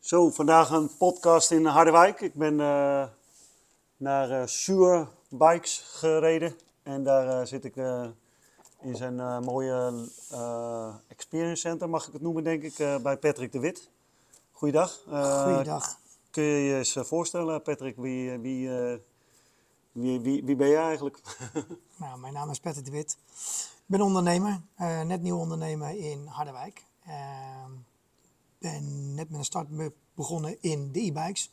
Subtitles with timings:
[0.00, 2.20] Zo, vandaag een podcast in Harderwijk.
[2.20, 3.04] Ik ben eh,
[3.96, 6.56] naar uh, Sure Bikes gereden.
[6.82, 7.76] En daar uh, zit ik
[8.80, 10.08] in zijn mooie
[11.08, 13.90] experience center, mag ik het noemen, denk ik, bij Patrick de Wit.
[14.52, 15.00] Goeiedag.
[15.42, 15.98] Goeiedag.
[16.30, 18.70] Kun je je eens voorstellen, Patrick, wie, wie,
[19.92, 21.20] wie, wie, wie ben je eigenlijk?
[21.96, 23.16] nou, mijn naam is Patrick de Wit.
[23.60, 24.60] Ik ben ondernemer,
[25.04, 26.84] net nieuw ondernemer in Harderwijk.
[28.58, 29.68] Ben net met een start
[30.14, 31.50] begonnen in de e-bikes.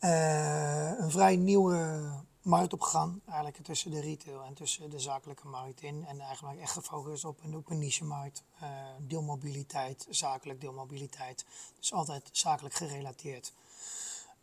[0.00, 2.10] Uh, een vrij nieuwe
[2.42, 6.04] markt opgegaan, eigenlijk tussen de retail en tussen de zakelijke markt in.
[6.06, 8.42] En eigenlijk echt gefocust op een, op een niche-markt.
[8.62, 8.68] Uh,
[8.98, 11.44] deelmobiliteit, zakelijk deelmobiliteit.
[11.78, 13.52] Dus altijd zakelijk gerelateerd.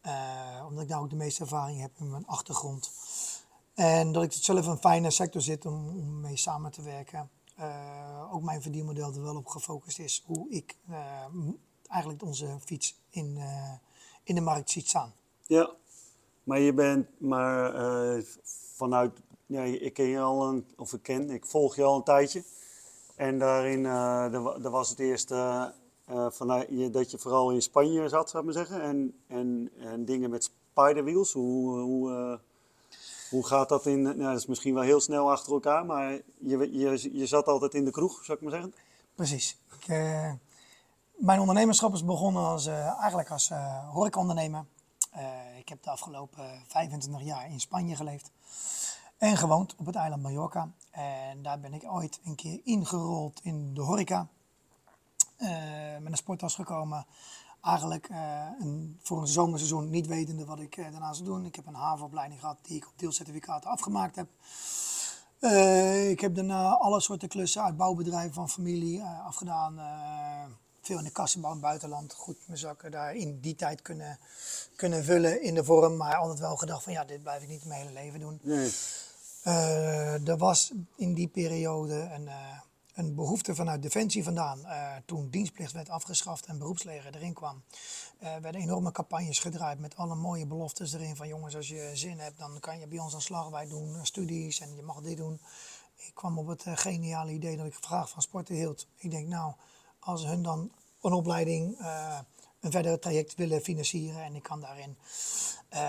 [0.05, 2.91] Uh, omdat ik daar ook de meeste ervaring heb in mijn achtergrond.
[3.73, 7.29] En dat ik zelf een fijne sector zit om mee samen te werken.
[7.59, 11.25] Uh, ook mijn verdienmodel er wel op gefocust is hoe ik uh,
[11.87, 13.73] eigenlijk onze fiets in, uh,
[14.23, 15.13] in de markt ziet staan.
[15.47, 15.71] Ja,
[16.43, 17.73] maar je bent maar
[18.75, 22.03] vanuit, ja, ik ken je al een, of ik ken, ik volg je al een
[22.03, 22.43] tijdje.
[23.15, 25.33] En daarin er was het eerst
[26.29, 28.81] vanuit dat je vooral in Spanje zat, zou ik maar zeggen.
[28.81, 32.39] En, en, en dingen met spiderwheels, hoe, hoe
[33.29, 36.77] hoe gaat dat in, nou, dat is misschien wel heel snel achter elkaar, maar je,
[36.77, 38.73] je, je zat altijd in de kroeg, zou ik maar zeggen?
[39.15, 39.57] Precies.
[39.79, 40.31] Ik, uh,
[41.15, 44.65] mijn ondernemerschap is begonnen als, uh, eigenlijk als uh, horecaondernemer.
[45.57, 48.31] ik heb de afgelopen 25 jaar in Spanje geleefd
[49.17, 50.71] en gewoond op het eiland Mallorca.
[50.91, 54.27] En daar ben ik ooit een keer ingerold in de horeca.
[55.99, 57.05] met een sporttas gekomen
[57.61, 61.45] eigenlijk uh, een, voor een zomerseizoen niet wetende wat ik uh, daarna zou doen.
[61.45, 64.27] Ik heb een havenopleiding gehad die ik op deelcertificaten afgemaakt heb.
[65.39, 69.79] Uh, ik heb daarna alle soorten klussen uit bouwbedrijven van familie afgedaan.
[70.81, 72.13] veel in de kassenbouw in het buitenland.
[72.13, 74.19] Goed mijn zakken daar in die tijd kunnen,
[74.75, 75.97] kunnen vullen in de vorm.
[75.97, 78.39] Maar altijd wel gedacht van ja, dit blijf ik niet mijn hele leven doen.
[78.43, 78.71] Nee.
[80.25, 82.29] er was in die periode een
[82.97, 84.59] een behoefte vanuit Defensie vandaan.
[84.59, 87.63] Uh, toen dienstplicht werd afgeschaft en beroepsleger erin kwam,
[88.23, 91.15] uh, werden enorme campagnes gedraaid met alle mooie beloftes erin.
[91.15, 93.49] Van jongens, als je zin hebt, dan kan je bij ons aan slag.
[93.49, 95.41] Wij doen studies en je mag dit doen.
[95.95, 98.87] Ik kwam op het geniale idee dat ik vraag van sporten hield.
[98.95, 99.53] Ik denk, nou,
[99.99, 100.71] als hun dan
[101.01, 101.77] een opleiding
[102.59, 104.97] een verdere traject willen financieren en ik kan daarin
[105.73, 105.79] uh,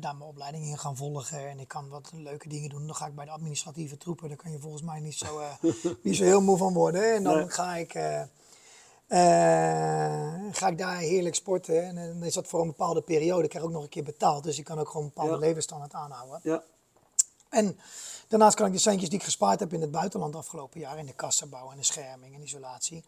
[0.00, 2.86] daar mijn opleiding in gaan volgen en ik kan wat leuke dingen doen.
[2.86, 5.52] Dan ga ik bij de administratieve troepen, daar kan je volgens mij niet zo, uh,
[6.02, 7.14] niet zo heel moe van worden.
[7.14, 8.22] En dan ga ik, uh,
[10.52, 13.42] ga ik daar heerlijk sporten en dan is dat voor een bepaalde periode.
[13.42, 15.38] Ik krijg ook nog een keer betaald, dus ik kan ook gewoon een bepaalde ja.
[15.38, 16.40] levensstandaard aanhouden.
[16.42, 16.62] Ja.
[17.48, 17.78] En
[18.28, 21.06] daarnaast kan ik de centjes die ik gespaard heb in het buitenland afgelopen jaar, in
[21.06, 23.04] de kassenbouw en de scherming en isolatie,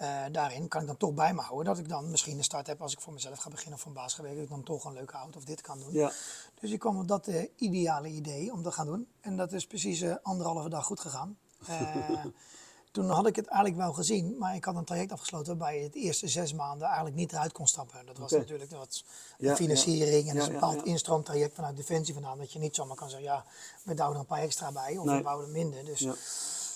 [0.00, 2.66] uh, daarin kan ik dan toch bij me houden dat ik dan misschien een start
[2.66, 4.64] heb als ik voor mezelf ga beginnen of van baas ga werken, dat ik dan
[4.64, 5.92] toch een leuke auto of dit kan doen.
[5.92, 6.12] Ja.
[6.60, 9.08] Dus ik kwam op dat uh, ideale idee om dat te gaan doen.
[9.20, 11.38] En dat is precies uh, anderhalve dag goed gegaan.
[12.92, 15.84] toen had ik het eigenlijk wel gezien, maar ik had een traject afgesloten waarbij je
[15.84, 18.06] het eerste zes maanden eigenlijk niet eruit kon stappen.
[18.06, 19.04] Dat was natuurlijk wat
[19.38, 22.38] ja, financiering en een bepaald instroomtraject vanuit Defensie vandaan.
[22.38, 23.44] Dat je niet zomaar kan zeggen, ja,
[23.82, 25.16] we douwen er een paar extra bij of nee.
[25.16, 25.84] we bouwen er minder.
[25.84, 26.06] Dus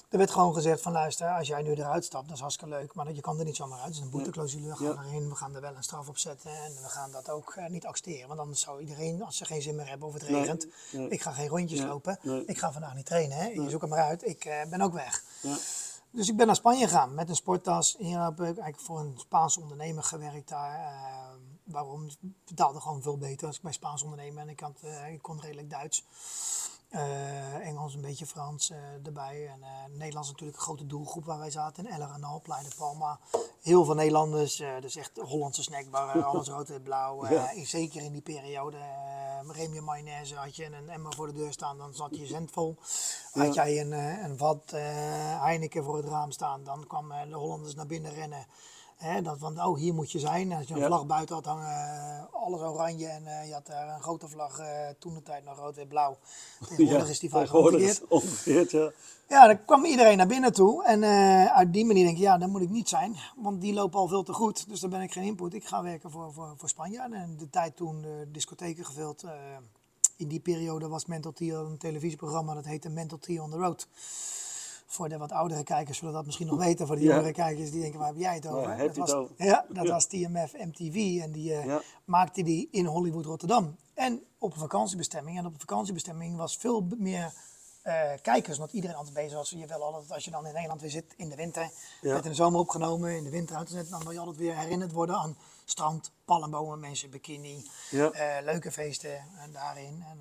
[0.08, 2.94] er werd gewoon gezegd van luister, als jij nu eruit stapt, dat is hartstikke leuk,
[2.94, 3.86] maar je kan er niet zomaar uit.
[3.86, 6.50] Het is een boeteclausule, we gaan erin, we gaan er wel een straf op zetten
[6.50, 8.28] en we gaan dat ook uh, niet accepteren.
[8.28, 10.66] Want anders zou iedereen, als ze geen zin meer hebben of het regent,
[11.08, 13.46] ik ga geen rondjes lopen, ik ga vandaag niet trainen, hè.
[13.46, 15.22] je zoekt het maar uit, ik uh, ben ook weg.
[16.10, 17.96] Dus ik ben naar Spanje gegaan met een sporttas.
[17.98, 20.78] Hier heb ik eigenlijk voor een Spaanse ondernemer gewerkt daar.
[20.78, 21.34] Uh,
[21.64, 22.04] waarom?
[22.06, 24.80] Ik betaalde gewoon veel beter als ik bij Spaans ondernemer en ik, had,
[25.12, 26.04] ik kon redelijk Duits.
[26.90, 27.00] Uh,
[27.84, 29.48] Engels, een beetje Frans uh, erbij.
[29.48, 31.86] En uh, Nederlands natuurlijk een grote doelgroep waar wij zaten.
[31.86, 33.18] In El Arenal, Plein de Palma.
[33.62, 34.62] Heel veel Nederlanders.
[34.80, 36.24] dus echt Hollandse snackbar.
[36.24, 37.26] alles rood en blauw.
[37.34, 37.64] Ja.
[37.64, 38.76] zeker in die periode.
[38.76, 41.78] Uh, Remy mayonaise had je en een emmer voor de deur staan.
[41.78, 42.76] Dan zat je zend vol.
[43.32, 43.92] Had jij een,
[44.24, 44.70] een vat
[45.40, 46.64] Heineken voor het raam staan.
[46.64, 48.46] Dan kwamen de Hollanders naar binnen rennen.
[48.96, 50.52] Hè, dat van, oh, hier moet je zijn.
[50.52, 53.06] Als je een vlag buiten had hangen, uh, alles oranje.
[53.06, 54.66] En uh, je had daar een grote vlag, uh,
[54.98, 56.18] toen de tijd nog rood en blauw.
[56.68, 58.70] Tegenwoordig ja, is die vlag omgekeerd.
[58.70, 58.92] ja.
[59.28, 60.84] Ja, dan kwam iedereen naar binnen toe.
[60.84, 61.04] En
[61.50, 63.16] uit die manier denk ik, ja, dan moet ik niet zijn.
[63.36, 64.68] Want die lopen al veel te goed.
[64.68, 65.54] Dus dan ben ik geen input.
[65.54, 67.00] Ik ga werken voor, voor, voor Spanje.
[67.00, 69.24] En de tijd toen de discotheken gevuld.
[70.16, 72.54] in die periode was Mental T een televisieprogramma.
[72.54, 73.88] Dat heette Mental T on the Road
[74.94, 76.86] voor de wat oudere kijkers zullen dat misschien nog weten.
[76.86, 78.76] Voor de jongere kijkers die denken, waar heb jij het over?
[78.76, 83.24] Ja, dat, was, ja, dat was TMF MTV en die uh, maakte die in Hollywood
[83.24, 83.76] Rotterdam.
[83.94, 85.38] En op een vakantiebestemming.
[85.38, 87.32] En op een vakantiebestemming was veel meer
[87.84, 88.58] uh, kijkers.
[88.58, 89.50] Want iedereen altijd bezig was.
[89.50, 91.70] Je wil altijd, als je dan in Nederland weer zit in de winter,
[92.00, 92.16] ja.
[92.16, 94.58] in de zomer opgenomen, in de winter uit te zetten, dan wil je altijd weer
[94.58, 98.10] herinnerd worden aan strand, palmbomen, mensen, bikini, uh,
[98.42, 100.04] leuke feesten en daarin.
[100.08, 100.18] En,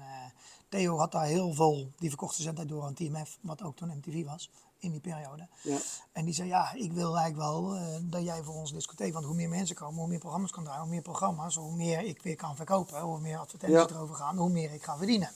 [0.69, 4.25] Theo had daar heel veel, die verkochte zendtijd door aan TMF, wat ook toen MTV
[4.25, 4.49] was
[4.83, 5.47] in die periode.
[5.61, 5.77] Ja.
[6.11, 9.25] En die zei, ja, ik wil eigenlijk wel uh, dat jij voor ons discotheek, want
[9.25, 12.21] hoe meer mensen komen, hoe meer programma's kan draaien, hoe meer programma's, hoe meer ik
[12.21, 13.95] weer kan verkopen, hoe meer advertenties ja.
[13.95, 15.31] erover gaan, hoe meer ik ga verdienen.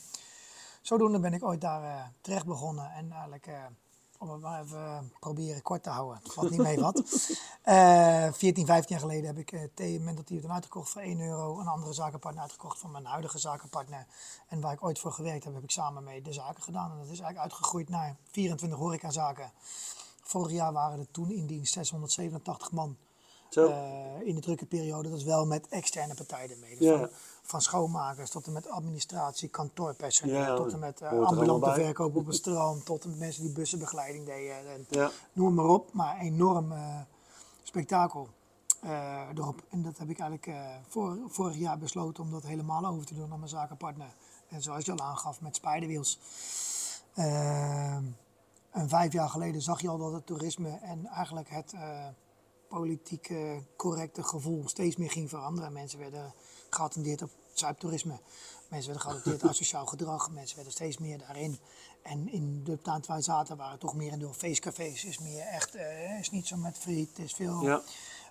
[0.81, 3.53] Zodoende ben ik ooit daar uh, terecht begonnen en eigenlijk, uh,
[4.17, 7.01] om het maar even proberen kort te houden, wat niet mee wat.
[8.37, 11.93] 14, 15 jaar geleden heb ik uh, Thee Mental uitgekocht voor 1 euro, een andere
[11.93, 14.05] zakenpartner uitgekocht van mijn huidige zakenpartner.
[14.47, 16.91] En waar ik ooit voor gewerkt heb, heb ik samen mee de zaken gedaan.
[16.91, 19.51] En dat is eigenlijk uitgegroeid naar 24 horecazaken.
[20.21, 22.97] Vorig jaar waren er toen in dienst 687 man.
[23.55, 26.77] Uh, in de drukke periode, dat is wel met externe partijen ermee.
[26.77, 27.09] Dus
[27.47, 32.25] van, schoonmakers tot en met administratie, kantoorpersoneel, ja, tot en met uh, ambulante verkoop op
[32.25, 34.73] het strand, tot en met mensen die bussenbegeleiding deden.
[34.73, 35.11] En ja.
[35.33, 36.99] Noem maar op, maar enorm uh,
[37.63, 38.27] spektakel
[39.35, 39.63] erop.
[39.69, 40.59] En dat heb ik eigenlijk
[41.27, 44.15] vorig jaar besloten om dat helemaal over te doen aan mijn zakenpartner.
[44.49, 46.19] En zoals je al aangaf met Spiderwheels.
[48.71, 51.73] en vijf jaar geleden zag je al dat het toerisme en eigenlijk het
[52.67, 53.33] politiek
[53.77, 55.73] correcte gevoel steeds meer ging veranderen.
[55.73, 56.33] Mensen werden
[56.69, 58.19] geattendeerd op zuiptoerisme.
[58.67, 60.29] Mensen werden geattendeerd op sociaal gedrag.
[60.31, 61.59] Mensen werden steeds meer daarin.
[62.01, 65.05] En in de tijd waar zaten waren toch meer in de feestcafés.
[65.05, 67.19] is meer echt, uh, is niet zo met friet.
[67.19, 67.81] Is veel ja.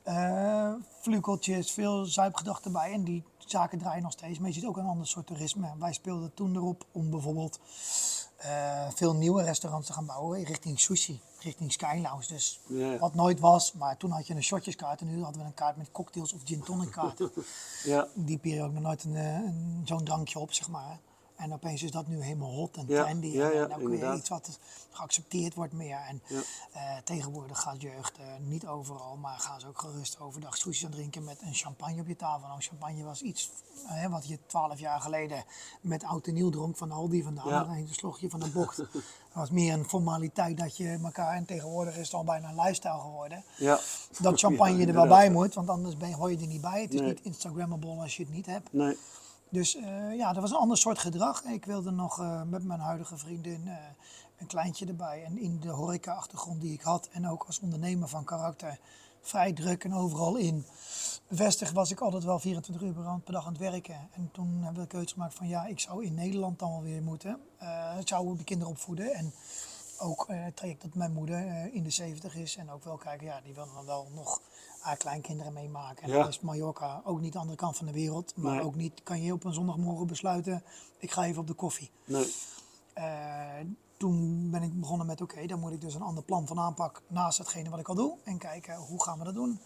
[0.04, 2.92] uh, flukeltjes, veel zuipgedachten bij.
[2.92, 4.38] En die zaken draaien nog steeds.
[4.38, 5.74] Maar je ziet ook een ander soort toerisme.
[5.78, 7.58] Wij speelden toen erop om bijvoorbeeld
[8.44, 12.26] uh, veel nieuwe restaurants te gaan bouwen richting sushi, richting Sky Lounge.
[12.26, 12.60] Dus
[12.98, 15.76] wat nooit was, maar toen had je een shotjeskaart en nu hadden we een kaart
[15.76, 17.20] met cocktails of gin tonic kaart.
[17.84, 18.08] ja.
[18.14, 20.98] Die periode nog nooit een, een zo'n drankje op, zeg maar.
[21.36, 23.26] En opeens is dat nu helemaal hot en trendy.
[23.26, 24.58] Ja, ja, en ook weer iets wat
[24.90, 25.98] geaccepteerd wordt meer.
[26.08, 30.84] En uh, tegenwoordig gaat jeugd uh, niet overal, maar gaan ze ook gerust overdag sushi
[30.84, 32.48] aan drinken met een champagne op je tafel.
[32.48, 33.50] Nou, champagne was iets
[33.84, 35.44] uh, wat je twaalf jaar geleden
[35.80, 37.70] met oud en nieuw dronk van Aldi vandaan.
[37.70, 38.76] Een slogje van de bocht.
[39.36, 41.34] Het was meer een formaliteit dat je elkaar...
[41.34, 43.44] En tegenwoordig is het al bijna een lifestyle geworden.
[43.56, 43.78] Ja.
[44.20, 46.82] Dat champagne er wel bij moet, want anders ben, hoor je er niet bij.
[46.82, 47.08] Het is nee.
[47.08, 48.72] niet Instagrammable als je het niet hebt.
[48.72, 48.96] Nee.
[49.56, 51.44] Dus uh, ja, dat was een ander soort gedrag.
[51.44, 53.74] Ik wilde nog uh, met mijn huidige vriendin uh,
[54.38, 55.24] een kleintje erbij.
[55.24, 58.78] En in de horeca-achtergrond die ik had en ook als ondernemer van karakter
[59.20, 60.66] vrij druk en overal in
[61.28, 62.92] bevestigd was ik altijd wel 24 uur
[63.24, 64.08] per dag aan het werken.
[64.12, 66.82] En toen hebben we de keuze gemaakt van ja, ik zou in Nederland dan wel
[66.82, 67.40] weer moeten.
[67.98, 69.32] ik zou de kinderen opvoeden en
[69.98, 73.40] ook het traject dat mijn moeder in de 70 is en ook wel kijken, ja,
[73.40, 74.40] die wil dan wel nog
[74.86, 76.02] haar kleinkinderen meemaken.
[76.02, 76.18] En ja.
[76.18, 78.36] dan is Mallorca ook niet de andere kant van de wereld.
[78.36, 80.62] Maar ook niet kan je op een zondagmorgen besluiten,
[80.98, 81.90] ik ga even op de koffie.
[82.04, 82.34] Nee.
[82.98, 83.04] Uh,
[83.96, 87.02] toen ben ik begonnen met, oké, dan moet ik dus een ander plan van aanpak
[87.06, 88.16] naast hetgene wat ik al doe.
[88.24, 89.60] En kijken, hoe gaan we dat doen?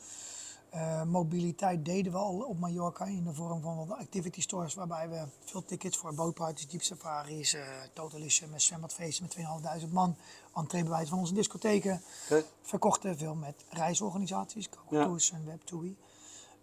[0.74, 5.08] Uh, mobiliteit deden we al op Mallorca in de vorm van wat activity stores, waarbij
[5.08, 7.62] we veel tickets voor bootparties, jeep safaris, uh,
[7.92, 10.16] totalische met zwembadfeesten met 2.500 man,
[10.54, 12.02] entreebewijs van onze discotheken.
[12.24, 12.44] Okay.
[12.62, 15.36] Verkochten veel met reisorganisaties, Cocotours ja.
[15.36, 15.98] en Web2E.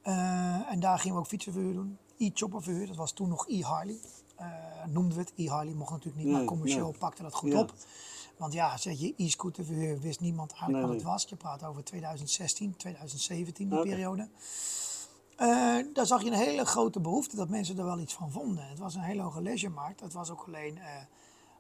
[0.04, 1.98] Uh, en daar gingen we ook fietsenverhuur doen.
[2.18, 4.00] E-chopper verhuur, dat was toen nog e-Harley.
[4.86, 5.34] noemden we het.
[5.36, 6.98] E-Harley mocht natuurlijk niet, nee, maar commercieel nee.
[6.98, 7.60] pakte dat goed ja.
[7.60, 7.74] op.
[8.38, 11.26] Want ja, zeg je e-scooter verhuur, wist niemand eigenlijk nee, wat het was.
[11.30, 13.90] Je praat over 2016, 2017, die okay.
[13.90, 14.28] periode.
[15.40, 18.68] Uh, daar zag je een hele grote behoefte dat mensen er wel iets van vonden.
[18.70, 20.00] Het was een hele hoge leisuremarkt.
[20.00, 20.84] Het was ook alleen uh,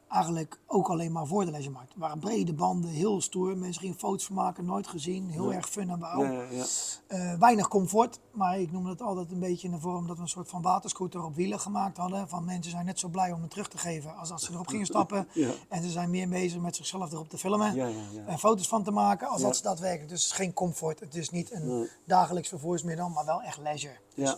[0.09, 1.89] eigenlijk ook alleen maar voor de leisuremarkt.
[1.89, 3.57] Het waren brede banden, heel stoer.
[3.57, 5.29] Mensen gingen foto's van maken, nooit gezien.
[5.29, 5.55] Heel ja.
[5.55, 6.23] erg fun en bouw.
[6.23, 6.65] Ja, ja,
[7.07, 10.21] uh, weinig comfort, maar ik noemde het altijd een beetje in de vorm dat we
[10.21, 12.29] een soort van waterscooter op wielen gemaakt hadden.
[12.29, 14.67] Van mensen zijn net zo blij om het terug te geven als als ze erop
[14.67, 15.27] gingen stappen.
[15.67, 17.77] En ze zijn meer bezig met zichzelf erop te filmen
[18.25, 20.09] en foto's van te maken als dat ze daadwerkelijk.
[20.09, 20.99] Dus geen comfort.
[20.99, 21.89] Het is niet een nee.
[22.05, 23.97] dagelijks vervoersmiddel, maar wel echt leisure.
[24.15, 24.35] Dus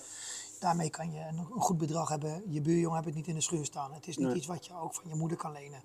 [0.60, 2.44] daarmee kan je een, goed bedrag hebben.
[2.48, 3.94] Je buurjongen hebt het niet in de schuur staan.
[3.94, 4.36] Het is niet nee.
[4.36, 5.82] iets wat je ook van je moeder kan lenen.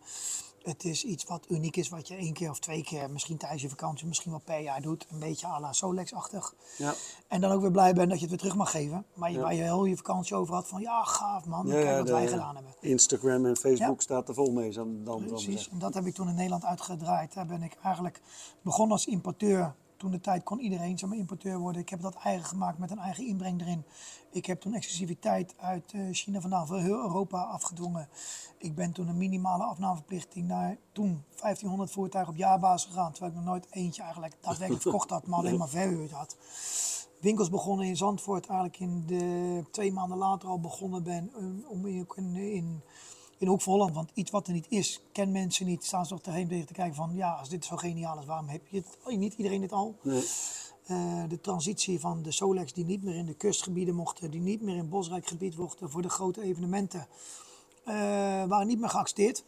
[0.62, 3.62] Het is iets wat uniek is, wat je één keer of twee keer, misschien tijdens
[3.62, 5.07] je vakantie, misschien wel per jaar doet.
[5.11, 6.54] Een beetje à la Solex-achtig.
[6.76, 6.95] Ja.
[7.28, 9.04] En dan ook weer blij bent dat je het weer terug mag geven.
[9.14, 9.43] Maar je, ja.
[9.43, 12.28] waar je heel je vakantie over had van, ja gaaf man, ja, kijk wat wij
[12.28, 12.75] gedaan hebben.
[12.81, 14.73] Instagram en Facebook staat er vol mee.
[14.73, 17.35] Dan, dan Precies, en dat heb ik toen in Nederland uitgedraaid.
[17.35, 18.21] Daar ben ik eigenlijk
[18.62, 21.82] begonnen als importeur toen de tijd kon iedereen zeg maar, importeur worden.
[21.82, 23.84] Ik heb dat eigen gemaakt met een eigen inbreng erin.
[24.30, 28.08] Ik heb toen exclusiviteit uit uh, China vandaan voor heel Europa afgedwongen.
[28.58, 33.12] Ik ben toen een minimale afnameverplichting naar toen 1500 voertuigen op jaarbasis gegaan.
[33.12, 36.37] Terwijl ik nog nooit eentje eigenlijk daadwerkelijk verkocht had, maar alleen maar verhuurd had.
[37.20, 41.32] Winkels begonnen in Zandvoort, eigenlijk in de twee maanden later al begonnen ben
[41.68, 42.82] om in, in
[43.45, 43.95] in Hoek van Holland.
[43.95, 45.85] Want iets wat er niet is, ken mensen niet.
[45.85, 48.49] Staan ze toch erheen tegen te kijken van, ja, als dit zo geniaal is, waarom
[48.49, 48.99] heb je het?
[49.05, 49.97] Oh, niet iedereen dit al.
[50.03, 50.25] Nee.
[50.87, 54.63] Eh, de transitie van de Solex die niet meer in de kustgebieden mochten, die niet
[54.63, 57.07] meer in bosrijk gebied mochten voor de grote evenementen,
[57.85, 57.95] eh,
[58.45, 59.45] waren niet meer geaccepteerd.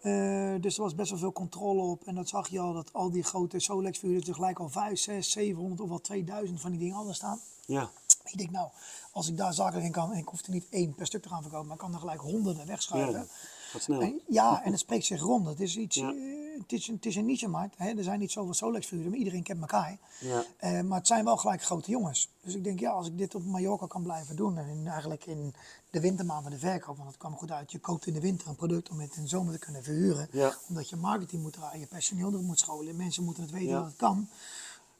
[0.00, 2.04] Eh, dus er was best wel veel controle op.
[2.04, 4.98] En dat zag je al, dat al die grote Solex vuurders er gelijk al 5,
[4.98, 7.40] 6, 700 of wel 2000 van die dingen anders staan.
[7.66, 7.90] Ja.
[8.24, 8.68] Ik denk nou,
[9.16, 11.28] als ik daar zakelijk in kan, en ik hoef er niet één per stuk te
[11.28, 13.12] gaan verkopen, maar ik kan er gelijk honderden wegschuiven.
[13.20, 13.26] Ja,
[13.70, 14.00] gaat snel.
[14.00, 15.46] En, ja, en het spreekt zich rond.
[15.46, 16.10] Het is, iets, Ja.
[16.12, 17.74] eh, het is, een- het is een niche-markt.
[17.78, 17.88] Hè?
[17.96, 19.98] Er zijn niet zoveel Solex-vuren, maar iedereen kent elkaar.
[20.20, 20.44] Ja.
[20.56, 22.28] Eh, maar het zijn wel gelijk grote jongens.
[22.42, 25.26] Dus ik denk, ja, als ik dit op Mallorca kan blijven doen en in, eigenlijk
[25.26, 25.54] in
[25.90, 27.72] de wintermaanden de verkoop, want het kwam goed uit.
[27.72, 30.28] Je koopt in de winter een product om het in de zomer te kunnen verhuren.
[30.32, 30.54] Ja.
[30.68, 33.84] Omdat je marketing moet draaien, je personeel er moet scholen, mensen moeten het weten dat
[33.84, 34.28] het kan.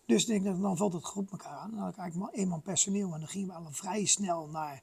[0.06, 1.70] Dus ik denk dat dan valt het goed elkaar aan.
[1.70, 4.46] Dan had ik eigenlijk maar één man personeel en dan gingen we al vrij snel
[4.46, 4.82] naar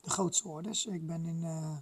[0.00, 0.86] de grootste orders.
[0.86, 1.76] Ik ben in, eh,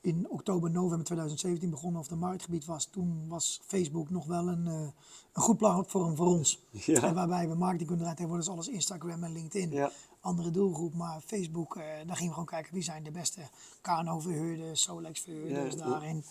[0.00, 2.84] in oktober, november 2017 begonnen of de marktgebied was.
[2.84, 4.88] Toen was Facebook nog wel een, eh,
[5.32, 6.58] een goed platform voor ons.
[6.86, 7.02] Ja.
[7.02, 8.16] En waarbij we marketing kunnen draaien.
[8.16, 9.70] Tegenwoordig is alles Instagram en LinkedIn.
[9.70, 9.90] Ja.
[10.20, 13.40] Andere doelgroep, maar Facebook, eh, daar gingen we gewoon kijken wie zijn de beste
[13.80, 15.88] KNO-verhuurders, Solex-verhuurders ja.
[15.88, 16.24] daarin.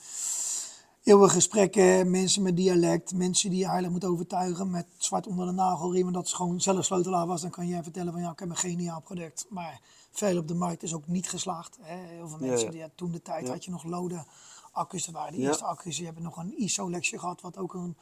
[1.10, 5.52] Eeuwige gesprekken, mensen met dialect, mensen die je eigenlijk moet overtuigen met zwart onder de
[5.52, 6.08] nagelriem.
[6.08, 8.50] En dat is gewoon zelf sleutelaar was, dan kan jij vertellen van ja, ik heb
[8.50, 9.46] een geniaal product.
[9.50, 11.78] Maar veel op de markt is ook niet geslaagd.
[11.82, 11.96] Hè.
[11.96, 12.86] Heel veel mensen, ja.
[12.86, 13.52] die, toen de tijd Ja.
[13.52, 14.24] had je nog lode
[14.72, 15.06] accu's.
[15.06, 15.98] Dat waren de eerste accu's.
[15.98, 17.98] Je hebt nog een ISO-lexje gehad, wat ook een,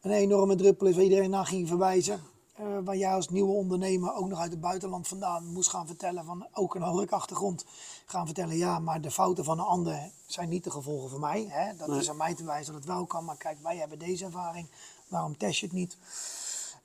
[0.00, 2.20] een enorme druppel is waar iedereen naar ging verwijzen.
[2.54, 6.24] Eh, waar jij als nieuwe ondernemer ook nog uit het buitenland vandaan moest gaan vertellen
[6.24, 7.64] van ook een horecachtergrond.
[8.04, 11.46] Gaan vertellen, ja, maar de fouten van een ander zijn niet de gevolgen van mij.
[11.48, 11.76] Hè?
[11.76, 11.98] Dat Nee.
[11.98, 14.68] is aan mij te wijzen dat het wel kan, maar kijk, wij hebben deze ervaring.
[15.08, 15.96] Waarom test je het niet?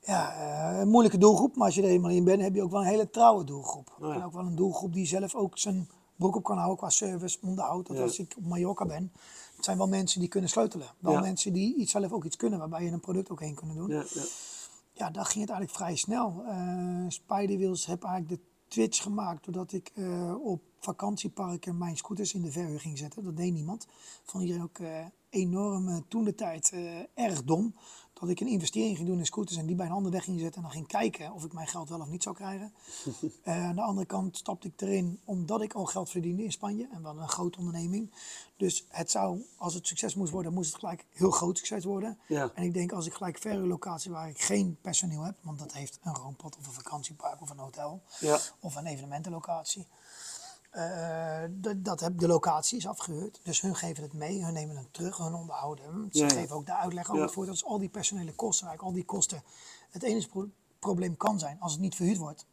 [0.04, 0.34] Ja,
[0.72, 2.80] eh, een moeilijke doelgroep, maar als je er eenmaal in bent, heb je ook wel
[2.80, 3.96] een hele trouwe doelgroep.
[4.00, 4.12] ja.
[4.14, 7.38] En ook wel een doelgroep die zelf ook zijn broek op kan houden qua service,
[7.42, 7.86] onderhoud.
[7.86, 8.02] Dat Ja.
[8.02, 9.12] als ik op Mallorca ben,
[9.56, 10.86] het zijn wel mensen die kunnen sleutelen.
[10.98, 11.20] Wel Ja.
[11.20, 13.88] mensen die iets, zelf ook iets kunnen, waarbij je een product ook heen kunnen doen.
[13.88, 14.22] Ja, ja.
[14.92, 16.42] Ja, daar ging het eigenlijk vrij snel.
[16.48, 22.42] Eh Spiderwheels heb eigenlijk de twitch gemaakt doordat ik eh, op vakantieparken mijn scooters in
[22.42, 23.24] de verhuur ging zetten.
[23.24, 23.86] Dat deed niemand.
[24.24, 27.74] Vond iedereen ook eh, enorm eh, toen de tijd eh, erg dom.
[28.12, 30.40] Dat ik een investering ging doen in scooters en die bij een ander weg ging
[30.40, 32.72] zetten en dan ging kijken of ik mijn geld wel of niet zou krijgen.
[33.44, 37.02] Aan de andere kant stapte ik erin omdat ik al geld verdiende in Spanje en
[37.02, 38.10] wel een grote onderneming.
[38.56, 42.18] Dus het zou, als het succes moest worden, moest het gelijk heel groot succes worden.
[42.28, 42.50] Ja.
[42.54, 45.98] En ik denk als ik gelijk verhuurlocatie waar ik geen personeel heb, want dat heeft
[46.02, 48.38] een roompot of een vakantiepark of een hotel Ja.
[48.60, 49.86] of een evenementenlocatie.
[50.70, 54.76] Eh, dat, dat heb, de locatie is afgehuurd, dus hun geven het mee, hun nemen
[54.76, 56.08] het terug, hun onderhouden hem.
[56.12, 56.30] Ze Ja, ja.
[56.34, 57.22] geven ook de uitleg over Ja.
[57.24, 57.46] het voor.
[57.46, 59.42] Dat is al die personele kosten, eigenlijk al die kosten.
[59.90, 60.48] Het enige pro-
[60.78, 62.46] probleem kan zijn, als het niet verhuurd wordt,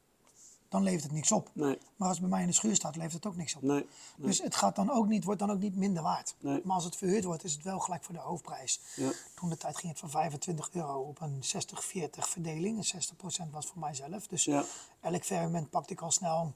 [0.70, 1.50] dan levert het niks op.
[1.54, 1.78] Nee.
[1.96, 3.62] Maar als het bij mij in de schuur staat, levert het ook niks op.
[3.62, 3.88] Nee.
[4.18, 6.36] Dus het gaat dan ook niet, wordt dan ook niet minder waard.
[6.42, 8.80] Maar als het verhuurd wordt, is het wel gelijk voor de hoofdprijs.
[8.96, 9.12] Ja.
[9.36, 12.78] Toen de tijd ging het van 25 euro op een 60-40 verdeling.
[12.78, 14.28] En 60% was voor mijzelf.
[14.28, 14.64] Dus Ja.
[15.02, 16.54] elk verhuurmoment pakte ik al snel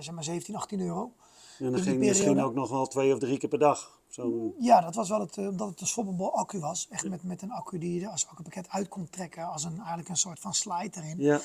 [0.00, 1.12] zeg maar 17, 18 euro.
[1.58, 4.00] En dan ging misschien ook nog wel twee of drie keer per dag.
[4.08, 4.54] Zo.
[4.58, 6.86] Ja, dat was wel het, eh, omdat het een swappable accu was.
[6.90, 9.46] Echt met, met een accu die je als accupakket uit kon trekken.
[9.46, 11.18] Als een, eigenlijk een soort van slide erin.
[11.18, 11.40] Ja.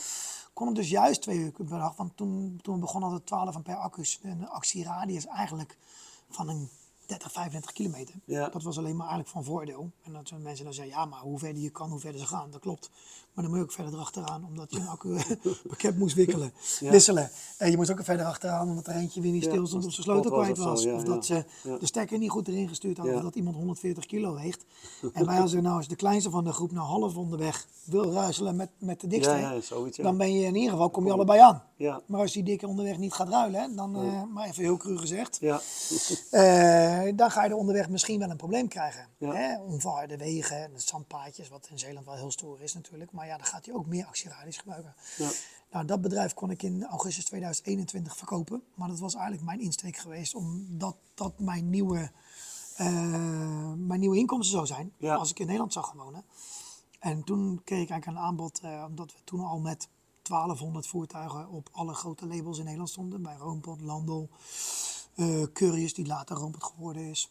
[0.53, 1.95] kon het dus juist twee uur per dag.
[1.95, 4.19] Want toen, toen we begonnen hadden we 12 ampère accu's.
[4.23, 5.77] En de actieradius eigenlijk
[6.29, 6.69] van een
[7.05, 8.15] 30, 35 kilometer.
[8.25, 8.49] Ja.
[8.49, 9.91] Dat was alleen maar eigenlijk van voordeel.
[10.03, 12.27] En dat zijn mensen dan zeggen, ja, maar hoe verder je kan, hoe verder ze
[12.27, 12.51] gaan.
[12.51, 12.89] Dat klopt.
[13.35, 16.91] Maar dan moet je ook verder erachteraan, omdat je een accu-pakket moest wikkelen, Ja.
[16.91, 17.29] wisselen.
[17.57, 20.03] En je moest ook verder achteraan, omdat er eentje weer niet stil stond of zijn
[20.05, 20.81] sleutel was kwijt of was.
[20.81, 21.45] zo, of dat ze
[21.79, 23.15] de stekker niet goed erin gestuurd hadden.
[23.15, 24.65] Of dat iemand 140 kilo weegt.
[25.13, 28.55] En wij als nou als de kleinste van de groep nou half onderweg wil ruiselen
[28.55, 29.59] met, met de dikste.
[29.61, 29.97] Zoiets.
[29.97, 31.63] Dan ben je in ieder geval, kom je allebei aan.
[31.75, 32.01] Ja.
[32.05, 34.97] Maar als die dikke onderweg niet gaat ruilen, hè, dan, eh, maar even heel cru
[34.97, 35.59] gezegd, Ja.
[36.31, 39.07] eh, dan ga je er onderweg misschien wel een probleem krijgen.
[39.19, 39.59] Hè?
[39.61, 43.11] Onverharde wegen, zandpaadjes, wat in Zeeland wel heel stoer is natuurlijk.
[43.11, 44.95] Maar ja, dan gaat hij ook meer actieradius gebruiken.
[45.17, 45.29] Ja.
[45.71, 48.63] Nou, dat bedrijf kon ik in augustus 2021 verkopen.
[48.73, 52.11] Maar dat was eigenlijk mijn insteek geweest, omdat dat mijn nieuwe,
[52.75, 54.93] eh, mijn nieuwe inkomsten zou zijn.
[54.97, 55.15] Ja.
[55.15, 56.23] Als ik in Nederland zou gaan wonen.
[56.99, 59.87] En toen kreeg ik eigenlijk een aanbod, eh, omdat we toen al met
[60.21, 63.21] 1200 voertuigen op alle grote labels in Nederland stonden.
[63.21, 64.29] Bij Roompot, Landel,
[65.15, 67.29] eh Curious, die later Roompot geworden is.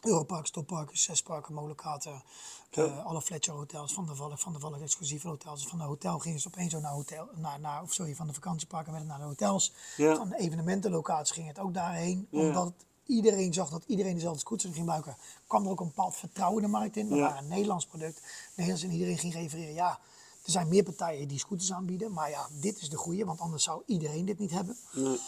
[0.00, 2.22] Europark, Stopparken, Zesparken, Molenkaten,
[2.70, 5.66] eh, alle Fletcher hotels, Van de Valk, Van de Valk exclusieve hotels.
[5.66, 8.32] Van de hotel gingen ze opeens zo naar hotel, naar, naar, of sorry, van de
[8.34, 9.72] vakantieparken werd het naar de hotels.
[9.96, 10.14] Ja.
[10.16, 12.40] Van de evenementenlocatie ging het ook daarheen, Ja.
[12.40, 12.72] omdat
[13.06, 15.16] iedereen zag dat iedereen dezelfde scooters ging gebruiken.
[15.46, 17.08] kwam er ook een bepaald vertrouwen de markt in.
[17.08, 18.22] We waren een Nederlands product,
[18.54, 19.74] Nederlands en iedereen ging refereren.
[19.74, 19.98] Ja,
[20.44, 23.64] er zijn meer partijen die scooters aanbieden, maar ja, dit is de goede, want anders
[23.64, 24.76] zou iedereen dit niet hebben.
[24.92, 25.18] Nee.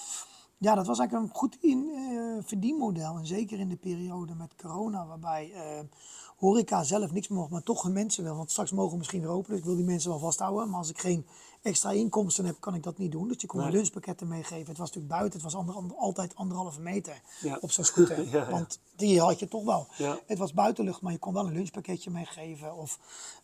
[0.59, 3.17] Ja, dat was eigenlijk een goed in, uh, verdienmodel.
[3.17, 5.81] En zeker in de periode met corona, waarbij uh,
[6.41, 8.37] horeca zelf niks mocht, maar toch mensen wel.
[8.37, 10.69] Want straks mogen we misschien weer open, dus ik wil die mensen wel vasthouden.
[10.69, 11.27] Maar als ik geen
[11.63, 13.29] extra inkomsten heb, kan ik dat niet doen.
[13.29, 13.71] Dus je kon nee.
[13.71, 14.69] lunchpakketten meegeven.
[14.69, 17.21] Het was natuurlijk buiten, het was ander, altijd anderhalve meter
[17.61, 18.25] op zo'n scooter.
[18.25, 18.51] ja, ja.
[18.51, 19.87] Want die had je toch wel.
[20.27, 22.77] Het was buitenlucht, maar je kon wel een lunchpakketje meegeven.
[22.77, 22.99] Of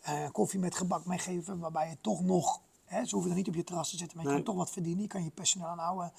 [0.09, 2.61] uh, koffie met gebak meegeven, waarbij je toch nog...
[2.85, 4.43] Hè, ze hoeven er niet op je terras te zitten, maar je nee.
[4.43, 5.03] kan toch wat verdienen.
[5.03, 6.13] Je kan je personeel aanhouden.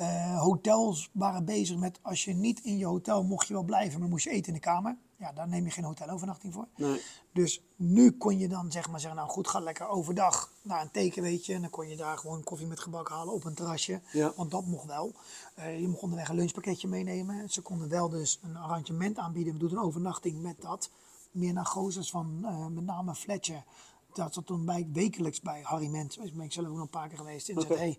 [0.00, 4.00] Uh, hotels waren bezig met als je niet in je hotel mocht je wel blijven,
[4.00, 4.96] maar moest je eten in de kamer.
[5.20, 6.66] Ja, daar neem je geen hotelovernachting voor.
[6.76, 7.02] Nee.
[7.32, 10.90] Dus nu kon je dan zeg maar zeggen, nou goed, ga lekker overdag naar een
[10.90, 11.54] teken, weet je.
[11.54, 14.00] En dan kon je daar gewoon koffie met gebak halen op een terrasje.
[14.12, 14.32] Ja.
[14.36, 15.14] Want dat mocht wel.
[15.58, 17.50] Uh, je mocht onderweg een lunchpakketje meenemen.
[17.50, 19.52] Ze konden wel dus een arrangement aanbieden.
[19.52, 20.90] We doen een overnachting met dat.
[21.30, 23.64] Meer naar gozers van uh, met name Fletcher.
[24.12, 26.16] Dat zat toen bij, wekelijks bij Harry Mens.
[26.16, 27.48] Daar ben ik zelf ook nog een paar keer geweest.
[27.48, 27.76] En okay.
[27.76, 27.98] zei, hey,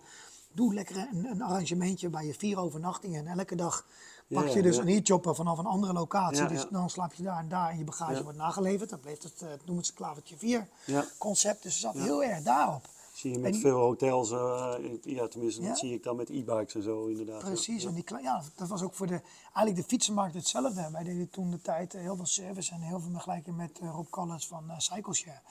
[0.52, 3.28] doe lekker een, een, arrangementje bij je vier overnachtingen.
[3.28, 3.86] En elke dag
[4.34, 6.46] pak je dus een e-chopper vanaf een andere locatie.
[6.46, 8.90] Dus dan slaap je daar en daar en je bagage wordt nageleverd.
[8.90, 11.06] Dan bleef het, uh, noemen ze klavertje 4 Ja.
[11.18, 11.64] concept.
[11.64, 12.86] Dus ze zat heel erg daarop.
[13.14, 14.74] Zie je met veel hotels, eh,
[15.04, 15.68] ja tenminste Ja.
[15.68, 17.40] dat zie ik dan met e-bikes en zo inderdaad.
[17.40, 17.90] Precies, Ja.
[17.90, 20.90] en die, ja, dat was ook voor de, eigenlijk de fietsenmarkt hetzelfde.
[20.92, 23.90] Wij deden toen de tijd eh, heel veel service en heel veel vergelijking met eh,
[23.90, 25.42] Rob Collins van eh Cycleshare.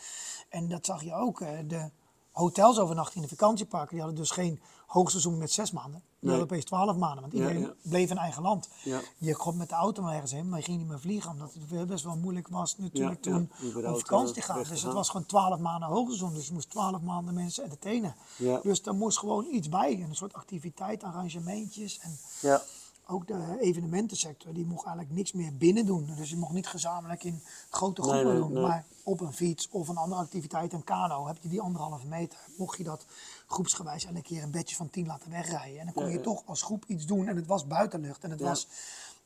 [0.48, 1.90] En dat zag je ook, eh, de
[2.30, 4.60] hotels overnachten in de vakantieparken, die hadden dus geen
[4.90, 6.02] hoogseizoen met zes maanden.
[6.20, 6.40] Die Nee.
[6.40, 7.72] opeens twaalf maanden, want iedereen ja.
[7.82, 8.68] bleef in eigen land.
[8.84, 9.00] Ja.
[9.18, 11.54] Je kon met de auto maar ergens heen, maar je ging niet meer vliegen, omdat
[11.68, 14.62] het best wel moeilijk was natuurlijk toen om vakantie te gaan.
[14.68, 18.14] Dus het was gewoon twaalf maanden hoogseizoen, dus je moest twaalf maanden mensen entertainen.
[18.62, 22.62] Dus daar moest gewoon iets bij, een soort activiteit, arrangementjes en Ja.
[23.10, 26.12] Ook de evenementensector, die mocht eigenlijk niks meer binnen doen.
[26.16, 28.52] Dus je mocht niet gezamenlijk in grote groepen nee, doen.
[28.52, 28.62] nee.
[28.62, 32.38] Maar op een fiets of een andere activiteit, een kano, heb je die anderhalve meter.
[32.56, 33.06] Mocht je dat
[33.46, 35.78] groepsgewijs elke keer een bedje van tien laten wegrijden.
[35.78, 36.22] En dan kon Ja, je ja.
[36.22, 37.26] toch als groep iets doen.
[37.28, 38.24] En het was buitenlucht.
[38.24, 38.46] En het Ja.
[38.46, 38.68] was...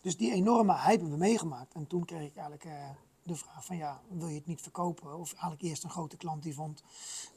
[0.01, 1.75] Dus die enorme hype hebben we meegemaakt.
[1.75, 2.73] En toen kreeg ik eigenlijk eh,
[3.25, 5.19] de vraag van ja, wil je het niet verkopen?
[5.19, 6.83] Of eigenlijk eerst een grote klant die vond,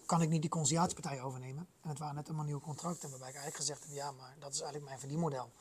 [0.06, 1.68] kan ik niet die conciliatiepartij overnemen?
[1.82, 4.54] En het waren net allemaal nieuwe contracten waarbij ik eigenlijk gezegd heb, ja, maar dat
[4.54, 5.52] is eigenlijk mijn verdienmodel.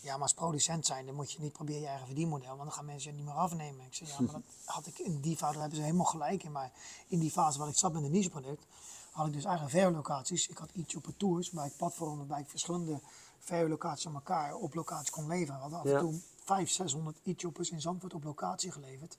[0.00, 2.72] Ja, maar als producent zijn, dan moet je niet proberen je eigen verdienmodel, want dan
[2.72, 3.86] gaan mensen je niet meer afnemen.
[3.86, 4.42] Ik zei, ja, maar dat
[4.76, 6.52] had ik in die fase, daar hebben ze helemaal gelijk in.
[6.52, 6.72] Maar
[7.06, 8.66] in die fase waar ik zat met een nicheproduct,
[9.12, 10.48] had ik dus eigen verhuurlocaties.
[10.48, 13.00] Ik had e-chopper tours, waar ik platformen, waarbij ik verschillende
[13.38, 15.54] verhuurlocaties aan elkaar op locatie kon leveren.
[15.54, 19.18] We hadden af en toe 500, 600 e-choppers in Zandvoort op locatie geleverd.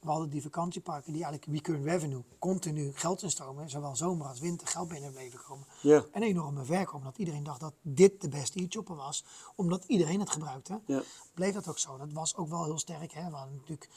[0.00, 4.66] We hadden die vakantieparken die eigenlijk recurring revenue, continu geld instromen, zowel zomer als winter
[4.66, 5.66] geld binnen bleven komen.
[5.80, 6.04] Ja.
[6.12, 10.30] En enorme verkoop, omdat iedereen dacht dat dit de beste e-chopper was, omdat iedereen het
[10.30, 10.80] gebruikte.
[10.86, 11.02] Ja.
[11.34, 11.96] Bleef dat ook zo.
[11.96, 13.12] Dat was ook wel heel sterk.
[13.12, 13.30] Hè?
[13.30, 13.88] We hadden natuurlijk,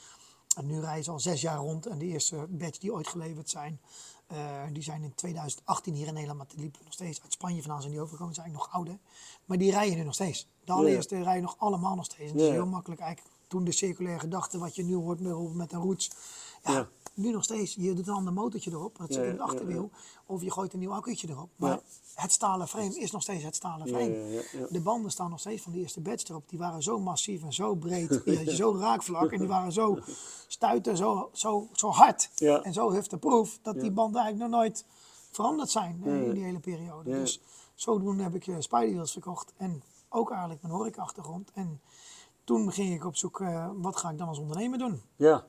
[0.56, 3.50] en nu rijden ze al zes jaar rond en de eerste batch die ooit geleverd
[3.50, 3.80] zijn,
[4.26, 7.60] eh, die zijn in 2018 hier in Nederland, maar die liepen nog steeds uit Spanje
[7.60, 9.02] vandaan zijn die overgekomen, zijn eigenlijk nog ouder.
[9.44, 10.48] Maar die rijden nu nog steeds.
[10.64, 12.30] De allereerste rijden nog allemaal nog steeds.
[12.30, 15.54] En het is heel makkelijk eigenlijk toen de circulaire gedachte, wat je nu hoort bijvoorbeeld
[15.54, 16.10] met een roots.
[16.66, 17.74] Ja, nu nog steeds.
[17.74, 19.90] Je doet een ander motortje erop, dat zit in het achterwiel.
[20.26, 21.50] Of je gooit een nieuw accu'tje erop.
[21.56, 21.80] Maar
[22.14, 24.42] het stalen frame is nog steeds het stalen frame.
[24.70, 26.48] De banden staan nog steeds van de eerste batch erop.
[26.48, 28.08] Die waren zo massief en zo breed.
[28.24, 29.32] Die had je zo raakvlak.
[29.32, 29.98] En die waren zo
[30.46, 32.30] stuiten, zo, zo, zo hard.
[32.62, 33.58] En zo hufteproof.
[33.62, 34.84] Dat die banden eigenlijk nog nooit
[35.30, 37.10] veranderd zijn eh, in die hele periode.
[37.10, 37.40] Dus
[37.74, 39.52] zodoende heb ik uh, Spideywheels verkocht.
[39.56, 41.50] En ook eigenlijk mijn horeca-achtergrond.
[41.54, 41.80] En
[42.44, 45.02] toen ging ik op zoek, eh, wat ga ik dan als ondernemer doen?
[45.16, 45.46] Ja.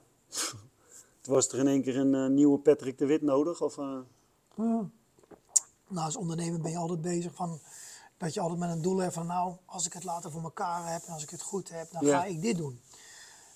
[1.27, 3.61] Was er in één keer een eh, nieuwe Patrick de Wit nodig?
[3.61, 3.97] Of, eh,
[5.89, 7.59] Nou, als ondernemer ben je altijd bezig van
[8.17, 10.91] dat je altijd met een doel hebt van nou, als ik het later voor elkaar
[10.93, 12.19] heb en als ik het goed heb, dan Ja.
[12.19, 12.81] ga ik dit doen.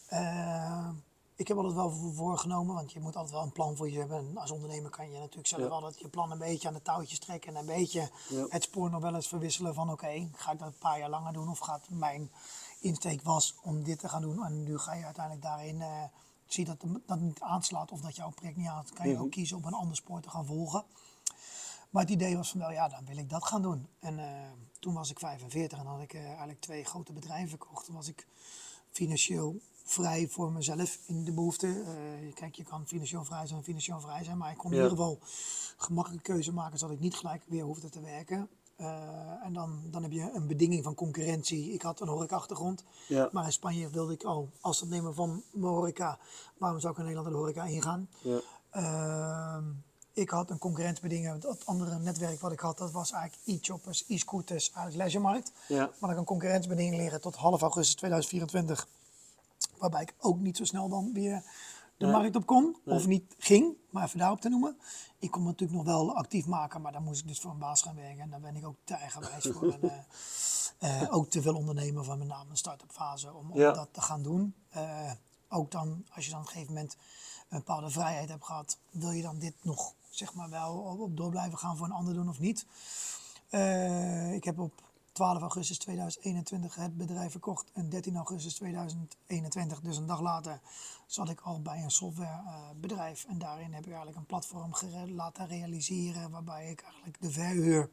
[0.08, 0.90] Eh,
[1.36, 4.00] ik heb altijd wel voor- voorgenomen, want je moet altijd wel een plan voor je
[4.00, 4.18] hebben.
[4.18, 5.68] En als ondernemer kan je natuurlijk zelf Ja.
[5.68, 8.46] altijd je plan een beetje aan de touwtjes trekken en een beetje Ja.
[8.50, 11.34] het spoor nog wel eens verwisselen van oké, ga ik dat een paar jaar langer
[11.34, 12.32] doen of gaat mijn
[12.80, 15.82] insteek was om dit te gaan doen en nu ga je uiteindelijk daarin
[16.54, 19.22] zie dat dat niet aanslaat of dat jouw project niet aanslaat, kan je Mhm.
[19.24, 20.84] ook kiezen om een ander spoor te gaan volgen.
[21.90, 23.88] Maar het idee was van wel, ja, dan wil ik dat gaan doen.
[24.00, 27.86] En eh, toen was ik 45 en had ik eh, eigenlijk twee grote bedrijven verkocht.
[27.86, 28.28] Toen was ik
[28.92, 31.68] financieel vrij voor mezelf in de behoefte.
[31.68, 34.38] Eh, kijk, je kan financieel vrij zijn, financieel vrij zijn.
[34.38, 35.20] Maar ik kon in ieder geval
[35.78, 38.50] gemakkelijke keuze maken, zodat ik niet gelijk weer hoefde te werken.
[38.82, 41.74] Eh, en dan, dan heb je een bedinging van concurrentie.
[41.74, 43.30] Ik had een horeca-achtergrond, Ja.
[43.32, 46.17] maar in Spanje wilde ik al als het nemen van mijn horeca.
[46.58, 48.10] Waarom zou ik in Nederland de horeca ingaan?
[48.22, 48.39] ja.
[48.70, 49.63] Ehm,
[50.13, 51.44] ik had een concurrentiebeding.
[51.44, 55.52] Het andere netwerk wat ik had, dat was eigenlijk e-choppers, e-scooters, eigenlijk leisuremarkt.
[55.67, 55.89] Ja.
[56.00, 58.88] Maar ik een concurrentiebeding liggen tot half augustus 2024.
[59.78, 61.44] Waarbij ik ook niet zo snel dan weer
[62.02, 62.16] de Nee.
[62.22, 62.76] markt op kon.
[62.86, 64.78] Of niet ging, maar even daarop te noemen.
[65.20, 67.58] Ik kon me natuurlijk nog wel actief maken, maar dan moest ik dus voor een
[67.60, 68.20] baas gaan werken.
[68.22, 69.72] En daar ben ik ook te eigenwijs voor.
[69.82, 69.92] En,
[70.82, 74.02] Eh, ook te veel ondernemen van met name een start-up fase om, om dat te
[74.02, 74.56] gaan doen.
[74.76, 75.12] Uh,
[75.50, 76.96] ook dan, als je dan op een gegeven moment
[77.50, 81.30] een bepaalde vrijheid hebt gehad, wil je dan dit nog zeg maar wel op door
[81.30, 82.66] blijven gaan voor een ander doen of niet.
[84.36, 90.06] Ik heb op 12 augustus 2021 het bedrijf verkocht en 13 augustus 2021, dus een
[90.06, 90.60] dag later,
[91.06, 93.26] zat ik al bij een softwarebedrijf.
[93.26, 94.74] en daarin heb ik eigenlijk een platform
[95.08, 97.89] laten realiseren waarbij ik eigenlijk de verhuur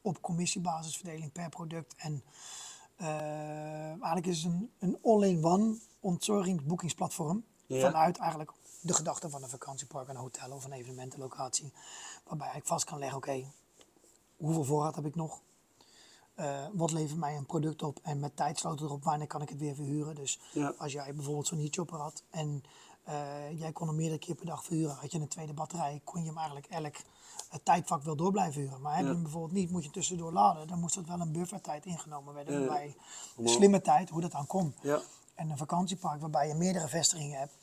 [0.00, 1.94] op commissiebasisverdeling per product.
[1.96, 2.22] En
[3.00, 3.08] uh,
[3.86, 7.44] eigenlijk is het een, een all-in-one ontzorgingsboekingsplatform.
[7.68, 11.72] Vanuit eigenlijk de gedachte van een vakantiepark, een hotel of een evenementenlocatie.
[12.24, 13.44] Waarbij ik vast kan leggen, oké,
[14.36, 15.40] hoeveel voorraad heb ik nog?
[16.40, 17.98] Uh, wat levert mij een product op?
[18.02, 20.14] En met tijdsloten erop, wanneer kan ik het weer verhuren?
[20.14, 20.40] Dus
[20.78, 22.62] als jij bijvoorbeeld zo'n heatchopper had en
[23.08, 26.20] uh, jij kon hem meerdere keer per dag verhuren, had je een tweede batterij, kon
[26.20, 26.96] je hem eigenlijk elk
[27.48, 28.80] het tijdvak wel door blijven huren.
[28.80, 31.32] Maar heb je hem bijvoorbeeld niet, moet je tussendoor laden, dan moest dat wel een
[31.32, 32.58] buffertijd ingenomen worden.
[32.58, 32.96] Waarbij
[33.44, 34.74] slimme tijd, hoe dat dan kon.
[35.34, 37.56] En een vakantiepark waarbij je meerdere vestigingen hebt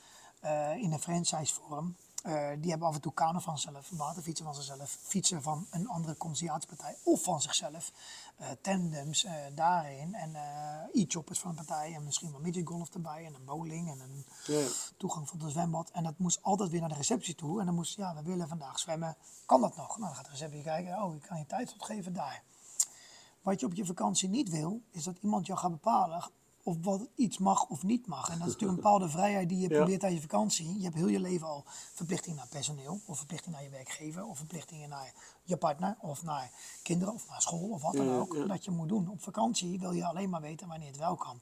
[0.82, 1.96] in een franchise vorm.
[2.28, 5.88] Uh, die hebben af en toe kanen van zichzelf, waterfietsen van zichzelf, fietsen van een
[5.88, 7.92] andere conciliatiepartij of van zichzelf,
[8.42, 10.36] uh, tandems uh, daarin en
[10.94, 14.26] e-choppers van een partij en misschien wel midget golf erbij en een bowling en een
[14.46, 14.68] yeah.
[14.98, 15.90] toegang van het zwembad.
[15.90, 18.48] En dat moest altijd weer naar de receptie toe en dan moest, ja, we willen
[18.48, 19.88] vandaag zwemmen, kan dat nog?
[19.88, 22.44] Nou, dan gaat de receptie kijken, oh, ik kan je tijd opgeven daar.
[23.42, 26.24] Wat je op je vakantie niet wil, is dat iemand jou gaat bepalen,
[26.68, 28.30] of wat iets mag of niet mag.
[28.30, 30.78] En dat is natuurlijk een bepaalde vrijheid die je probeert aan je vakantie.
[30.78, 34.38] Je hebt heel je leven al verplichtingen naar personeel, of verplichtingen naar je werkgever, of
[34.38, 36.52] verplichtingen naar je partner, of naar
[36.84, 38.48] kinderen, of naar school, of wat dan ook.
[38.48, 39.10] Dat je moet doen.
[39.10, 41.40] Op vakantie wil je alleen maar weten wanneer het wel kan.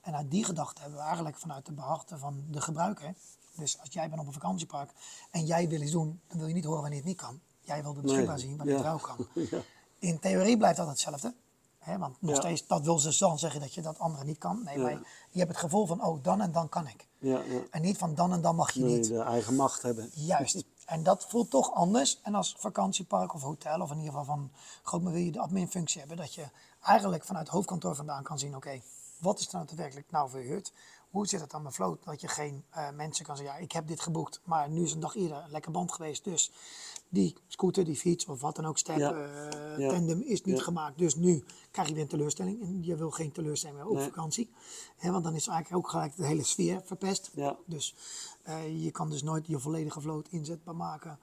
[0.00, 3.14] En uit die gedachte hebben we eigenlijk vanuit de beharten van de gebruiker.
[3.56, 4.90] Dus als jij bent op een vakantiepark
[5.30, 7.40] en jij wil iets doen, dan wil je niet horen wanneer het niet kan.
[7.60, 9.26] Jij wil beschikbaar zien wanneer het wel kan.
[9.98, 11.34] In theorie blijft dat hetzelfde
[11.98, 14.62] want nog steeds, dat wil ze dan zeggen dat je dat andere niet kan.
[14.64, 14.98] Nee, maar
[15.30, 17.06] je hebt het gevoel van, oh, dan en dan kan ik.
[17.18, 19.08] Ja, en niet van dan en dan mag je nee, niet.
[19.08, 20.10] de eigen macht hebben.
[20.14, 20.64] Juist.
[20.86, 22.20] En dat voelt toch anders.
[22.22, 24.50] En als vakantiepark of hotel, of in ieder geval van
[24.82, 26.44] groot, maar wil je de adminfunctie hebben, dat je
[26.82, 28.80] eigenlijk vanuit het hoofdkantoor vandaan kan zien, oké,
[29.20, 30.72] wat is er nou daadwerkelijk nou verhuurd?
[31.10, 32.04] Hoe zit het aan mijn vloot?
[32.04, 34.92] Dat je geen uh, mensen kan zeggen, ja, ik heb dit geboekt, maar nu is
[34.92, 36.24] een dag eerder een lekker band geweest.
[36.24, 36.50] Dus
[37.08, 40.98] die scooter, die fiets of wat dan ook, step, uh, tandem is niet gemaakt.
[40.98, 42.62] Dus nu krijg je weer een teleurstelling.
[42.62, 44.50] En je wil geen teleurstelling meer op vakantie.
[44.96, 47.30] He, want dan is eigenlijk ook gelijk de hele sfeer verpest.
[47.66, 47.94] Dus
[48.48, 51.18] uh, je kan dus nooit je volledige vloot inzetbaar maken.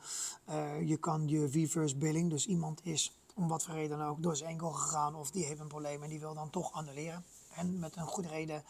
[0.86, 4.36] je kan je reverse billing, dus iemand is om wat voor reden dan ook door
[4.36, 7.24] zijn enkel gegaan of die heeft een probleem en die wil dan toch annuleren
[7.56, 8.63] en met een goede reden,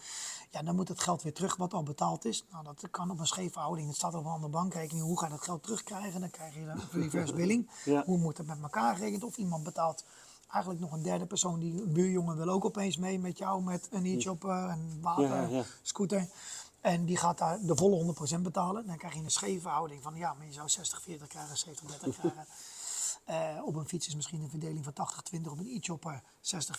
[0.50, 2.46] ja, dan moet het geld weer terug wat al betaald is.
[2.52, 3.88] Nou, dat kan op een scheve houding.
[3.88, 5.06] Het staat op een andere bankrekening.
[5.06, 6.20] Hoe ga je dat geld terugkrijgen?
[6.20, 7.70] Dan krijg je een reverse billing.
[8.06, 9.24] Hoe moet het met elkaar geregeld?
[9.24, 10.04] Of iemand betaalt
[10.48, 13.88] eigenlijk nog een derde persoon, die een buurjongen wil ook opeens mee met jou met
[13.92, 16.28] een e-shopper, een water, scooter.
[16.82, 18.88] En die gaat daar de volle 100% betalen.
[18.88, 20.70] Dan krijg je een scheve houding van ja, maar je zou
[21.22, 22.46] 60-40 krijgen, 70-30 krijgen.
[23.30, 24.94] Uh, op een fiets is misschien een verdeling van
[25.40, 26.26] 80-20, op een e-chopper 60-40.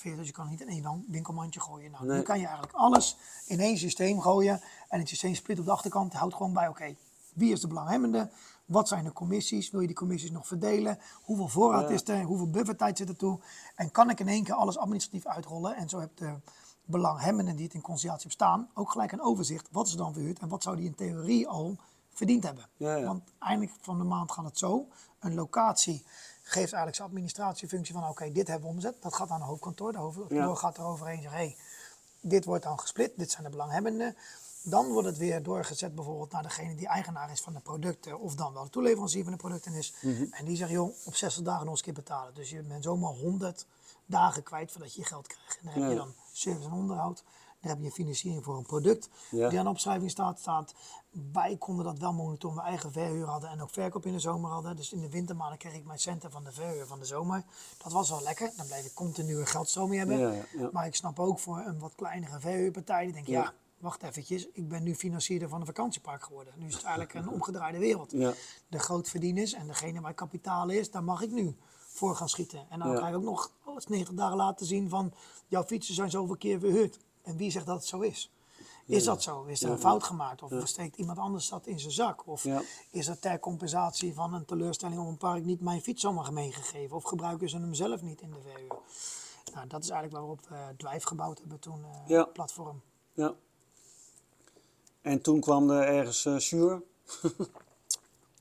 [0.03, 1.91] Dus je kan niet in één winkelmandje gooien.
[1.91, 4.61] Nou, Nu kan je eigenlijk alles in één systeem gooien.
[4.89, 6.95] En het systeem split op de achterkant houdt gewoon bij, oké,
[7.35, 8.31] wie is de belanghebbende?
[8.65, 9.71] Wat zijn de commissies?
[9.71, 10.99] Wil je die commissies nog verdelen?
[11.23, 12.23] Hoeveel voorraad is er?
[12.23, 13.41] Hoeveel buffertijd zit er toe?
[13.75, 15.77] En kan ik in één keer alles administratief uitrollen?
[15.77, 16.35] En zo heb de
[16.85, 19.69] belanghebbenden die het in conciliatie bestaan ook gelijk een overzicht.
[19.71, 21.77] Wat is dan verhuurd en wat zou die in theorie al
[22.13, 22.69] verdiend hebben?
[23.05, 24.87] Want eindelijk van de maand gaat het zo.
[25.19, 26.05] Een locatie
[26.45, 29.03] geeft eigenlijk zijn administratiefunctie van oké, dit hebben we omzet.
[29.03, 29.93] Dat gaat aan het hoofdkantoor.
[29.93, 31.57] De hoofdkantoor gaat er overheen en zegt, hey,
[32.21, 34.17] dit wordt dan gesplit, dit zijn de belanghebbenden.
[34.63, 38.35] Dan wordt het weer doorgezet bijvoorbeeld naar degene die eigenaar is van de producten of
[38.35, 39.95] dan wel de toeleverancier van de producten is.
[40.01, 40.25] Mhm.
[40.31, 42.35] En die zegt, joh, op 60 dagen nog eens keer betalen.
[42.35, 43.67] Dus je bent zomaar 100
[44.07, 45.59] dagen kwijt voordat je je geld krijgt.
[45.59, 47.23] En dan heb je dan service en onderhoud.
[47.65, 50.75] Dan heb je financiering voor een product die aan opschrijving staat, staat.
[51.33, 54.51] Wij konden dat wel monitoren, we eigen verhuur hadden en ook verkoop in de zomer
[54.51, 54.77] hadden.
[54.77, 57.45] Dus in de wintermaanden kreeg ik mijn centen van de verhuur van de zomer.
[57.83, 60.19] Dat was wel lekker, dan bleef ik continue geldstroom hebben.
[60.19, 63.53] Ja, ja, maar ik snap ook voor een wat kleinere verhuurpartij, die denkt ja.
[63.79, 66.55] wacht eventjes, ik ben nu financier van een vakantiepark geworden.
[66.57, 68.11] Nu is het eigenlijk een omgedraaide wereld.
[68.69, 71.57] De grootverdieners en degene waar kapitaal is, daar mag ik nu
[71.95, 72.67] voor gaan schieten.
[72.71, 75.13] En dan krijg ik ook nog alles 90 dagen laten zien van
[75.49, 76.99] jouw fietsen zijn zoveel keer verhuurd.
[77.25, 78.31] En wie zegt dat het zo is?
[78.87, 79.45] Is dat zo?
[79.45, 80.43] Is er een fout gemaakt?
[80.43, 82.27] Of steekt iemand anders dat in zijn zak?
[82.27, 82.47] Of
[82.91, 86.97] is dat ter compensatie van een teleurstelling om een park niet mijn fiets zomaar meegegeven?
[86.97, 88.79] Of gebruiken ze hem zelf niet in de verhuur?
[89.55, 92.81] Nou, dat is eigenlijk waarop we Dwijf gebouwd hebben toen, uh, platform.
[93.13, 93.35] Ja.
[95.01, 96.83] En toen kwam er ergens uh, Sure.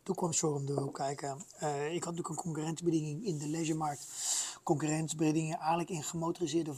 [0.04, 1.38] Toen kwam Shore om de hoek kijken.
[1.58, 4.08] Eh, ik had natuurlijk een concurrentiebediening in de leisuremarkt.
[4.64, 6.74] Concurrentiebedieningen eigenlijk in gemotoriseerde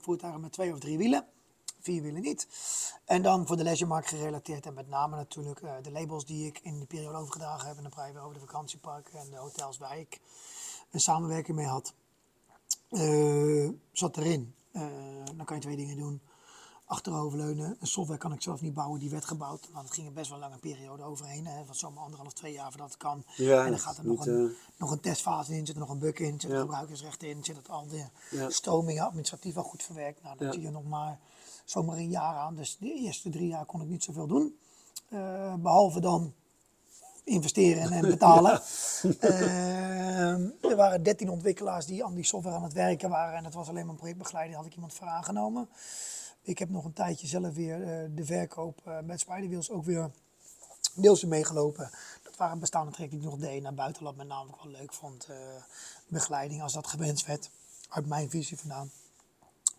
[0.00, 1.26] voertuigen met twee of drie wielen.
[1.84, 2.48] Vier wielen niet.
[3.04, 6.58] En dan voor de leisuremarkt gerelateerd en met name natuurlijk uh, de labels die ik
[6.62, 7.76] in die periode overgedragen heb.
[7.76, 10.20] En dan praten we over de vakantieparken en de hotels waar ik
[10.90, 11.94] een samenwerking mee had.
[12.90, 14.54] Uh, zat erin.
[15.36, 16.20] dan kan je twee dingen doen
[16.84, 17.76] achteroverleunen.
[17.80, 19.68] Een software kan ik zelf niet bouwen, die werd gebouwd.
[19.72, 21.46] Maar dat ging er best wel een lange periode overheen.
[21.46, 23.24] Hè, van zomaar anderhalf, twee jaar voordat het kan.
[23.36, 25.98] Ja, en dan gaat er nog, een, nog een testfase in, zit er nog een
[25.98, 26.62] bug in, zit er ja.
[26.62, 28.50] gebruikersrecht in, zit het al de ja.
[28.50, 30.22] stromingen administratief wel goed verwerkt.
[30.22, 31.20] Nou, dan zie je nog maar
[31.64, 32.56] zomaar een jaar aan.
[32.56, 34.58] Dus de eerste drie jaar kon ik niet zoveel doen.
[35.08, 36.34] Uh, behalve dan
[37.24, 38.62] investeren en betalen.
[39.20, 43.36] uh, er waren 13 ontwikkelaars die aan die software aan het werken waren.
[43.36, 45.68] En dat was alleen maar een projectbegeleider, had ik iemand voor aangenomen.
[46.42, 50.10] Ik heb nog een tijdje zelf weer uh, de verkoop met Spiderwheels ook weer
[50.94, 51.90] deels meegelopen.
[52.22, 54.92] Dat waren bestaande trekken die ik nog deed naar buitenland, met name ook wel leuk
[54.92, 55.28] vond.
[56.08, 57.50] Begeleiding als dat gewenst werd,
[57.88, 58.90] uit mijn visie vandaan.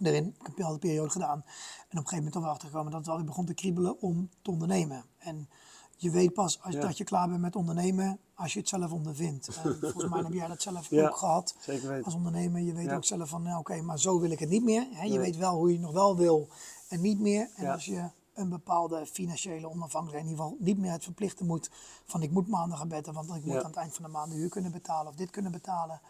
[0.02, 1.38] Erin, ik heb al de periode gedaan.
[1.38, 1.46] En op
[1.90, 5.04] een gegeven moment dan erachter gekomen dat het alweer begon te kriebelen om te ondernemen.
[5.18, 5.50] En
[5.98, 6.82] je weet pas als, ja.
[6.82, 9.48] dat je klaar bent met ondernemen als je het zelf ondervindt.
[9.64, 11.56] En volgens mij heb jij dat zelf ja, ook gehad
[12.04, 12.62] als ondernemer.
[12.62, 12.96] Je weet ja.
[12.96, 14.88] ook zelf van, nou, oké, maar zo wil ik het niet meer.
[14.92, 15.20] Je nee.
[15.20, 16.50] weet wel hoe je het nog wel wil
[16.88, 17.50] en niet meer.
[17.56, 21.70] En als je een bepaalde financiële onafhankelijkheid, in ieder geval niet meer het verplichten moet
[22.06, 24.38] van ik moet maandag gaan want ik moet aan het eind van de maand de
[24.38, 26.02] huur kunnen betalen of dit kunnen betalen.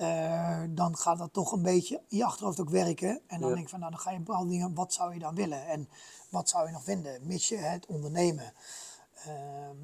[0.00, 3.20] Uh, dan gaat dat toch een beetje in je achterhoofd ook werken.
[3.26, 5.34] En dan denk ik van, nou, dan ga je bepaalde dingen, wat zou je dan
[5.34, 5.66] willen?
[5.66, 5.88] En
[6.30, 8.52] wat zou je nog vinden, mis je het ondernemen?
[9.26, 9.32] Uh,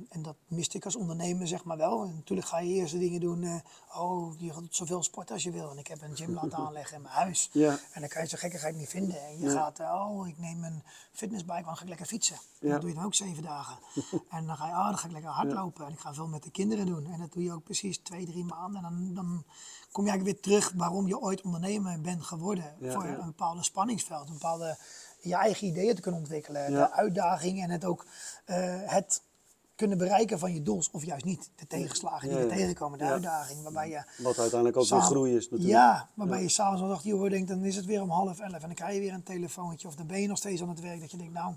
[0.08, 2.02] en dat miste ik als ondernemer zeg maar wel.
[2.02, 3.42] En natuurlijk ga je eerst de dingen doen.
[3.42, 3.56] Uh,
[3.94, 5.70] oh, je gaat zoveel sporten als je wil.
[5.70, 7.50] En ik heb een gym laten aanleggen in mijn huis.
[7.52, 7.78] Ja.
[7.92, 9.22] En dan kan je zo'n gekkigheid niet vinden.
[9.26, 9.52] En je ja.
[9.52, 12.36] gaat, uh, oh, ik neem een fitnessbike, dan ga ik lekker fietsen.
[12.60, 13.78] Dat doe je dan ook zeven dagen.
[14.28, 15.86] en dan ga je, ah, oh, dan ga ik lekker hardlopen.
[15.86, 17.06] En ik ga veel met de kinderen doen.
[17.06, 18.84] En dat doe je ook precies twee, drie maanden.
[18.84, 19.44] En dan, dan
[19.94, 22.74] kom je eigenlijk weer terug waarom je ooit ondernemer bent geworden.
[22.80, 24.76] voor een bepaalde spanningsveld, een bepaalde
[25.20, 26.72] je eigen ideeën te kunnen ontwikkelen.
[26.72, 26.86] Ja.
[26.86, 28.06] De uitdaging en het ook
[28.46, 29.22] uh, het
[29.74, 31.50] kunnen bereiken van je doels, of juist niet.
[31.56, 34.02] De tegenslagen die er tegenkomen, de uitdaging waarbij je...
[34.22, 35.70] Wat uiteindelijk ook weer groei is natuurlijk.
[35.70, 38.52] Ja, waarbij je s'avonds om acht uur denkt, dan is het weer om half elf.
[38.52, 40.80] En dan krijg je weer een telefoontje, of dan ben je nog steeds aan het
[40.80, 41.00] werk.
[41.00, 41.54] Dat je denkt, nou,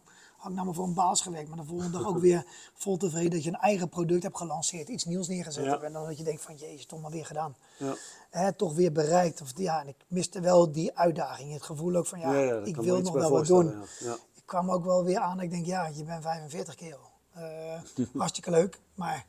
[0.49, 1.49] ik nou maar voor een baas gewerkt.
[1.49, 2.45] Maar de volgende dag ook weer
[2.83, 4.87] vol tevreden dat je een eigen product hebt gelanceerd.
[4.87, 5.83] Iets nieuws neergezet hebt.
[5.83, 7.55] En dan dat je denkt van, jezus, toch maar weer gedaan.
[8.29, 9.41] Hè, toch weer bereikt.
[9.41, 11.53] Of, ja, en ik miste wel die uitdaging.
[11.53, 13.83] Het gevoel ook van, ja, ik wil nog wel wat doen.
[14.35, 16.97] Ik kwam ook wel weer aan, ik denk, ja, je bent 45 keer
[17.37, 17.79] uh,
[18.17, 19.25] hartstikke leuk, maar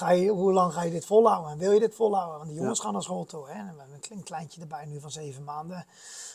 [0.00, 1.52] ga je, hoe lang ga je dit volhouden?
[1.52, 2.36] En wil je dit volhouden?
[2.36, 2.84] Want die jongens ja.
[2.84, 3.48] gaan naar school toe.
[3.48, 3.52] Hè?
[3.52, 5.86] En we hebben een kleintje erbij nu van zeven maanden.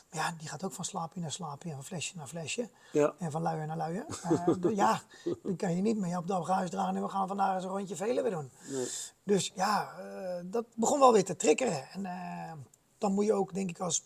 [0.09, 2.69] Maar ja, die gaat ook van slaapje naar slaapje en van flesje naar flesje.
[2.91, 3.13] Ja.
[3.19, 4.05] En van luier naar luier.
[4.31, 5.01] Uh, ja,
[5.43, 7.69] dat kan je niet meer op de bagage dragen en we gaan vandaag eens een
[7.69, 8.51] rondje velen weer doen.
[8.69, 8.87] Nee.
[9.23, 11.89] Dus ja, uh, dat begon wel weer te triggeren.
[11.91, 12.51] En uh,
[12.97, 14.03] dan moet je ook, denk ik, als,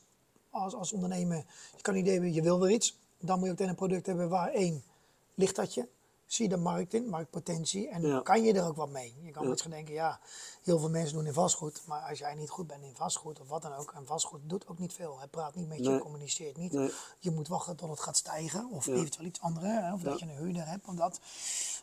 [0.50, 1.38] als, als ondernemer,
[1.76, 3.00] je kan een idee hebben, je wil weer iets.
[3.19, 4.84] Dan moet je ook een product hebben waar één,
[5.34, 5.88] ligt dat je?
[6.31, 7.89] Zie je de markt in, marktpotentie.
[7.89, 8.19] En ja.
[8.21, 9.15] kan je er ook wat mee.
[9.21, 9.49] Je kan ja.
[9.49, 10.19] misschien denken, ja,
[10.63, 11.81] heel veel mensen doen in vastgoed.
[11.85, 13.91] Maar als jij niet goed bent in vastgoed of wat dan ook.
[13.91, 15.19] En vastgoed doet ook niet veel.
[15.19, 16.71] Het praat niet met je, communiceert niet.
[16.71, 16.91] Nee.
[17.19, 18.69] Je moet wachten tot het gaat stijgen.
[18.69, 18.93] Of ja.
[18.93, 19.93] eventueel iets anders.
[19.93, 20.87] Of dat je een huurder hebt.
[20.87, 21.19] Omdat,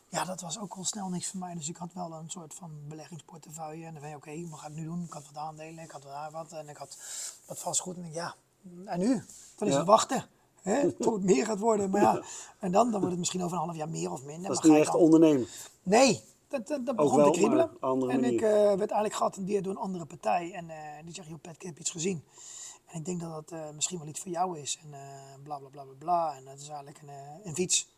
[0.09, 1.55] ja, dat was ook al snel niks voor mij.
[1.55, 3.85] Dus ik had wel een soort van beleggingsportefeuille.
[3.85, 5.03] En dan ben je, oké, okay, wat ga ik nu doen?
[5.03, 6.51] Ik had wat aandelen, ik had daar wat.
[6.51, 6.97] En ik had
[7.45, 7.95] wat vastgoed.
[7.97, 8.35] En ik, ja,
[8.85, 9.23] en nu?
[9.55, 10.25] Dan is het wachten.
[10.61, 11.89] Hè, tot het meer gaat worden.
[11.89, 12.21] Maar ja,
[12.59, 14.49] en dan, dan wordt het misschien over een half jaar meer of minder.
[14.49, 15.01] Dat is niet echt dan...
[15.01, 15.47] ondernemen.
[15.83, 17.71] Nee, dat, dat, dat begon wel, te kriebelen.
[18.09, 20.51] En ik uh, werd eigenlijk geattendeerd door een andere partij.
[20.53, 22.23] En uh, die zegt, joh Pet, ik heb iets gezien.
[22.85, 24.79] En ik denk dat dat uh, misschien wel iets voor jou is.
[24.83, 24.89] En
[25.43, 26.35] bla bla bla bla bla.
[26.35, 27.09] En dat is eigenlijk een,
[27.43, 27.95] een fiets.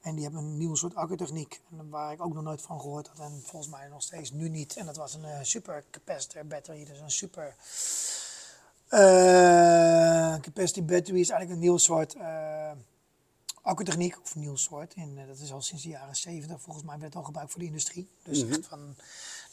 [0.00, 1.60] En die hebben een nieuw soort accutechniek.
[1.70, 3.18] En waar ik ook nog nooit van gehoord had.
[3.18, 4.76] En volgens mij nog steeds nu niet.
[4.76, 6.84] En dat was een super capacitor battery.
[6.84, 7.54] Dus een super
[10.40, 12.70] capacity battery is eigenlijk een nieuw soort uh,
[13.62, 14.94] accutechniek, of een nieuw soort.
[14.94, 17.50] En uh, dat is al sinds de jaren 70, volgens mij werd het al gebruikt
[17.50, 18.08] voor de industrie.
[18.22, 18.62] Dus mm -hmm.
[18.62, 18.94] van,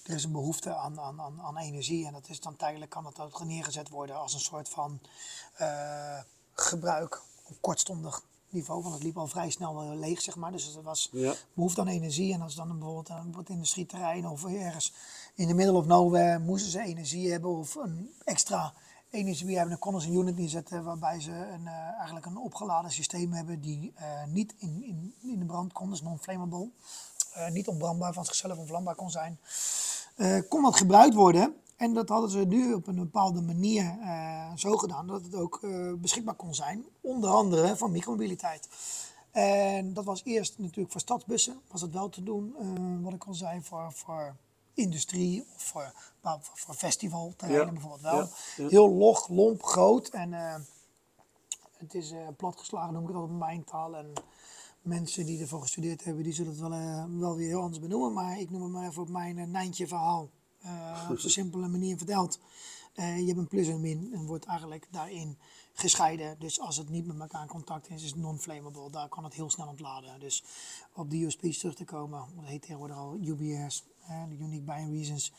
[0.04, 3.04] er is een behoefte aan, aan, aan, aan, energie en dat is dan tijdelijk kan
[3.04, 5.00] dat ook neergezet worden als een soort van
[6.54, 10.52] gebruik op kortstondig niveau, want het liep al vrij snel leeg, zeg maar.
[10.52, 11.34] Dus er was ja.
[11.54, 14.94] behoefte aan energie en als dan bijvoorbeeld een het industrieterrein of ergens
[15.36, 18.74] in de middle of nowhere moesten ze energie hebben of een extra
[19.16, 23.94] energie hebben, een unit neerzetten waarbij ze een, uh, eigenlijk een opgeladen systeem hebben die
[24.00, 26.70] uh, niet in, in, in de brand kon, dus non-flammable,
[27.38, 29.40] uh, niet onbrandbaar van zichzelf onvlambaar kon zijn.
[30.50, 33.98] kon dat gebruikt worden en dat hadden ze nu op een bepaalde manier
[34.56, 35.60] zo gedaan dat het ook
[35.98, 38.70] beschikbaar kon zijn, onder andere van micromobiliteit.
[39.32, 42.56] En dat was eerst natuurlijk voor stadsbussen, was het wel te doen,
[43.02, 44.36] wat ik al zei, voor, voor
[44.76, 48.30] industrie of voor, voor, voor festivalterreinen bijvoorbeeld wel.
[48.70, 50.56] Heel log, lomp, groot en uh,
[51.78, 53.96] het is uh, platgeslagen, noem ik altijd op mijn taal.
[53.96, 54.14] En
[54.82, 58.14] mensen die ervoor gestudeerd hebben, die zullen het wel, uh, wel weer heel anders benoemen.
[58.14, 60.30] Maar ik noem het maar even op mijn Nijntje verhaal.
[61.10, 62.40] op zo'n simpele manier verteld.
[62.94, 65.38] je hebt een plus en min en wordt eigenlijk daarin
[65.74, 66.36] gescheiden.
[66.40, 68.90] Dus als het niet met elkaar in contact is, is het non-flammable.
[68.90, 70.20] Daar kan het heel snel ontladen.
[70.20, 70.44] Dus
[70.94, 75.34] op die USP's terug te komen, dat heet tegenwoordig al UBS, de Unique Buying Reasons.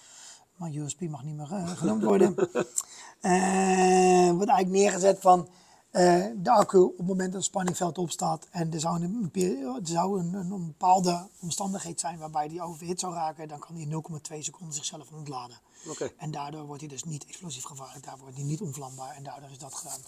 [0.56, 2.34] Maar USB mag niet meer uh, genoemd worden.
[2.36, 5.48] uh, wordt eigenlijk neergezet van
[5.96, 9.80] uh, de accu op het moment dat het spanningveld opstaat en er zou, een, er
[9.82, 14.04] zou een, een, bepaalde omstandigheid zijn waarbij die overhit zou raken, dan kan die in
[14.32, 15.56] 0,2 seconden zichzelf ontladen.
[15.88, 16.12] Okay.
[16.16, 19.50] En daardoor wordt hij dus niet explosief gevaarlijk, daardoor wordt hij niet onvlambaar en daardoor
[19.50, 20.00] is dat gedaan.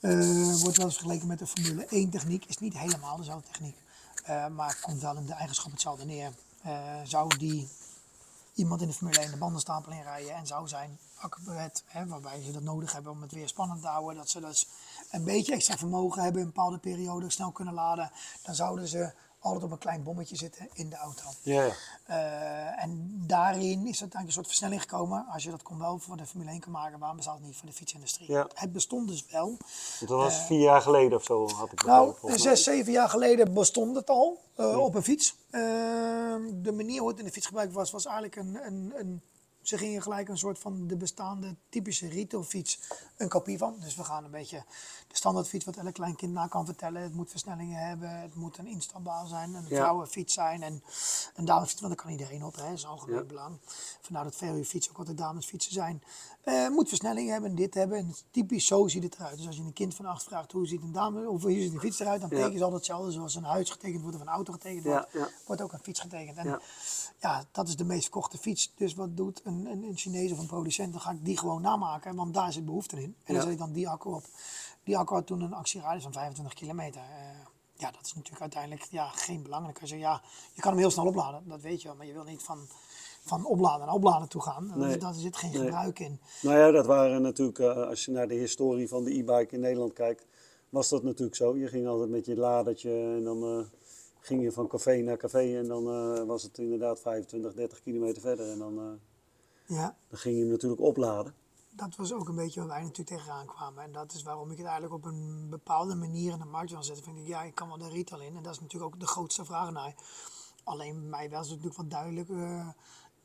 [0.00, 3.76] Uh, wordt wel eens vergeleken met de Formule 1 techniek, is niet helemaal dezelfde techniek,
[4.28, 6.32] uh, maar komt wel in de eigenschap hetzelfde neer.
[6.66, 7.68] Uh, zou die
[8.54, 12.62] iemand in de Formule 1 de bandenstapel inrijden en zou zijn akkerbed, waarbij ze dat
[12.62, 14.66] nodig hebben om het weer spannend te houden, dat ze dus
[15.10, 18.10] een beetje extra vermogen hebben in een bepaalde periode, snel kunnen laden,
[18.42, 21.22] dan zouden ze altijd op een klein bommetje zitten in de auto.
[21.42, 21.66] Ja.
[22.10, 25.26] Uh, en daarin is er een soort versnelling gekomen.
[25.32, 27.56] Als je dat kon wel voor de Formule 1 kan maken, waarom bestaat het niet
[27.56, 28.32] voor de fietsindustrie?
[28.32, 28.48] Ja.
[28.54, 29.56] Het bestond dus wel.
[30.00, 33.54] Dat was uh, vier jaar geleden of zo, had ik Nou, zes, zeven jaar geleden
[33.54, 34.78] bestond het al uh, ja.
[34.78, 35.36] op een fiets.
[35.50, 39.22] de manier hoe het in de fiets gebruikt was, was eigenlijk een, een, een
[39.70, 42.80] ze gingen gelijk een soort van de bestaande typische retailfiets
[43.16, 43.76] een kopie van.
[43.80, 44.64] Dus we gaan een beetje
[45.08, 47.02] de standaardfiets wat elk klein kind na kan vertellen.
[47.02, 49.76] Het moet versnellingen hebben, het moet een instapbaar zijn, een ja.
[49.76, 50.82] vrouwenfiets zijn en
[51.34, 52.62] een damesfiets, want daar kan iedereen op, hè.
[52.62, 53.22] dat is algemeen ja.
[53.22, 53.58] belang.
[54.00, 56.02] Vandaar dat verhuurfietsen ook altijd damesfietsen zijn.
[56.44, 59.36] Uh, moet versnellingen hebben, dit hebben en typisch zo ziet het eruit.
[59.36, 61.72] Dus als je een kind van acht vraagt hoe ziet een dame of hoe ziet
[61.72, 64.28] een fiets eruit, dan tekenen ze altijd hetzelfde zoals een huis getekend wordt of een
[64.28, 65.08] auto getekend wordt,
[65.46, 66.36] wordt ook een fiets getekend.
[66.36, 66.60] En
[67.20, 68.72] ja, dat is de meest verkochte fiets.
[68.74, 70.92] Dus wat doet een, een, een Chinees of een producent?
[70.92, 73.16] Dan ga ik die gewoon namaken, want daar zit behoefte in.
[73.24, 74.24] En dan zet ik dan die accu op.
[74.84, 77.00] Die accu had toen een actieradius van 25 kilometer.
[77.00, 79.64] Uh, ja, dat is natuurlijk uiteindelijk ja, geen belang.
[79.64, 81.96] Dan kan je zeggen, ja, je kan hem heel snel opladen, dat weet je wel.
[81.96, 82.58] Maar je wil niet van,
[83.24, 84.72] van opladen naar opladen toe gaan.
[84.74, 84.96] Nee.
[84.96, 85.60] Daar zit geen nee.
[85.60, 86.20] gebruik in.
[86.42, 89.60] Nou ja, dat waren natuurlijk, uh, als je naar de historie van de e-bike in
[89.60, 90.26] Nederland kijkt,
[90.68, 91.56] was dat natuurlijk zo.
[91.56, 93.58] Je ging altijd met je ladertje en dan...
[93.58, 93.64] Uh,
[94.20, 98.22] ging je van café naar café en dan uh, was het inderdaad 25, 30 kilometer
[98.22, 98.50] verder.
[98.50, 99.00] En dan,
[99.70, 99.96] ja.
[100.08, 101.34] dan ging je hem natuurlijk opladen.
[101.70, 103.84] Dat was ook een beetje waar wij natuurlijk tegenaan kwamen.
[103.84, 106.82] En dat is waarom ik het eigenlijk op een bepaalde manier in de markt wil
[106.82, 107.04] zetten.
[107.04, 108.36] Vind ik, ja, ik kan wel de retail in.
[108.36, 109.94] En dat is natuurlijk ook de grootste vraag naar.
[110.64, 112.68] Alleen bij mij was het natuurlijk wel duidelijk uh,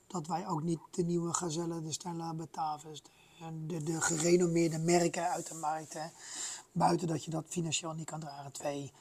[0.07, 5.29] dat wij ook niet de nieuwe Gazelle, de Stella Batavus, de, de, de gerenommeerde merken
[5.29, 5.93] uit de markt.
[5.93, 6.07] Hè.
[6.71, 8.51] Buiten dat je dat financieel niet kan dragen.
[8.51, 8.91] Twee,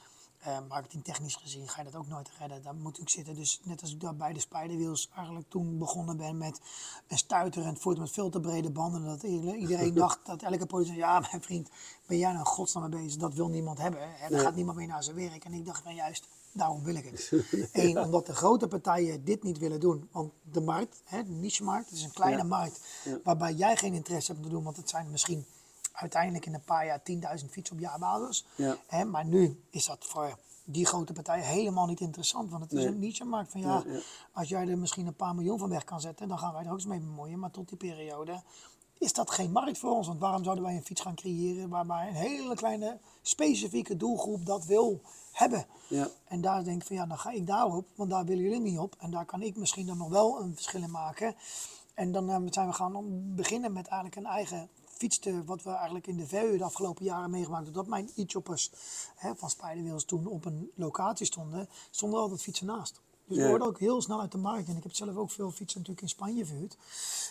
[0.47, 2.61] uh, marketingtechnisch gezien ga je dat ook nooit redden.
[2.63, 3.35] Daar moet ik zitten.
[3.35, 6.61] Dus net als ik daar bij de Spiderwheels eigenlijk toen begonnen ben met
[7.07, 9.05] een stuiter en het voert met veel te brede banden.
[9.05, 11.69] Dat iedereen dacht dat elke producent, ja mijn vriend,
[12.05, 13.19] ben jij nou godsnaam mee bezig?
[13.19, 14.01] Dat wil niemand hebben.
[14.29, 15.45] Daar gaat niemand mee naar zijn werk.
[15.45, 17.31] En ik dacht van juist, daarom wil ik het.
[17.71, 20.09] Eén, omdat de grote partijen dit niet willen doen.
[20.11, 22.47] Want de markt, hè, de niche-markt, het is een kleine ja.
[22.47, 22.79] markt.
[23.23, 25.45] Waarbij jij geen interesse hebt te doen, want het zijn misschien
[25.95, 27.01] uiteindelijk in een paar jaar
[27.39, 28.45] 10.000 fietsen op jaarbasis.
[28.55, 28.77] Ja.
[28.87, 32.49] Hè, maar nu is dat voor die grote partijen helemaal niet interessant.
[32.49, 32.87] Want het is Nee.
[32.87, 33.99] een niche-markt van ja, Ja, ja.
[34.33, 36.69] als jij er misschien een paar miljoen van weg kan zetten, dan gaan wij er
[36.69, 37.39] ook eens mee bemoeien.
[37.39, 38.41] Maar tot die periode
[38.97, 40.07] is dat geen markt voor ons.
[40.07, 44.65] Want waarom zouden wij een fiets gaan creëren waarbij een hele kleine specifieke doelgroep dat
[44.65, 45.65] wil hebben?
[45.87, 46.07] Ja.
[46.27, 48.79] En daar denk ik van ja, dan ga ik daarop, want daar willen jullie niet
[48.79, 48.95] op.
[48.99, 51.35] En daar kan ik misschien dan nog wel een verschil in maken.
[51.93, 52.93] En dan eh, zijn we gaan
[53.35, 57.05] beginnen met eigenlijk een eigen fiets, te, wat we eigenlijk in de verhuur de afgelopen
[57.05, 57.81] jaren meegemaakt hebben.
[57.81, 58.71] Dat mijn e-choppers
[59.35, 63.01] van Spiderwheels toen op een locatie stonden, stonden altijd fietsen naast.
[63.27, 63.49] Dus we Ja.
[63.49, 66.01] hoorden ook heel snel uit de markt, en ik heb zelf ook veel fietsen natuurlijk
[66.01, 66.77] in Spanje verhuurd,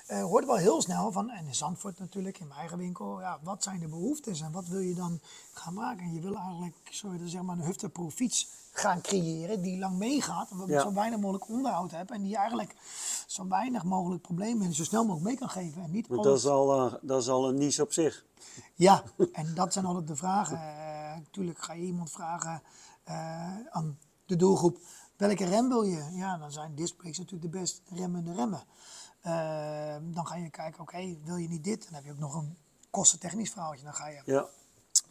[0.06, 3.38] eh hoorden wel heel snel van, en in Zandvoort natuurlijk, in mijn eigen winkel, ja,
[3.42, 5.20] wat zijn de behoeftes en wat wil je dan
[5.52, 6.04] gaan maken?
[6.04, 10.50] En je wil eigenlijk zo, zeg maar, een hufterproof fiets gaan creëren die lang meegaat,
[10.50, 10.80] en Ja.
[10.80, 12.74] zo weinig mogelijk onderhoud hebt en die eigenlijk
[13.26, 15.82] zo weinig mogelijk problemen en zo snel mogelijk mee kan geven.
[15.82, 18.24] En niet dat is, al, eh, dat is al een niche op zich.
[18.74, 20.56] ja, en dat zijn altijd de vragen.
[20.56, 22.62] Eh, Natuurlijk ga je iemand vragen
[23.04, 24.78] eh, aan de doelgroep,
[25.16, 26.08] welke rem wil je?
[26.12, 28.62] Ja, dan zijn discbrakes natuurlijk de best remmende remmen.
[29.20, 31.84] Eh, dan ga je kijken, oké, wil je niet dit?
[31.84, 32.56] Dan heb je ook nog een
[32.90, 33.84] kostentechnisch verhaaltje.
[33.84, 34.46] Dan ga je Ja.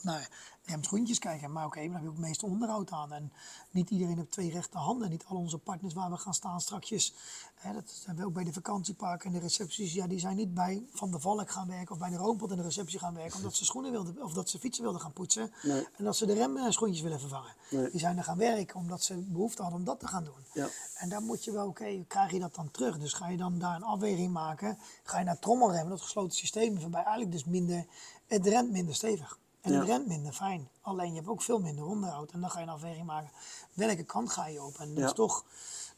[0.04, 0.30] Naar
[0.66, 1.52] remschoentjes kijken.
[1.52, 3.14] Maar oké, maar dan heb je ook het meeste onderhoud aan.
[3.14, 3.32] En
[3.72, 5.10] niet iedereen heeft twee rechte handen.
[5.10, 7.14] Niet al onze partners waar we gaan staan strakjes.
[7.56, 9.94] Hè, dat zijn we ook bij de vakantieparken en de recepties.
[9.94, 12.58] Ja, die zijn niet bij Van de Valk gaan werken of bij de Roompot in
[12.58, 13.38] de receptie gaan werken.
[13.38, 15.52] Omdat ze schoenen wilden of dat ze fietsen wilden gaan poetsen.
[15.64, 15.88] Nee.
[15.98, 17.54] En dat ze de remschoentjes willen vervangen.
[17.70, 17.90] Nee.
[17.90, 20.46] Die zijn er gaan werken omdat ze behoefte hadden om dat te gaan doen.
[20.54, 20.68] Ja.
[20.96, 23.00] En dan moet je wel, oké, krijg je dat dan terug?
[23.00, 24.78] Dus ga je dan daar een afweging maken?
[25.04, 27.86] Ga je naar trommelremmen, dat gesloten systeem, waarbij eigenlijk dus minder,
[28.28, 29.42] het rent minder stevig.
[29.64, 30.70] En het rent minder fijn.
[30.82, 32.32] Alleen je hebt ook veel minder onderhoud.
[32.32, 33.32] En dan ga je een afweging maken,
[33.74, 34.78] welke kant ga je op?
[34.78, 35.06] En dat Ja.
[35.06, 35.46] is toch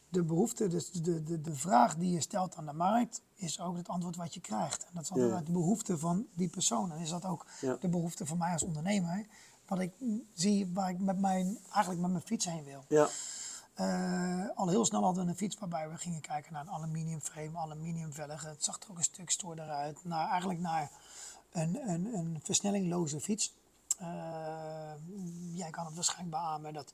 [0.09, 3.77] de behoefte, dus de, de, de vraag die je stelt aan de markt, is ook
[3.77, 4.83] het antwoord wat je krijgt.
[4.83, 5.35] En dat is altijd Ja.
[5.35, 6.91] uit de behoefte van die persoon.
[6.91, 7.45] En is dat ook
[7.79, 9.25] de behoefte van mij als ondernemer?
[9.65, 9.91] Wat ik
[10.33, 12.83] zie waar ik met mijn, eigenlijk met mijn fiets heen wil.
[12.87, 13.07] Ja,
[13.75, 17.19] Eh, al heel snel hadden we een fiets waarbij we gingen kijken naar een aluminium
[17.21, 18.49] frame, aluminium velgen.
[18.49, 20.03] Het zag er ook een stuk stoer eruit.
[20.03, 20.91] Naar, eigenlijk naar
[21.55, 23.53] een, een, een versnellingloze fiets.
[23.97, 24.07] Eh,
[25.53, 26.93] jij kan het waarschijnlijk beamen dat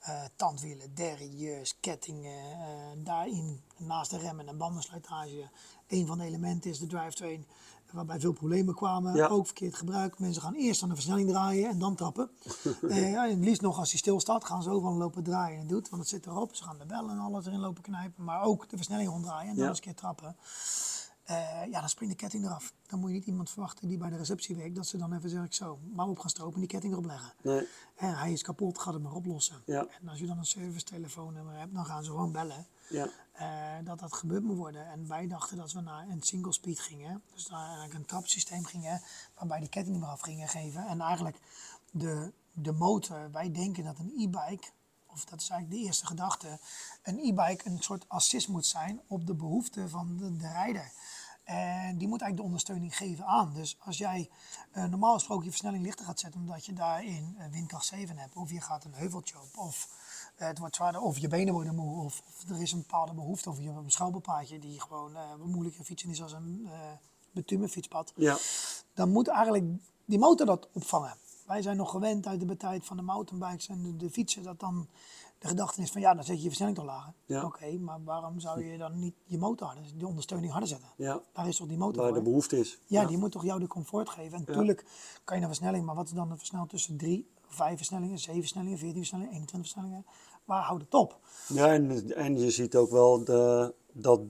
[0.00, 2.58] eh, tandwielen, derrières, kettingen, eh,
[3.04, 5.48] daarin naast de remmen en bandensluitage
[5.88, 7.46] een van de elementen is de drivetrain.
[7.92, 9.26] Waarbij veel problemen kwamen, Ja.
[9.26, 10.18] ook verkeerd gebruikt.
[10.18, 12.30] Mensen gaan eerst aan de versnelling draaien en dan trappen.
[12.88, 15.66] eh, ja, en het liefst nog als hij stilstaat, gaan ze overal lopen draaien en
[15.66, 16.54] doet, want het zit erop.
[16.54, 19.54] Ze gaan de bellen en alles erin lopen knijpen, maar ook de versnelling ronddraaien en
[19.54, 19.68] dan Ja.
[19.70, 20.36] eens een keer trappen.
[21.28, 22.72] Eh, ja, dan springt de ketting eraf.
[22.86, 25.30] Dan moet je niet iemand verwachten die bij de receptie werkt, dat ze dan even
[25.30, 27.32] zeg ik zo, maar op gaan stropen en die ketting erop leggen.
[27.42, 27.66] nee,
[27.96, 29.62] En hij is kapot, gaat het maar oplossen.
[29.66, 29.86] Ja.
[30.00, 32.66] En als je dan een service telefoonnummer hebt, dan gaan ze gewoon bellen.
[32.88, 34.86] ja, eh, dat dat gebeurd moet worden.
[34.86, 37.22] En wij dachten dat we naar een single speed gingen.
[37.34, 39.02] Dus naar eigenlijk een trapsysteem gingen,
[39.34, 40.86] waarbij die ketting eraf gingen geven.
[40.86, 41.38] En eigenlijk
[41.90, 44.68] de, de motor, wij denken dat een e-bike,
[45.06, 46.58] of dat is eigenlijk de eerste gedachte,
[47.02, 50.92] een e-bike een soort assist moet zijn op de behoeften van de, de rijder.
[51.48, 53.52] En die moet eigenlijk de ondersteuning geven aan.
[53.54, 54.30] Dus als jij
[54.72, 58.36] eh, normaal gesproken je versnelling lichter gaat zetten omdat je daarin uh, windkracht 7 hebt,
[58.36, 59.88] of je gaat een heuveltje op, of
[60.36, 63.14] eh, het wordt zwaarder, of je benen worden moe, of, of er is een bepaalde
[63.14, 66.60] behoefte, of je hebt een schouwbepaadje die gewoon eh, wat moeilijker fietsen is als een
[66.64, 66.72] uh,
[67.30, 68.12] bitumenfietspad.
[68.16, 68.38] ja,
[68.94, 69.64] Dan moet eigenlijk
[70.04, 71.16] die motor dat opvangen.
[71.46, 74.60] Wij zijn nog gewend uit de tijd van de mountainbikes en de, de fietsen, dat
[74.60, 74.88] dan
[75.38, 77.12] de gedachte is van ja, dan zet je je versnelling toch lager.
[77.24, 77.44] Ja.
[77.44, 80.88] Oké, maar waarom zou je dan niet je motor harder, die ondersteuning harder zetten?
[80.96, 81.22] ja.
[81.32, 82.18] Daar is toch die motor Waar voor?
[82.18, 82.78] de behoefte is.
[82.86, 84.38] Ja, die moet toch jou de comfort geven.
[84.38, 84.84] En natuurlijk
[85.24, 88.40] kan je naar versnelling, maar wat is dan de versnelling tussen drie, vijf versnellingen, zeven
[88.40, 90.06] versnellingen, veertien versnellingen, 21 versnellingen?
[90.44, 91.18] Waar houdt het op?
[91.48, 94.20] Ja, en, en je ziet ook wel de, dat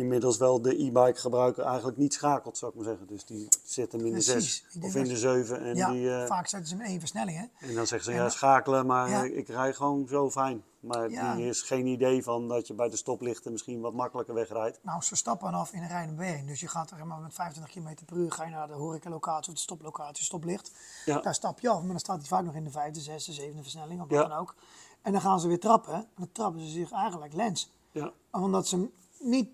[0.00, 3.06] inmiddels wel de e-bike gebruiker eigenlijk niet schakelt, zou ik maar zeggen.
[3.06, 4.32] Dus die zit hem in de Precies.
[4.32, 6.76] 6 Ik denk of in de je- 7 en, ja, die, eh, vaak zetten ze
[6.76, 7.66] hem één versnelling, hè?
[7.68, 9.22] en dan zeggen ze ja schakelen, maar Ja.
[9.22, 10.62] ik rij gewoon zo fijn.
[10.80, 11.34] Maar Ja.
[11.34, 14.78] die is geen idee van dat je bij de stoplichten misschien wat makkelijker wegrijdt.
[14.82, 16.46] Nou, ze stappen af in een rijdende beweging.
[16.46, 19.48] Dus je gaat zeg maar, met 25 km per uur ga je naar de horecalocatie
[19.52, 20.72] of de stoplocatie, stoplicht.
[21.04, 23.62] Daar stap je af, maar dan staat hij vaak nog in de vijfde, zesde, zevende
[23.62, 24.54] versnelling of wat dan ook.
[25.02, 25.94] En dan gaan ze weer trappen.
[25.94, 27.70] En dan trappen ze zich eigenlijk lens.
[27.92, 29.48] Ja, Omdat ze hem niet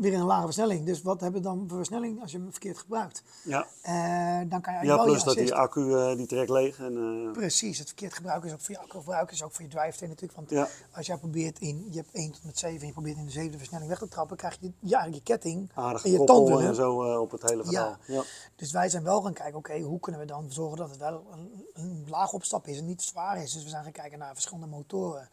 [0.00, 0.86] weer in een lage versnelling.
[0.86, 3.22] Dus wat hebben we dan voor versnelling als je hem verkeerd gebruikt?
[3.42, 3.66] ja.
[3.82, 6.78] Eh, dan kan je ja wel plus dat die accu eh, die trekt leeg.
[6.78, 6.96] En,
[7.26, 10.10] eh, Precies, het verkeerd gebruiken is ook voor je accuverbruik, is ook voor je drivetrain
[10.10, 10.38] natuurlijk.
[10.38, 10.68] Want Ja.
[10.96, 13.30] als jij probeert in, je hebt 1 tot met 7 en je probeert in de
[13.30, 16.66] zevende versnelling weg te trappen, krijg je ja, je ketting aardig en je tandwielen.
[16.66, 17.96] en zo op het hele verhaal.
[18.06, 18.14] Ja.
[18.14, 18.22] Ja.
[18.56, 21.26] Dus wij zijn wel gaan kijken, oké, hoe kunnen we dan zorgen dat het wel
[21.32, 23.52] een, een laag opstap is en niet zwaar is.
[23.52, 25.28] Dus we zijn gaan kijken naar verschillende motoren.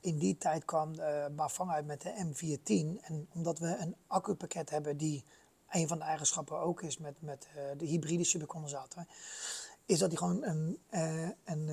[0.00, 1.04] In die tijd kwam uh,
[1.36, 3.04] Bafang uit met de M410.
[3.06, 5.24] En omdat we een accupakket hebben die
[5.70, 9.06] een van de eigenschappen ook is met, met uh, de hybride supercondensator,
[9.86, 11.68] is dat hij gewoon een, uh, een,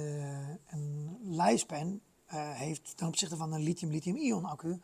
[0.70, 2.02] een lijfspan
[2.54, 4.82] heeft ten opzichte van een lithium-lithium-ion accu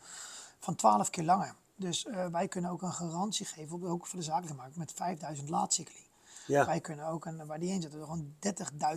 [0.58, 1.54] van 12 keer langer.
[1.76, 6.06] Dus wij kunnen ook een garantie geven, ook voor de zakelijke markt, met 5000 laadcycli.
[6.46, 6.66] Ja.
[6.66, 8.34] Wij kunnen ook, een, waar die in zitten, gewoon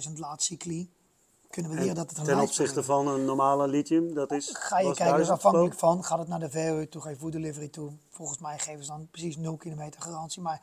[0.07, 0.89] 30.000 laadcycli.
[1.49, 4.49] Kunnen we leren dat het een Ten opzichte van een normale lithium, dat is.
[4.53, 7.31] Ga je kijken, dus afhankelijk van, gaat het naar de verhuur toe, ga je food
[7.31, 7.91] delivery toe.
[8.09, 10.41] Volgens mij geven ze dan precies 0 kilometer garantie.
[10.41, 10.61] Maar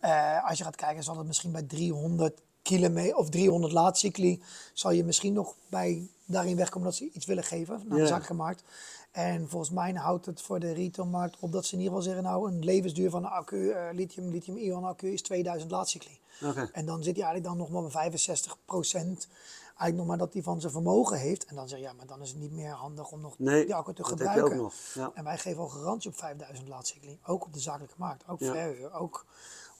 [0.00, 4.90] uh, als je gaat kijken, zal het misschien bij 300 kilometer of 300 laadcycli, zal
[4.90, 8.62] je misschien nog bij daarin wegkomen dat ze iets willen geven naar de zakelijke markt.
[9.10, 12.30] En volgens mij houdt het voor de retailmarkt op dat ze in ieder geval zeggen,
[12.30, 16.18] nou een levensduur van een accu, uh, lithium, lithium-ion accu is 2000 laadcycli.
[16.72, 19.28] En dan zit hij eigenlijk dan nog maar bij 65%
[19.78, 21.44] Eigenlijk nog maar dat hij van zijn vermogen heeft.
[21.44, 23.64] En dan zeg je, ja, maar dan is het niet meer handig om nog Nee,
[23.64, 24.44] die accu te gebruiken.
[24.44, 25.10] ook nog, ja.
[25.14, 27.18] En wij geven al garantie op 5000 laadcycli.
[27.26, 28.28] Ook op de zakelijke markt.
[28.28, 28.52] Ook Ja.
[28.52, 28.92] verhuur.
[28.92, 29.26] Ook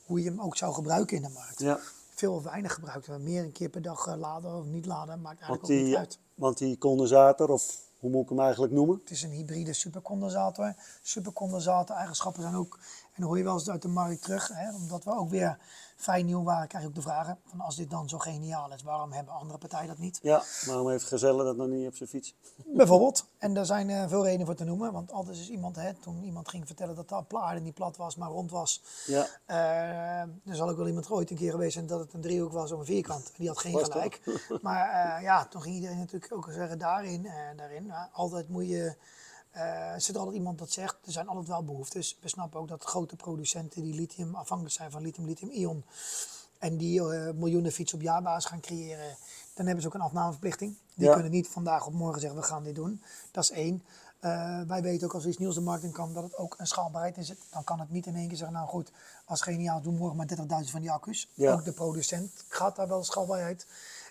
[0.04, 1.60] hoe je hem ook zou gebruiken in de markt.
[1.60, 1.78] Ja,
[2.14, 3.18] Veel of weinig gebruikt.
[3.18, 5.20] Meer een keer per dag eh, laden of niet laden.
[5.20, 6.18] Maakt eigenlijk ook niet uit.
[6.34, 8.98] want die condensator, of hoe moet ik hem eigenlijk noemen?
[9.00, 10.74] Het is een hybride supercondensator.
[11.02, 12.78] Supercondensator eigenschappen zijn ook
[13.18, 15.58] dan hoor je wel eens uit de markt terug, hè, omdat we ook weer
[15.98, 18.82] fijn nieuw waren, krijg je ook de vragen van als dit dan zo geniaal is,
[18.82, 20.18] waarom hebben andere partijen dat niet?
[20.22, 22.34] Ja, waarom heeft Gezelle dat nog niet op zijn fiets?
[22.66, 23.24] Bijvoorbeeld.
[23.38, 24.92] En daar zijn uh, veel redenen voor te noemen.
[24.92, 28.16] Want altijd is iemand, hè, toen iemand ging vertellen dat de aarde niet plat was,
[28.16, 28.82] maar rond was.
[29.06, 29.26] Ja.
[29.46, 32.52] Uh, er zal ook wel iemand ooit een keer geweest zijn dat het een driehoek
[32.52, 33.32] was of een vierkant.
[33.36, 34.20] Die had geen gelijk.
[34.62, 37.28] Maar uh, ja, toen ging iedereen natuurlijk ook zeggen daarin.
[37.56, 38.96] daarin altijd moet je
[39.56, 42.18] uh, er zit altijd iemand dat zegt, er zijn altijd wel behoeftes.
[42.20, 45.84] We snappen ook dat grote producenten die lithium afhankelijk zijn van lithium, lithium-ion.
[46.58, 49.16] En die uh, miljoenen fietsen op jaarbasis gaan creëren.
[49.54, 50.76] Dan hebben ze ook een afnameverplichting.
[50.94, 53.02] Die kunnen niet vandaag op morgen zeggen, we gaan dit doen.
[53.30, 53.82] Dat is één.
[54.20, 56.54] Uh, wij weten ook als er iets nieuws de markt in kan, dat het ook
[56.58, 57.32] een schaalbaarheid is.
[57.50, 58.90] Dan kan het niet in één keer zeggen, nou goed,
[59.24, 61.28] als geniaal, doen morgen maar 30.000 van die accu's.
[61.38, 63.66] Ook de producent gaat daar wel schaalbaarheid.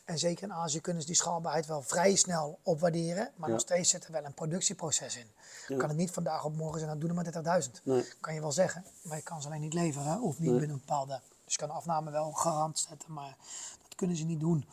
[0.08, 3.32] En zeker in Azië kunnen ze die schaalbaarheid wel vrij snel opwaarderen.
[3.36, 5.28] Maar nog steeds zit er wel een productieproces in.
[5.68, 5.78] Ja.
[5.78, 7.84] Kan het niet vandaag op morgen zeggen, nou doe er maar 30.000.
[7.84, 8.06] Nee.
[8.20, 10.22] Kan je wel zeggen, maar je kan ze alleen niet leveren.
[10.22, 11.22] Of niet binnen een bepaalde...
[11.44, 13.38] Dus je kan de afname wel garant zetten, maar
[13.84, 14.66] dat kunnen ze niet doen.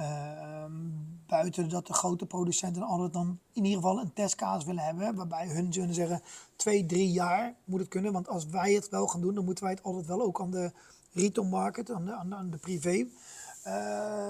[0.00, 0.64] Uh,
[1.26, 5.14] buiten dat de grote producenten altijd dan in ieder geval een testcasus willen hebben.
[5.14, 6.22] Waarbij hun zullen zeggen,
[6.56, 8.12] twee, drie jaar moet het kunnen.
[8.12, 10.50] Want als wij het wel gaan doen, dan moeten wij het altijd wel ook aan
[10.50, 10.72] de
[11.12, 13.06] retail market, aan de, aan de privé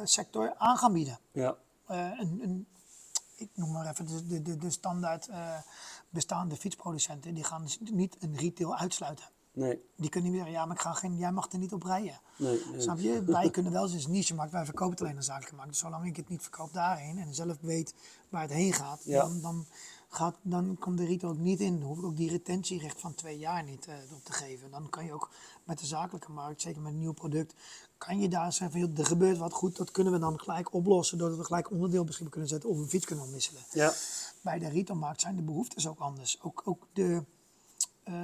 [0.04, 1.18] sector aan gaan bieden.
[1.32, 1.56] Ja.
[1.90, 2.66] Uh, een, een,
[3.34, 5.56] ik noem maar even de, de, de standaard uh,
[6.08, 9.24] bestaande fietsproducenten, die gaan dus niet een retail uitsluiten.
[9.52, 9.84] Nee.
[9.96, 12.20] Die kunnen niet meer, ja, maar ik ga geen, jij mag er niet op rijden.
[12.36, 12.80] Nee, nee.
[12.80, 13.24] Snap je?
[13.24, 15.70] Wij kunnen wel eens niche markt, wij verkopen het alleen een zakelijke markt.
[15.70, 17.94] Dus zolang ik het niet verkoop daarheen en zelf weet
[18.28, 19.20] waar het heen gaat, ja.
[19.20, 19.66] dan, dan
[20.08, 21.78] gaat, dan komt de retail ook niet in.
[21.78, 24.70] Dan hoef ik ook die retentierecht van twee jaar niet uh, op te geven.
[24.70, 25.30] Dan kan je ook
[25.64, 27.54] met de zakelijke markt, zeker met een nieuw product,
[28.06, 31.18] kan je daar zeggen van, er gebeurt wat goed, dat kunnen we dan gelijk oplossen
[31.18, 33.62] doordat we gelijk onderdeel beschikbaar kunnen zetten of een fiets kunnen omwisselen.
[33.72, 33.92] Ja.
[34.40, 36.42] Bij de retailmarkt zijn de behoeftes ook anders.
[36.42, 37.24] Ook, ook de,
[38.04, 38.14] uh,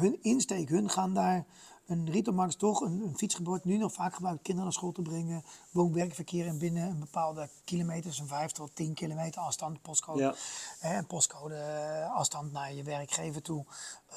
[0.00, 1.46] hun insteek, hun gaan daar
[1.86, 4.92] een retailmarkt is toch een, een fiets wordt nu nog vaak gebruikt kinderen naar school
[4.92, 10.22] te brengen, woon-werkverkeer en binnen een bepaalde kilometers, een 5 tot 10 kilometer afstand, postcode,
[10.22, 10.34] ja.
[10.80, 13.64] en postcode eh, afstand naar je werkgever toe,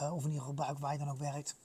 [0.01, 1.55] uh, of in ieder geval waar je dan ook werkt.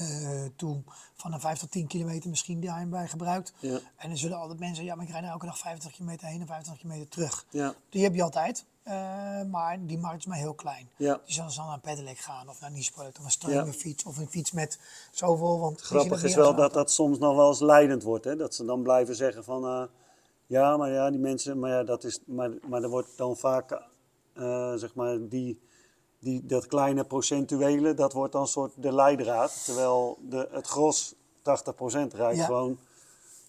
[0.00, 0.82] Uh, toe
[1.14, 3.52] van een 5 tot 10 kilometer misschien daarin gebruikt.
[3.58, 3.78] Ja.
[3.96, 6.40] En dan zullen altijd mensen, ja, maar ik rijd nou elke dag 50 kilometer heen
[6.40, 7.46] en 50 kilometer terug.
[7.50, 7.74] Ja.
[7.88, 8.64] Die heb je altijd.
[8.86, 10.88] Uh, maar die markt is maar heel klein.
[10.96, 11.20] Ja.
[11.24, 14.18] Die zullen dan naar een pedelec gaan of naar een of een streamer fiets of
[14.18, 14.78] een fiets met
[15.10, 15.60] zoveel.
[15.60, 18.24] Want Grappig is wel dat dat soms nog wel eens leidend wordt.
[18.24, 18.36] Hè?
[18.36, 19.82] Dat ze dan blijven zeggen van uh,
[20.46, 23.82] ja, maar ja, die mensen, maar ja, dat is, maar, maar er wordt dan vaak
[24.74, 25.60] zeg maar die,
[26.22, 29.64] die, dat kleine procentuele, dat wordt dan soort de leidraad.
[29.64, 31.14] Terwijl de, het gros 80%
[32.14, 32.44] rijdt ja.
[32.44, 32.78] gewoon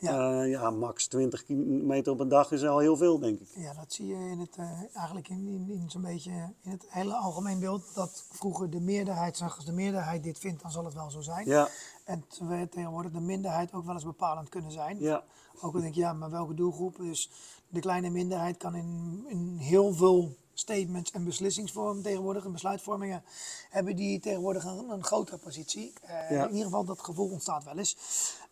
[0.03, 0.41] ja.
[0.43, 3.47] Uh, ja, max 20 kilometer op een dag is al heel veel, denk ik.
[3.55, 6.86] Ja, dat zie je in het, uh, eigenlijk in, in, in zo'n beetje in het
[6.88, 7.95] hele algemeen beeld.
[7.95, 11.21] Dat vroeger de meerderheid zag, als de meerderheid dit vindt, dan zal het wel zo
[11.21, 11.47] zijn.
[11.47, 11.67] Ja.
[12.03, 12.26] En
[12.69, 14.99] tegenwoordig de minderheid ook wel eens bepalend kunnen zijn.
[14.99, 15.24] Ja.
[15.61, 16.97] Ook al denk je, ja, maar welke doelgroep?
[16.97, 17.30] Dus
[17.67, 23.24] de kleine minderheid kan in, in heel veel statements en beslissingsvormen tegenwoordig en besluitvormingen
[23.70, 25.93] hebben die tegenwoordig een, een grotere positie.
[26.06, 27.97] Uh, In ieder geval dat gevoel ontstaat wel eens.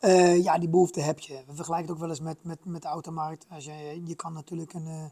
[0.02, 1.44] Uh, ja, die behoefte heb je.
[1.48, 3.46] We vergelijken het ook wel eens met, met, met de automarkt.
[3.50, 5.12] Als je, je kan natuurlijk een,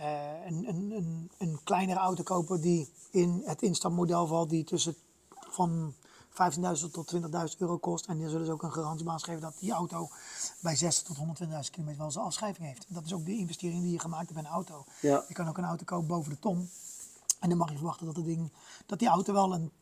[0.00, 4.96] uh, een, een, een, een kleinere auto kopen die in het instapmodel valt, die tussen
[5.50, 5.94] van
[6.34, 7.20] 15.000 tot 20.000
[7.58, 8.06] euro kost.
[8.06, 10.08] En dan zullen ze ook een garantiebaas geven dat die auto
[10.60, 12.86] bij 60 tot 120.000 kilometer wel zijn afschrijving heeft.
[12.88, 14.84] Dat is ook de investering die je gemaakt hebt bij een auto.
[15.00, 15.24] Ja.
[15.28, 16.70] Je kan ook een auto kopen boven de ton.
[17.40, 18.52] En dan mag je verwachten dat, ding,
[18.86, 19.72] dat die auto wel een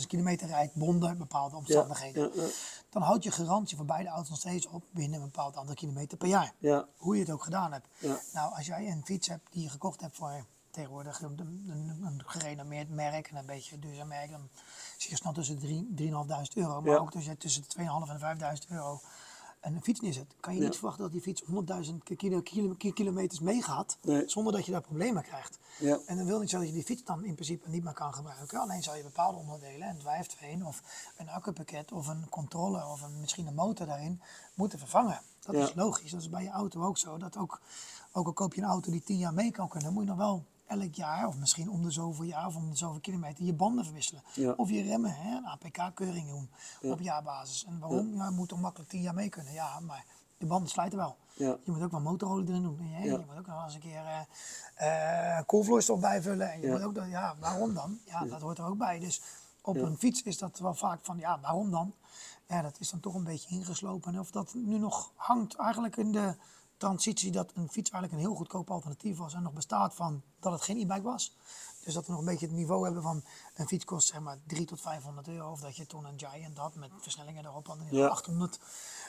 [0.00, 2.30] 200.000 kilometer rijdt, bonden bepaalde omstandigheden.
[2.34, 2.48] Ja, ja,
[2.90, 6.18] dan houdt je garantie voor beide auto's nog steeds op binnen een bepaald aantal kilometer
[6.18, 6.52] per jaar.
[6.96, 7.88] Hoe je het ook gedaan hebt.
[8.32, 12.22] Nou, als jij een fiets hebt die je gekocht hebt voor tegenwoordig een, een, een
[12.26, 14.48] gerenommeerd merk en een beetje duurzaam merk, dan
[14.96, 15.66] zie je snel tussen 3.500
[16.54, 16.80] euro.
[16.80, 19.00] Maar ook als je tussen de 2.500 en 5.000 euro
[19.62, 22.42] een fiets neerzet, kan je niet verwachten dat die fiets 100.000 kilo,
[22.94, 25.58] kilometers meegaat, zonder dat je daar problemen krijgt.
[25.78, 25.98] Ja.
[26.06, 28.14] En dan wil niet zo dat je die fiets dan in principe niet meer kan
[28.14, 28.60] gebruiken.
[28.60, 30.82] Alleen zou je bepaalde onderdelen, een drijfveen of
[31.16, 34.20] een accupakket of een controller of een, misschien een motor daarin,
[34.54, 35.20] moeten vervangen.
[35.40, 36.10] Dat is logisch.
[36.10, 37.18] Dat is bij je auto ook zo.
[37.18, 37.60] Dat ook,
[38.12, 40.18] ook al koop je een auto die 10 jaar mee kan kunnen, moet je nog
[40.18, 40.44] wel
[40.80, 43.84] elk jaar, of misschien om de zoveel jaar of om de zoveel kilometer, je banden
[43.84, 44.22] verwisselen.
[44.56, 46.50] Of je remmen, hè, een APK-keuring doen
[46.92, 47.64] op jaarbasis.
[47.64, 48.14] En waarom?
[48.16, 48.24] Ja.
[48.24, 49.52] je moet toch makkelijk tien jaar mee kunnen.
[49.52, 50.04] Ja, maar
[50.38, 51.16] de banden slijten wel.
[51.34, 52.78] Je moet ook wel motorolie erin doen.
[52.80, 53.04] Hè?
[53.04, 54.26] Je moet ook nog eens een keer
[54.82, 56.52] uh, koolvloeistof bijvullen.
[56.52, 57.98] En je moet ook, ja, waarom dan?
[58.06, 58.98] Ja, dat hoort er ook bij.
[58.98, 59.20] Dus
[59.60, 61.94] op een fiets is dat wel vaak van, ja, waarom dan?
[62.48, 64.18] Ja, dat is dan toch een beetje ingeslopen.
[64.18, 66.34] Of dat nu nog hangt eigenlijk in de
[66.86, 70.52] transitie dat een fiets eigenlijk een heel goedkoop alternatief was en nog bestaat van dat
[70.52, 71.36] het geen e-bike was.
[71.84, 73.22] Dus dat we nog een beetje het niveau hebben van
[73.54, 75.50] een fiets kost zeg maar 3 tot 500 euro.
[75.50, 78.06] Of dat je toen een Giant had met versnellingen erop aan Ja.
[78.06, 78.58] 800.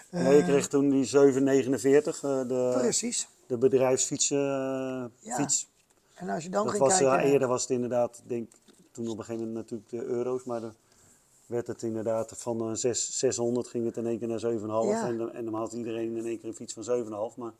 [0.09, 3.27] Nee, je kreeg toen die 749, eh, de, Precies.
[3.47, 4.37] de bedrijfsfietsen.
[4.37, 5.35] eh, Ja.
[5.35, 5.67] fiets.
[6.13, 7.31] En als je dan Dat ging was, eh, kijken...
[7.31, 8.51] eerder was het inderdaad, denk,
[8.91, 10.73] toen op een gegeven moment natuurlijk de euro's, maar dan
[11.53, 15.07] werd het inderdaad van eh, zes- 600 ging het in één keer naar 7,5 Ja.
[15.07, 17.37] en, dan- en dan had iedereen in één keer een fiets van 7,5.
[17.37, 17.53] Maar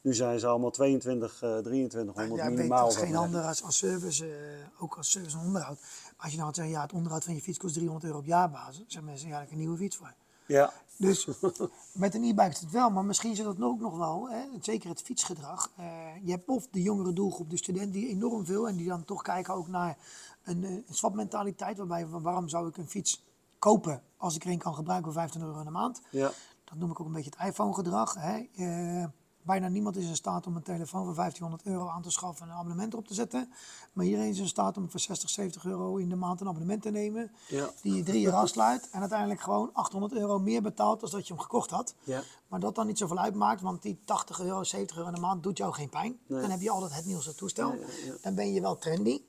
[0.00, 2.82] nu zijn ze allemaal 22, eh 2300 Ja, weet, minimaal.
[2.88, 5.78] dat is geen ander als, als service, eh, ook als service en onderhoud.
[6.16, 8.76] Als je nou zegt, ja, het onderhoud van je fiets kost 300 euro op jaarbasis,
[8.86, 10.14] zeggen mensen, ja, ik een nieuwe fiets voor.
[10.46, 11.26] Ja, Dus
[11.92, 14.88] met een e-bike is het wel, maar misschien zit dat ook nog wel, hè, zeker
[14.88, 15.70] het fietsgedrag.
[15.76, 15.86] Eh,
[16.22, 19.22] je hebt of de jongere doelgroep, de student, die enorm veel en die dan toch
[19.22, 19.96] kijken ook naar
[20.44, 23.24] een, eh, een swapmentaliteit, waarbij van waarom zou ik een fiets
[23.58, 26.00] kopen als ik er een kan gebruiken voor 15 euro in de maand.
[26.10, 26.30] ja,
[26.64, 28.14] Dat noem ik ook een beetje het iPhone-gedrag.
[28.18, 28.46] Hè.
[28.56, 29.04] Eh,
[29.42, 32.52] bijna niemand is in staat om een telefoon voor 1500 euro aan te schaffen en
[32.52, 33.52] een abonnement erop te zetten.
[33.92, 36.82] Maar iedereen is in staat om voor 60, 70 euro in de maand een abonnement
[36.82, 37.30] te nemen.
[37.48, 37.70] Ja.
[37.82, 41.32] Die je drie jaar afsluit en uiteindelijk gewoon 800 euro meer betaalt dan dat je
[41.32, 41.94] hem gekocht had.
[42.04, 42.22] Ja.
[42.48, 45.42] Maar dat dan niet zoveel uitmaakt, want die 80 euro, 70 euro in de maand
[45.42, 46.18] doet jou geen pijn.
[46.26, 46.40] Nee.
[46.40, 47.72] Dan heb je altijd het nieuwste toestel.
[47.72, 47.78] Ja.
[48.22, 49.22] Dan ben je wel trendy.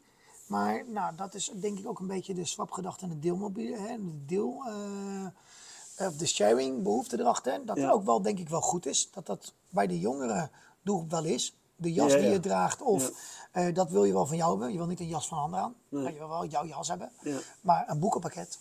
[0.48, 3.96] Maar nou, dat is denk ik ook een beetje de swapgedachte en de deelmobiele, hè,
[3.98, 7.66] de deel, eh, of de sharing behoefte erachter.
[7.66, 7.92] Dat Ja.
[7.92, 9.12] ook wel denk ik wel goed is.
[9.12, 10.50] Dat dat bij de jongere
[10.82, 11.56] doelgroep wel is.
[11.76, 13.12] De jas Ja, die je draagt of
[13.52, 14.72] eh, dat wil je wel van jou hebben.
[14.72, 15.76] Je wil niet een jas van een ander aan.
[15.90, 16.04] Nee.
[16.04, 17.12] Maar je wil wel jouw jas hebben.
[17.22, 17.38] Ja.
[17.62, 18.60] Maar een boekenpakket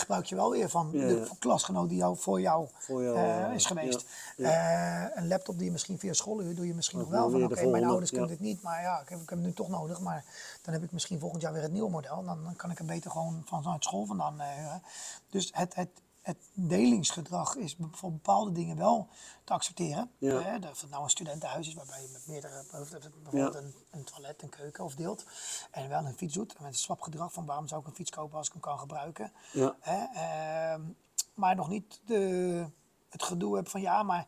[0.00, 3.54] gebruik je wel weer van de klasgenoot die jou, voor jou, Voor jou, eh, eh,
[3.54, 4.04] is geweest.
[4.36, 7.66] Eh, een laptop die je misschien via schooluur doe je misschien nog wel van oké,
[7.66, 10.00] mijn ouders kunnen dit niet, maar ja, ik heb, ik heb het nu toch nodig.
[10.00, 10.24] Maar
[10.62, 12.24] dan heb ik misschien volgend jaar weer het nieuwe model.
[12.24, 14.82] Dan, dan kan ik hem beter gewoon vanuit school vandaan huren.
[15.30, 15.88] Dus het, het,
[16.28, 19.08] het delingsgedrag is voor bepaalde dingen wel
[19.44, 20.10] te accepteren.
[20.18, 20.40] Ja.
[20.40, 24.42] Hè, dat het nou een studentenhuis is waarbij je met meerdere, bijvoorbeeld een, een toilet,
[24.42, 25.24] een keuken of deelt.
[25.70, 26.58] En wel een fiets doet.
[26.58, 29.32] Met een swapgedrag van waarom zou ik een fiets kopen als ik hem kan gebruiken.
[29.52, 29.76] Ja.
[29.80, 30.82] Hè, ehm,
[31.34, 32.66] maar nog niet de,
[33.08, 34.26] het gedoe heb van ja, maar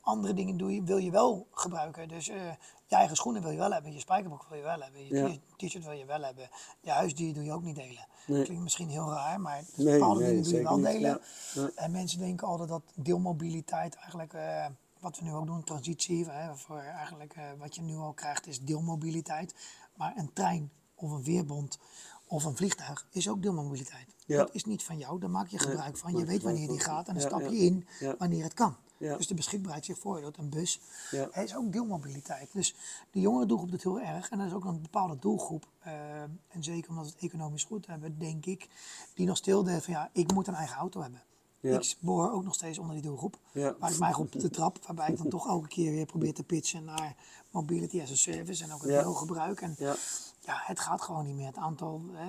[0.00, 2.08] andere dingen doe je, wil je wel gebruiken.
[2.08, 2.50] Dus eh,
[2.86, 5.36] je eigen schoenen wil je wel hebben, je spijkerbroek wil je wel hebben, je Ja.
[5.56, 6.48] t-shirt wil je wel hebben.
[6.80, 8.06] Je huisdier doe je ook niet delen.
[8.26, 8.42] Nee.
[8.44, 11.20] Klinkt misschien heel raar, maar Nee, bepaalde nee, dingen doe je wel niet, delen.
[11.54, 11.70] ja.
[11.74, 14.66] En mensen denken altijd dat deelmobiliteit eigenlijk, eh,
[15.00, 18.46] wat we nu ook doen, transitie, hè, voor eigenlijk eh, wat je nu al krijgt
[18.46, 19.54] is deelmobiliteit.
[19.94, 21.78] Maar een trein of een veerbond
[22.26, 24.14] of een vliegtuig is ook deelmobiliteit.
[24.26, 24.36] Ja.
[24.36, 26.16] Dat is niet van jou, daar maak je gebruik van.
[26.16, 27.86] Je weet wanneer die gaat en dan stap je in
[28.18, 28.76] wanneer het kan.
[28.98, 29.16] Ja.
[29.16, 30.36] Dus de beschikbaarheid zich voordoet.
[30.38, 30.80] Een bus
[31.10, 31.28] Ja.
[31.32, 32.48] hè, is ook deelmobiliteit.
[32.52, 32.74] Dus
[33.10, 34.28] de jongere doelgroep doet heel erg.
[34.30, 37.86] En er is ook een bepaalde doelgroep, eh, en zeker omdat we het economisch goed
[37.86, 38.68] hebben, denk ik,
[39.14, 41.22] die nog stil denkt van ja, ik moet een eigen auto hebben.
[41.60, 41.78] Ja.
[41.78, 43.38] Ik behoor ook nog steeds onder die doelgroep.
[43.52, 43.74] Ja.
[43.78, 46.42] Waar ik mij op de trap, waarbij ik dan toch elke keer weer probeer te
[46.42, 47.14] pitchen naar
[47.50, 49.00] mobility as a service en ook het Ja.
[49.02, 49.60] deelgebruik.
[49.60, 49.96] En Ja.
[50.40, 51.46] ja, het gaat gewoon niet meer.
[51.46, 52.26] Het aantal, eh,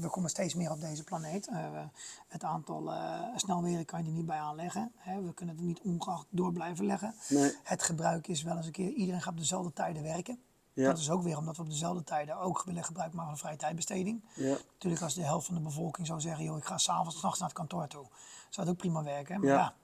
[0.00, 1.48] we komen steeds meer op deze planeet.
[1.48, 1.56] Eh,
[2.28, 4.92] het aantal eh, snelwegen kan je er niet bij aanleggen.
[4.96, 5.22] Hè.
[5.22, 7.14] We kunnen er niet ongeacht door blijven leggen.
[7.28, 7.52] Nee.
[7.62, 10.38] Het gebruik is wel eens een keer, iedereen gaat op dezelfde tijden werken.
[10.72, 10.86] Ja.
[10.88, 13.56] Dat is ook weer omdat we op dezelfde tijden ook willen gebruik maken van vrije
[13.56, 14.24] tijdbesteding.
[14.34, 14.56] Ja.
[14.72, 17.48] Natuurlijk als de helft van de bevolking zou zeggen, joh, ik ga s'avonds, s'nachts naar
[17.48, 18.06] het kantoor toe.
[18.50, 19.40] Zou het ook prima werken.
[19.40, 19.74] Maar Ja.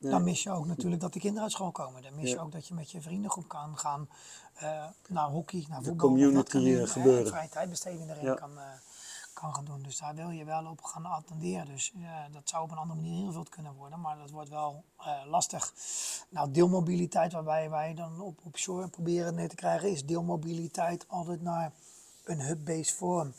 [0.00, 2.02] ja, dan mis je ook natuurlijk dat de kinderen uit school komen.
[2.02, 4.08] Dan mis je ook dat je met je vriendengroep kan gaan
[4.54, 6.08] eh, naar hockey, naar voetbal.
[6.08, 7.26] of community, wat kan gebeuren.
[7.26, 8.50] vrije tijdbesteding erin kan,
[9.32, 9.82] kan gaan doen.
[9.82, 11.66] Dus daar wil je wel op gaan attenderen.
[11.66, 14.00] Dus ja, dat zou op een andere manier ingevuld kunnen worden.
[14.00, 15.72] Maar dat wordt wel eh, lastig.
[16.28, 19.90] Nou, deelmobiliteit waarbij wij dan op, op shore proberen neer te krijgen...
[19.90, 21.72] is deelmobiliteit altijd naar
[22.24, 23.32] een hub-based vorm.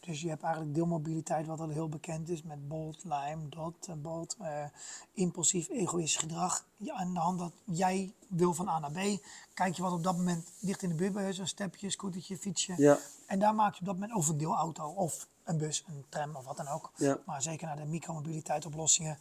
[0.00, 4.64] Dus je hebt eigenlijk deelmobiliteit wat al heel bekend is met Bolt, Lime, Dot, eh,
[5.12, 6.64] impulsief, egoïstisch gedrag.
[6.76, 9.22] Ja, aan de hand dat jij wil van A naar B,
[9.54, 11.38] kijk je wat op dat moment dicht in de buurt bij is.
[11.38, 12.74] Een stepje, scootertje, fietsje.
[12.76, 12.98] Ja.
[13.26, 16.36] En daar maak je op dat moment of een deelauto of een bus, een tram
[16.36, 16.92] of wat dan ook.
[16.96, 17.18] Ja.
[17.26, 19.18] Maar zeker naar de micromobiliteit oplossingen.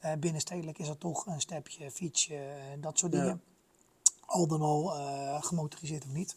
[0.00, 3.20] eh binnenstedelijk is er toch een stepje, fietsje, eh, dat soort Ja.
[3.20, 3.42] dingen.
[4.26, 6.36] Al dan al eh, gemotoriseerd of niet.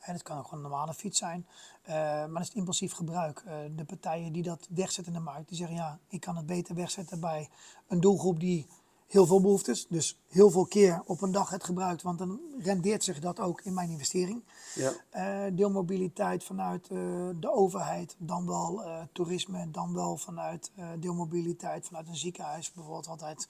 [0.00, 1.46] En het kan ook gewoon een normale fiets zijn.
[1.86, 3.42] Maar dat is het impulsief gebruik.
[3.76, 6.74] De partijen die dat wegzetten in de markt, die zeggen ja, ik kan het beter
[6.74, 7.48] wegzetten bij
[7.88, 8.66] een doelgroep die
[9.12, 13.04] heel veel behoeftes, dus heel veel keer op een dag het gebruikt, want dan rendeert
[13.04, 14.42] zich dat ook in mijn investering.
[14.74, 14.92] Ja.
[15.10, 16.98] Eh, deelmobiliteit vanuit eh,
[17.40, 23.48] de overheid, dan wel eh, toerisme, dan wel vanuit deelmobiliteit vanuit een ziekenhuis, bijvoorbeeld altijd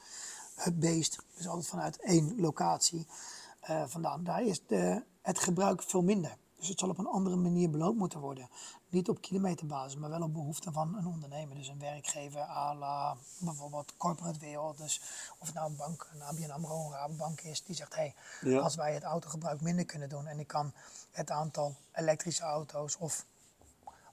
[0.54, 3.06] het beest, dus altijd vanuit één locatie
[3.86, 4.24] vandaan.
[4.24, 6.36] Daar is de, het gebruik veel minder.
[6.58, 8.48] Dus het zal op een andere manier beloond moeten worden.
[8.92, 11.56] Niet op kilometerbasis, maar wel op behoefte van een ondernemer.
[11.56, 14.78] Dus een werkgever à la bijvoorbeeld corporate wereld.
[14.78, 15.00] Dus
[15.38, 17.94] of het nou een bank, een ABN AMRO, een Rabobank is, die zegt...
[17.94, 18.14] hé, hey,
[18.50, 18.58] Ja.
[18.60, 20.26] als wij het autogebruik minder kunnen doen...
[20.26, 20.72] en ik kan
[21.10, 23.24] het aantal elektrische auto's of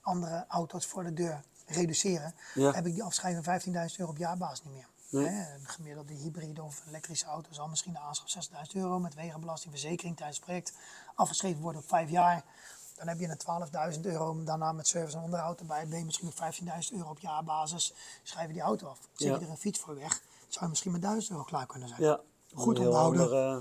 [0.00, 2.34] andere auto's voor de deur reduceren...
[2.54, 2.72] Ja.
[2.72, 4.86] heb ik die afschrijving 15.000 euro op jaarbasis niet meer.
[5.10, 5.26] Nee.
[5.26, 9.72] Hè, Een gemiddelde hybride of elektrische auto zal misschien de aanschaf 6.000 euro met wegenbelasting,
[9.72, 10.72] verzekering tijdens het project
[11.14, 12.44] afgeschreven worden op vijf jaar.
[13.00, 16.28] Dan heb je een 12.000 euro, daarna met service en onderhoud erbij, ben je misschien
[16.28, 18.98] op 15.000 euro op jaarbasis, schrijf je die auto af.
[19.00, 19.34] Zet Ja.
[19.38, 22.02] je er een fiets voor weg, zou je misschien met 1000 euro klaar kunnen zijn.
[22.02, 22.20] Ja.
[22.54, 23.32] Goed onderhouden.
[23.32, 23.58] eh,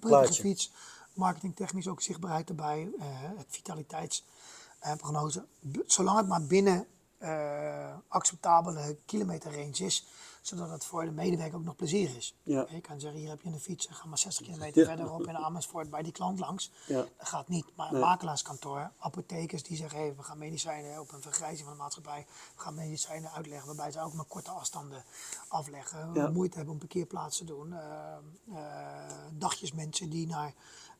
[0.00, 0.72] Prettige fiets,
[1.14, 5.40] marketingtechnisch ook zichtbaarheid erbij, eh, het vitaliteitsprognose.
[5.72, 6.86] B- zolang het maar binnen
[7.18, 10.06] eh, acceptabele kilometerrange is,
[10.42, 12.34] zodat het voor de medewerker ook nog plezier is.
[12.42, 12.66] Ja.
[12.70, 15.90] Je kan zeggen, hier heb je een fiets, ga maar 60 kilometer verderop in Amersfoort
[15.90, 16.70] bij die klant langs.
[16.86, 16.96] Ja.
[17.18, 17.66] Dat gaat niet.
[17.76, 18.02] Maar een Nee.
[18.02, 22.26] makelaarskantoor, apothekers die zeggen, hey, we gaan medicijnen op een vergrijzing van de maatschappij,
[22.56, 25.04] we gaan medicijnen uitleggen waarbij ze ook maar korte afstanden
[25.48, 26.32] afleggen.
[26.32, 27.72] Moeite hebben om parkeerplaatsen te doen.
[27.72, 28.16] eh,
[28.54, 30.52] eh, dagjes mensen die naar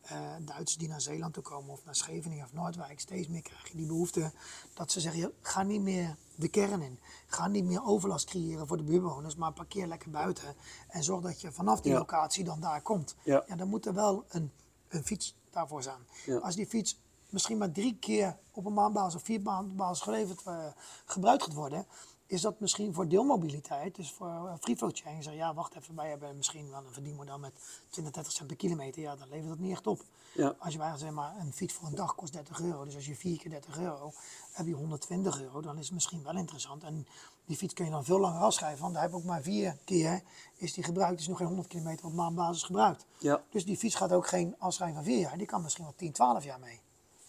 [0.03, 3.69] eh, Duitsers die naar Zeeland toe komen of naar Scheveningen of Noordwijk, steeds meer krijg
[3.69, 4.33] je die behoefte
[4.75, 6.99] dat ze zeggen, ga niet meer de kern in.
[7.27, 10.55] Ga niet meer overlast creëren voor de buurtbewoners, maar parkeer lekker buiten.
[10.89, 11.99] En zorg dat je vanaf die Ja.
[11.99, 13.15] locatie dan daar komt.
[13.25, 13.45] Ja.
[13.57, 14.53] dan moet er wel een,
[14.89, 16.07] een fiets daarvoor zijn.
[16.27, 16.37] Ja.
[16.39, 17.01] Als die fiets
[17.31, 20.67] misschien maar drie keer op een maandbasis of vier maandbasis geleverd eh,
[21.05, 21.87] gebruikt gaat worden,
[22.33, 25.17] is dat misschien voor deelmobiliteit, dus voor uh, free flow chain.
[25.17, 27.53] Je zegt, ja, wacht even, wij hebben misschien wel een verdienmodel met
[27.91, 29.03] 20, 30 cent per kilometer.
[29.03, 30.05] Ja, dan levert dat niet echt op.
[30.35, 30.55] Ja.
[30.59, 33.07] Als je wij zeg maar een fiets voor een dag kost 30 euro, dus als
[33.07, 34.13] je vier keer 30 euro,
[34.53, 36.83] heb je 120 euro, dan is het misschien wel interessant.
[36.83, 37.07] En
[37.45, 39.77] die fiets kun je dan veel langer afschrijven, want daar heb ik ook maar vier
[39.85, 40.23] keer
[40.57, 43.07] is die gebruikt, is nog geen 100 kilometer op maandbasis gebruikt.
[43.19, 43.43] Ja.
[43.51, 46.13] Dus die fiets gaat ook geen afschrijving van vier jaar, die kan misschien wel 10,
[46.13, 46.81] 12 jaar mee.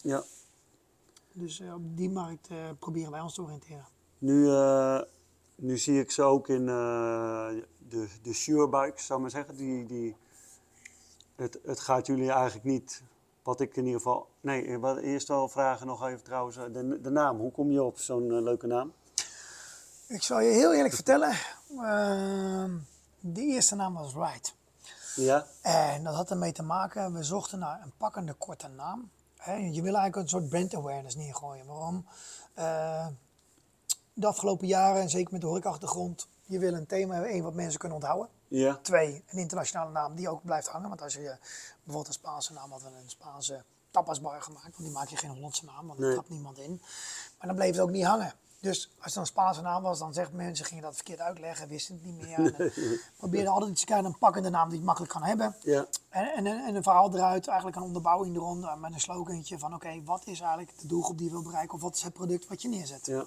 [0.02, 0.22] ja.
[1.36, 3.93] Dus eh, op die markt eh, proberen wij ons te oriënteren.
[4.24, 5.00] Nu, eh,
[5.54, 7.48] nu zie ik ze ook in eh,
[7.88, 9.56] de, de Surebikes, zou ik maar zeggen.
[9.56, 10.16] Die, die,
[11.36, 13.02] het, het gaat jullie eigenlijk niet,
[13.42, 14.28] wat ik in ieder geval...
[14.40, 17.38] Nee, wat, eerst wel vragen nog even trouwens, eh, de, de naam.
[17.38, 18.92] Hoe kom je op zo'n leuke naam?
[20.06, 21.38] Ik zal je heel eerlijk vertellen,
[21.78, 22.76] ehm,
[23.20, 24.54] de eerste naam was Right.
[25.14, 25.46] Ja?
[25.62, 29.10] En dat had ermee te maken, we zochten naar een pakkende korte naam.
[29.46, 31.66] Je wil eigenlijk een soort brand awareness neergooien.
[31.66, 32.06] Waarom?
[34.14, 37.54] De afgelopen jaren, en zeker met de horecachtergrond, je wil een thema hebben, één wat
[37.54, 38.28] mensen kunnen onthouden.
[38.48, 38.78] Ja?
[38.82, 40.88] Twee, een internationale naam die ook blijft hangen.
[40.88, 41.36] Want als je
[41.82, 45.64] bijvoorbeeld een Spaanse naam had, een Spaanse tapasbar gemaakt, want die maak je geen Hollandse
[45.64, 46.16] naam, want daar Nee.
[46.16, 46.80] trapt niemand in.
[47.38, 48.32] Maar dan bleef het ook niet hangen.
[48.60, 51.94] Dus als het een Spaanse naam was, dan zeggen mensen, gingen dat verkeerd uitleggen, wisten
[51.94, 52.38] het niet meer.
[52.54, 55.56] En, eh, probeerden altijd iets te krijgen, een pakkende naam die je makkelijk kan hebben.
[55.62, 55.86] Ja.
[56.08, 60.02] En, en, en een verhaal eruit, eigenlijk een onderbouwing eronder met een slogantje van oké,
[60.04, 62.62] wat is eigenlijk de doelgroep die je wil bereiken of wat is het product wat
[62.62, 63.06] je neerzet.
[63.06, 63.24] Ja.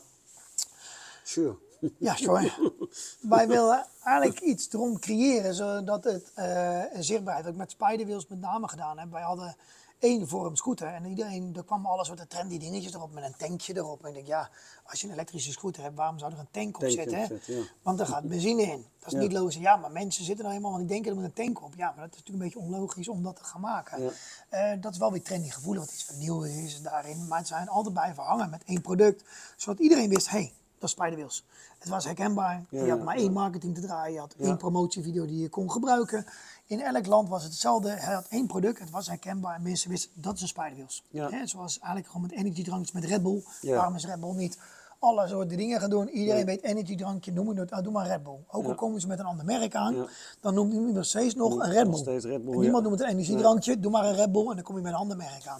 [1.27, 1.57] Sure.
[1.97, 2.53] Ja, sorry.
[3.21, 8.39] Wij willen eigenlijk iets erom creëren zodat het een zichtbaarheid, wat ik met Spiderwheels met
[8.39, 9.11] name gedaan heb.
[9.11, 9.55] Wij hadden
[9.99, 13.75] één vorm scooter en iedereen, er kwam alles wat trendy dingetjes erop met een tankje
[13.75, 14.01] erop.
[14.01, 14.49] En ik denk, ja,
[14.85, 17.23] als je een elektrische scooter hebt, waarom zou er een tank op zitten?
[17.23, 17.61] op ja.
[17.81, 18.85] Want er gaat benzine in.
[18.99, 19.19] Dat is Ja.
[19.19, 19.55] niet logisch.
[19.55, 21.73] Ja, maar mensen zitten nou helemaal, want die denken er moet een tank op.
[21.75, 24.03] Ja, maar dat is natuurlijk een beetje onlogisch om dat te gaan maken.
[24.03, 24.09] Ja.
[24.49, 27.27] Eh, dat is wel weer trendy gevoelig, wat iets van nieuw is daarin.
[27.27, 29.23] Maar het zijn altijd blijven hangen met één product.
[29.57, 31.45] Zodat iedereen wist, hé, hey, dat is Spiderwheels.
[31.79, 32.65] Het was herkenbaar.
[32.69, 34.13] Ja, je had maar één marketing te draaien.
[34.13, 36.25] Je had één promotievideo die je kon gebruiken.
[36.65, 37.89] In elk land was het hetzelfde.
[37.89, 39.55] Hij had één product, het was herkenbaar.
[39.55, 41.03] En mensen wisten, dat is een Spiderwheels.
[41.45, 43.43] Zoals eigenlijk gewoon met energiedrankjes met Red Bull.
[43.75, 44.57] Waarom is Red Bull niet
[44.99, 46.09] alle soorten dingen gaan doen?
[46.09, 48.37] Iedereen weet energiedrankje, noem het, ah, doe maar Red Bull.
[48.47, 50.05] Ook al komen ze met een ander merk aan, Ja.
[50.41, 51.99] dan noemt iemand nog steeds nog een Red Bull.
[52.25, 54.75] Red Bull, niemand noemt het een energiedrankje, doe maar een Red Bull en dan kom
[54.75, 55.59] je met een ander merk aan.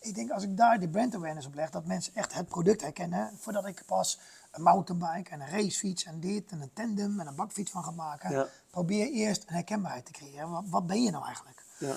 [0.00, 2.80] Ik denk als ik daar die brand awareness op leg, dat mensen echt het product
[2.80, 4.18] herkennen, voordat ik pas
[4.52, 7.90] een mountainbike en een racefiets en dit en een tandem en een bakfiets van ga
[7.90, 8.30] maken.
[8.30, 8.46] Ja.
[8.70, 10.50] Probeer eerst een herkenbaarheid te creëren.
[10.50, 11.64] Wat, wat ben je nou eigenlijk?
[11.78, 11.94] Ja.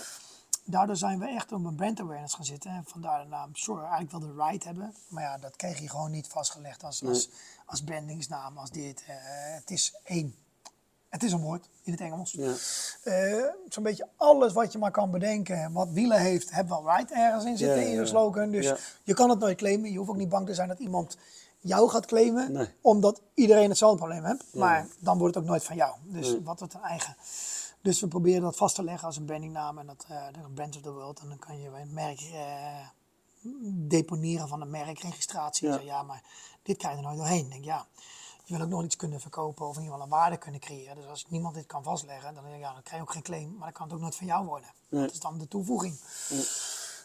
[0.64, 2.72] Daardoor zijn we echt op een brand awareness gaan zitten.
[2.72, 3.80] En vandaar de naam Sure.
[3.80, 4.96] Eigenlijk wel de ride hebben.
[5.08, 7.30] Maar ja, dat kreeg je gewoon niet vastgelegd als, als,
[7.66, 9.04] als brandingsnaam, als dit.
[9.08, 9.16] Eh,
[9.56, 10.36] het is één.
[11.10, 12.32] Het is een woord in het Engels.
[12.32, 12.54] Ja.
[13.04, 17.12] Eh, Zo'n beetje alles wat je maar kan bedenken, wat wielen heeft, heb wel right
[17.12, 18.52] ergens in zitten Ja, in je slogan.
[18.52, 19.92] Dus je kan het nooit claimen.
[19.92, 21.18] Je hoeft ook niet bang te zijn dat iemand
[21.60, 22.68] jou gaat claimen, Nee.
[22.82, 24.44] omdat iedereen hetzelfde probleem heeft.
[24.54, 25.96] Maar dan wordt het ook nooit van jou.
[26.04, 26.42] Dus Nee.
[26.44, 27.16] wat wordt een eigen.
[27.82, 30.84] Dus we proberen dat vast te leggen als een brandingnaam en dat de Brands of
[30.84, 31.20] the World.
[31.20, 32.88] En dan kan je een merk eh,
[33.88, 35.68] deponeren van een merkregistratie.
[35.68, 35.74] Ja.
[35.76, 35.82] Ja.
[35.82, 36.24] ja, maar
[36.64, 37.46] dit krijg je er nooit doorheen.
[37.46, 37.86] Ik denk, ja,
[38.50, 40.96] je wil ook nog iets kunnen verkopen of in ieder geval een waarde kunnen creëren.
[40.96, 43.64] Dus als niemand dit kan vastleggen, dan, ja, dan krijg je ook geen claim, maar
[43.64, 44.70] dan kan het ook nooit van jou worden.
[44.90, 45.02] Nee.
[45.02, 46.00] Dat is dan de toevoeging.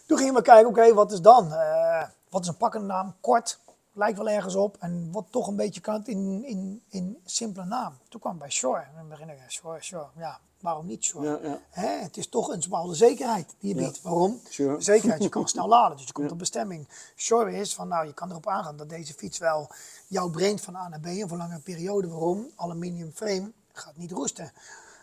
[0.06, 1.52] Toen gingen we kijken, oké, wat is dan?
[1.52, 3.14] Uh, wat is een pakkende naam?
[3.20, 3.60] Kort,
[3.94, 4.76] lijkt wel ergens op.
[4.80, 7.98] En wat toch een beetje kan in, in, in simpele naam.
[8.08, 8.80] Toen kwam bij Shore.
[8.80, 10.06] En dan begin ik, Shore, Shore.
[10.16, 11.26] Ja, waarom niet Shore?
[11.26, 11.60] Ja, ja.
[11.70, 11.88] Hè?
[11.88, 14.02] Het is toch een bepaalde zekerheid die je biedt.
[14.02, 14.40] Waarom?
[14.48, 14.80] Sure.
[14.80, 16.88] Zekerheid, je kan snel laden, dus je komt op bestemming.
[17.16, 19.70] Shore is van, nou, je kan erop aangaan dat deze fiets wel
[20.06, 21.06] jou brengt van A naar B.
[21.06, 22.08] En voor lange periode.
[22.08, 22.50] Waarom?
[22.56, 24.52] Aluminium frame gaat niet roesten.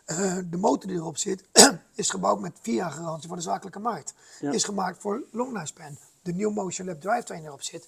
[0.06, 1.44] Uh, de motor die erop zit,
[1.96, 4.14] is gebouwd met vier jaar garantie voor de zakelijke markt.
[4.40, 5.98] Is gemaakt voor long lifespan.
[6.22, 7.88] De New Motion Lab drivetrain erop zit,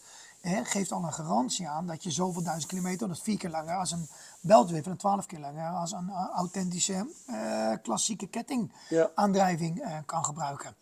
[0.50, 3.76] hè, geeft al een garantie aan dat je zoveel duizend kilometer, dat vier keer langer
[3.76, 4.08] als een
[4.42, 10.04] beltwave en twaalf keer langer als een uh, authentische uh, klassieke kettingaandrijving ja.
[10.06, 10.76] kan gebruiken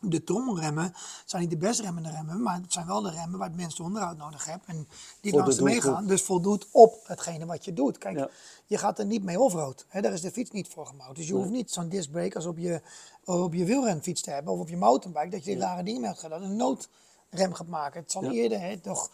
[0.00, 3.48] de trommelremmen zijn niet de best remmende remmen, maar het zijn wel de remmen waar
[3.48, 4.88] het minste onderhoud nodig hebt en
[5.20, 6.06] die langs meegaan.
[6.06, 7.98] Dus voldoet op hetgene wat je doet.
[7.98, 8.30] Kijk,
[8.66, 9.84] je gaat er niet mee offroad.
[9.88, 11.16] Hè, daar is de fiets niet voor gebouwd.
[11.16, 12.80] Dus je hoeft niet zo'n discbrake als op je,
[13.24, 16.10] op je wielrenfiets te hebben of op je mountainbike, dat je die rare dingen mee
[16.10, 16.42] hebt gedaan.
[16.42, 16.56] Een
[17.30, 18.00] noodrem gaat maken.
[18.00, 19.10] Het zal eerder hè, toch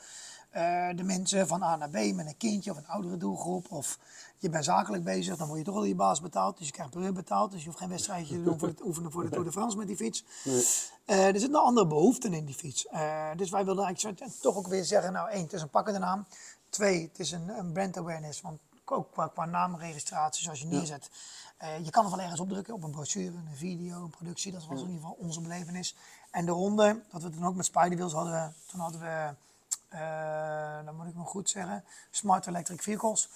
[0.56, 3.98] uh, de mensen van A naar B met een kindje of een oudere doelgroep of
[4.38, 6.58] je bent zakelijk bezig, dan word je toch al je baas betaald.
[6.58, 7.50] Dus je krijgt per betaald.
[7.50, 9.76] Dus je hoeft geen wedstrijdje te doen voor het oefenen voor de Tour de France
[9.76, 10.24] met die fiets.
[10.44, 10.64] Nee.
[11.06, 12.86] Uh, er zitten nog andere behoeften in die fiets.
[12.92, 15.98] Uh, dus wij wilden eigenlijk toch ook weer zeggen, nou één, het is een pakkende
[15.98, 16.26] naam.
[16.68, 18.40] Twee, het is een, een brand awareness.
[18.40, 21.10] Want ook qua, qua naamregistratie, zoals je neerzet.
[21.62, 24.52] Uh, je kan het wel ergens opdrukken op een brochure, een video, een productie.
[24.52, 25.96] Dat was in ieder geval onze belevenis.
[26.30, 29.34] En de ronde, dat we toen ook met Spiderwheels hadden, toen hadden we,
[30.84, 33.28] dan moet ik nog goed zeggen, Smart Electric Vehicles.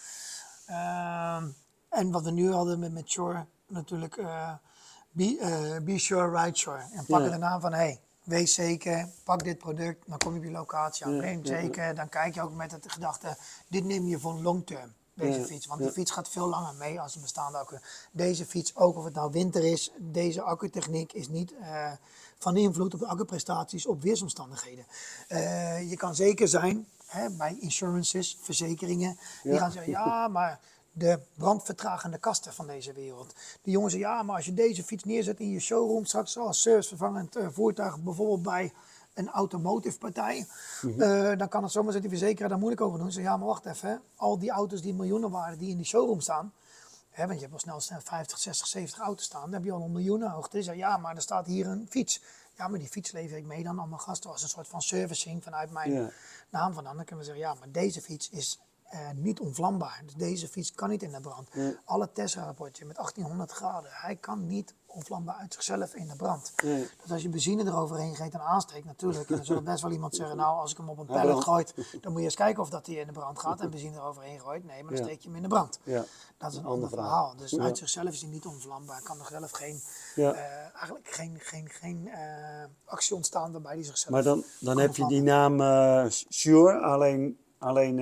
[0.67, 1.49] Ehm,
[1.89, 4.53] en wat we nu hadden met, met Shore, natuurlijk uh,
[5.11, 6.79] be, be Sure, Ride Sure.
[6.93, 7.31] En pakken ja.
[7.31, 11.07] de naam van, hey, wees zeker, pak dit product, dan kom je op je locatie
[11.07, 11.15] aan.
[11.15, 13.37] Ja, zeker, dan kijk je ook met het gedachte,
[13.69, 14.93] dit neem je voor long term.
[15.15, 17.79] Deze fiets, want die fiets gaat veel langer mee als een bestaande accu.
[18.13, 21.93] Deze fiets, ook of het nou winter is, deze accutechniek is niet uh,
[22.41, 24.85] van invloed op de accuprestaties op weersomstandigheden.
[25.89, 30.61] je kan zeker zijn, hè, bij insurances, verzekeringen, die gaan zeggen, ja, maar
[30.93, 33.35] de brandvertragende kasten van deze wereld.
[33.63, 36.63] Die jongens zeggen, ja, maar als je deze fiets neerzet in je showroom straks als
[36.63, 38.73] servicevervangend uh, voertuig, bijvoorbeeld bij
[39.15, 40.47] een automotive partij,
[40.83, 41.03] mhm.
[41.03, 43.13] uh, dan kan het zomaar zijn die verzekeraar daar moeilijk over doen.
[43.13, 46.21] Ze ja, maar wacht even, al die auto's die miljoenen waren die in die showroom
[46.21, 46.53] staan,
[47.27, 49.93] want je hebt al snel 50, 60, 70 auto's staan, dan heb je al een
[49.93, 50.63] miljoenen hoogte.
[50.63, 52.23] Ze ja, maar er staat hier een fiets.
[52.57, 54.83] Ja, maar die fiets lever ik mee dan aan mijn gasten als een soort van
[54.83, 56.13] servicing vanuit mijn
[56.51, 56.85] naam van.
[56.85, 58.59] Dan kunnen we zeggen, ja, maar deze fiets is
[58.95, 60.03] uh, niet onvlambaar.
[60.05, 61.49] Dus deze fiets kan niet in de brand.
[61.85, 66.53] Alle Tesla-rapportje met 1800 graden, hij kan niet onvlambaar uit zichzelf in de brand.
[67.03, 70.37] Dus als je benzine eroverheen geeft en aansteekt natuurlijk, dan zal best wel iemand zeggen,
[70.37, 71.65] nou als ik hem op een pallet gooi,
[72.01, 74.41] dan moet je eens kijken of dat hij in de brand gaat en benzine eroverheen
[74.41, 74.65] gooit.
[74.65, 75.79] Nee, maar dan steek je hem in de brand.
[75.83, 76.05] Ja.
[76.39, 77.37] Dat is een ander verhaal.
[77.37, 79.03] Dus uit zichzelf is hij niet onvlambaar.
[79.03, 79.81] Kan er zelf geen,
[80.17, 80.39] uh,
[80.75, 82.15] eigenlijk geen, geen, geen uh,
[82.85, 84.11] actie ontstaan waarbij hij zichzelf...
[84.11, 85.59] Maar dan, dan heb je die naam
[86.29, 87.39] Sure, alleen...
[87.59, 87.99] alleen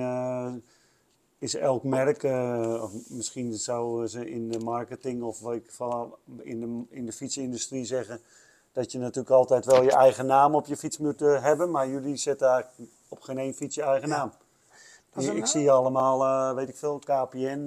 [1.39, 6.15] is elk merk, uh, of misschien zouden ze in de marketing of wat ik van
[6.37, 8.21] in de, in de fietsindustrie zeggen,
[8.71, 11.87] dat je natuurlijk altijd wel je eigen naam op je fiets moet uh, hebben, maar
[11.87, 14.31] jullie zetten eigenlijk op geen één fiets je eigen naam.
[15.13, 17.65] Dus ik zie allemaal, uh, weet ik veel, KPN,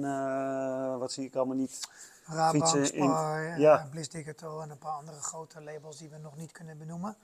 [0.99, 1.79] wat zie ik allemaal niet.
[2.25, 3.09] Rabank, fietsen in,
[3.57, 3.87] ja.
[3.91, 7.15] Bliss Digital en een paar andere grote labels die we nog niet kunnen benoemen.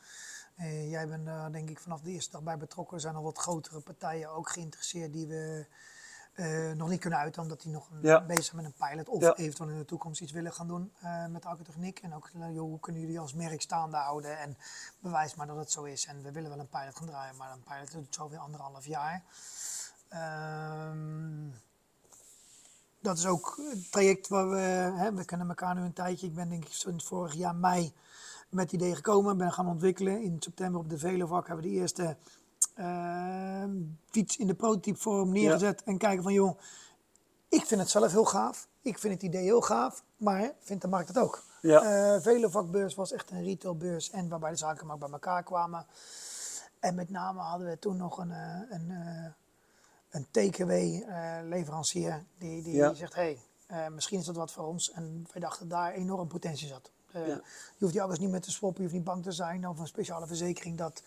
[0.90, 2.96] jij bent denk ik vanaf de eerste dag bij betrokken.
[2.96, 5.66] Er zijn al wat grotere partijen ook geïnteresseerd die we
[6.40, 7.90] uh, nog niet kunnen uiten, omdat die nog
[8.28, 9.10] bezig zijn met een pilot.
[9.10, 12.00] Of eventueel in de toekomst iets willen gaan doen uh, met accutechniek.
[12.00, 14.58] En ook, uh, hoe kunnen jullie als merk staande houden en
[15.00, 16.06] bewijs maar dat het zo is.
[16.06, 18.86] En we willen wel een pilot gaan draaien, maar een pilot doet zo weer anderhalf
[18.86, 19.24] jaar.
[20.90, 21.54] Um,
[23.02, 24.58] dat is ook het traject waar we,
[24.96, 26.28] hè, we kennen elkaar nu een tijdje.
[26.28, 27.94] Ik ben denk ik sinds vorig jaar mei
[28.50, 30.22] met het idee gekomen, ben gaan ontwikkelen.
[30.22, 32.18] In september op de Velovak hebben we de eerste
[34.10, 36.60] fiets in de prototype vorm neergezet en kijken van joh,
[37.50, 38.68] ik vind het zelf heel gaaf.
[38.82, 41.44] Ik vind het idee heel gaaf, maar vindt de markt het ook?
[41.62, 42.16] Ja.
[42.16, 45.86] Uh, vele vakbeurs was echt een retailbeurs en waarbij de zaken maar bij elkaar kwamen.
[46.80, 49.26] En met name hadden we toen nog een, uh, een, uh,
[50.10, 53.40] een TKW-leverancier die, die, zegt: hey,
[53.92, 54.92] misschien is dat wat voor ons.
[54.92, 56.92] En wij dachten daar enorm potentie zat.
[57.12, 57.26] Ja.
[57.26, 57.42] Je
[57.80, 59.88] hoeft die auto's niet met te swappen, je hoeft niet bang te zijn of een
[59.88, 61.04] speciale verzekering dat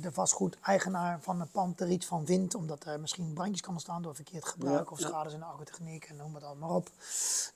[0.00, 4.02] de vastgoedeigenaar van een pand er iets van vindt, omdat er misschien brandjes kan ontstaan
[4.02, 6.90] door verkeerd gebruik of schades in de agrotechniek en noem het allemaal op.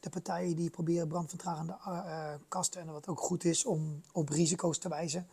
[0.00, 4.78] De partijen die proberen brandvertragende uh, kasten en wat ook goed is om op risico's
[4.78, 5.28] te wijzen.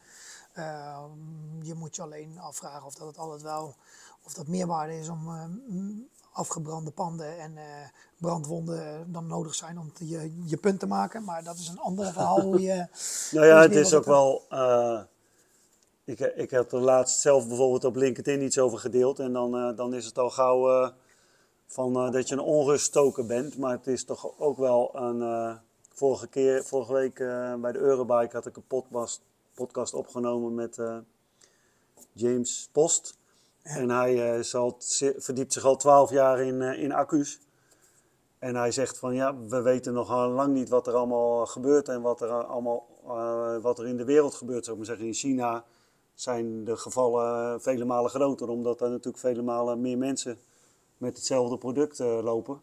[0.58, 1.04] Uh,
[1.62, 3.76] je moet je alleen afvragen of dat het altijd wel,
[4.24, 5.30] of dat meerwaarde is om
[6.32, 7.58] afgebrande panden en
[8.18, 11.24] brandwonden dan nodig zijn om te, je, je punt te maken.
[11.24, 12.88] Maar dat is een ander verhaal hoe je...
[13.36, 14.46] nou ja, het is ook wel
[16.08, 19.20] ik, ik heb er laatst zelf bijvoorbeeld op LinkedIn iets over gedeeld.
[19.20, 20.92] En dan, dan is het al gauw
[21.68, 23.58] van, dat je een onruststoker bent.
[23.58, 25.60] Maar het is toch ook wel een...
[25.94, 27.16] vorige, keer, vorige week
[27.62, 29.22] bij de Eurobike had ik een podcast,
[29.54, 30.80] podcast opgenomen met
[32.12, 33.18] James Post.
[33.64, 34.72] En hij uh,
[35.18, 37.40] verdiept zich al twaalf jaar in, in accu's.
[38.40, 42.02] En hij zegt van ja, we weten nog lang niet wat er allemaal gebeurt en
[42.02, 44.66] wat er, allemaal, uh, wat er in de wereld gebeurt.
[44.66, 45.66] Zou ik maar zeggen, in China
[46.20, 50.38] zijn de gevallen vele malen groter, omdat er natuurlijk vele malen meer mensen
[50.98, 52.62] met hetzelfde product lopen.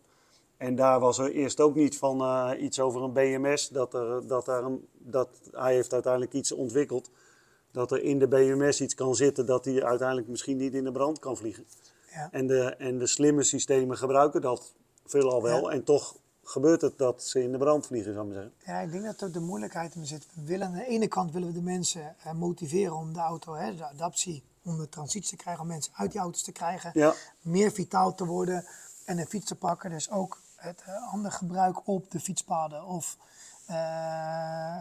[0.56, 2.22] En daar was er eerst ook niet van
[2.58, 7.10] iets over een BMS, dat, er, dat, daar een, dat hij heeft uiteindelijk iets ontwikkeld
[7.70, 10.92] dat er in de BMS iets kan zitten dat die uiteindelijk misschien niet in de
[10.92, 11.64] brand kan vliegen.
[12.10, 12.28] Ja.
[12.30, 14.74] En, de, en de slimme systemen gebruiken dat
[15.04, 15.70] veelal wel.
[15.70, 18.60] En toch gebeurt het dat ze in de brand vliegen, zou ik maar zeggen.
[18.66, 20.26] Ja, ik denk dat er de moeilijkheid in zit.
[20.34, 23.54] We willen, aan de ene kant willen we de mensen eh, motiveren om de auto,
[23.54, 26.90] hè, de adaptie, om de transitie te krijgen, om mensen uit die auto's te krijgen.
[26.94, 27.14] Ja.
[27.40, 28.66] Meer vitaal te worden
[29.04, 29.90] en een fiets te pakken.
[29.90, 33.16] Dus ook het uh, ander gebruik op de fietspaden of
[33.70, 33.76] uh,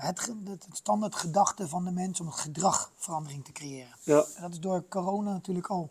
[0.03, 3.95] het, het, standaard gedachte van de mensen om een gedragverandering te creëren.
[4.01, 4.25] Ja.
[4.35, 5.89] En dat is door corona natuurlijk al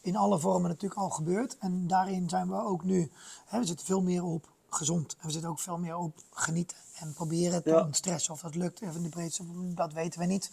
[0.00, 1.56] in alle vormen natuurlijk al gebeurd.
[1.58, 3.10] En daarin zijn we ook nu,
[3.46, 5.16] hè, we zitten veel meer op gezond.
[5.20, 7.84] En we zitten ook veel meer op genieten en proberen te ja.
[7.84, 8.32] ontstressen.
[8.32, 9.44] Of dat lukt even in de breedste,
[9.74, 10.50] dat weten we niet.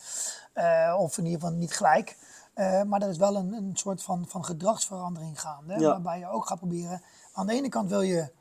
[0.56, 2.18] Uh, of in ieder geval niet gelijk.
[2.56, 5.80] Uh, maar er is wel een, een soort van, van gedragsverandering gaande.
[5.80, 5.90] Ja.
[5.90, 7.02] Waarbij je ook gaat proberen.
[7.34, 8.32] Aan de ene kant wil je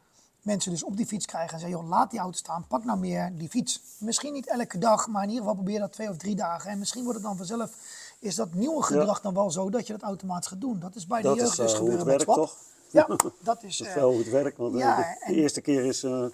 [0.42, 2.98] mensen dus op die fiets krijgen en zeggen, joh, laat die auto staan, pak nou
[2.98, 3.80] meer die fiets.
[3.98, 6.70] Misschien niet elke dag, maar in ieder geval probeer dat twee of drie dagen.
[6.70, 7.70] En misschien wordt het dan vanzelf,
[8.18, 10.78] is dat nieuwe gedrag dan wel zo dat je dat automatisch gaat doen.
[10.78, 12.56] Dat is bij de jeugd is, uh, dus gebeuren met werkt, toch?
[12.96, 13.06] Ja,
[13.44, 13.76] dat is...
[13.76, 16.04] dat is wel hoe het werkt, want ja, de, de eerste keer is...
[16.04, 16.26] Uh,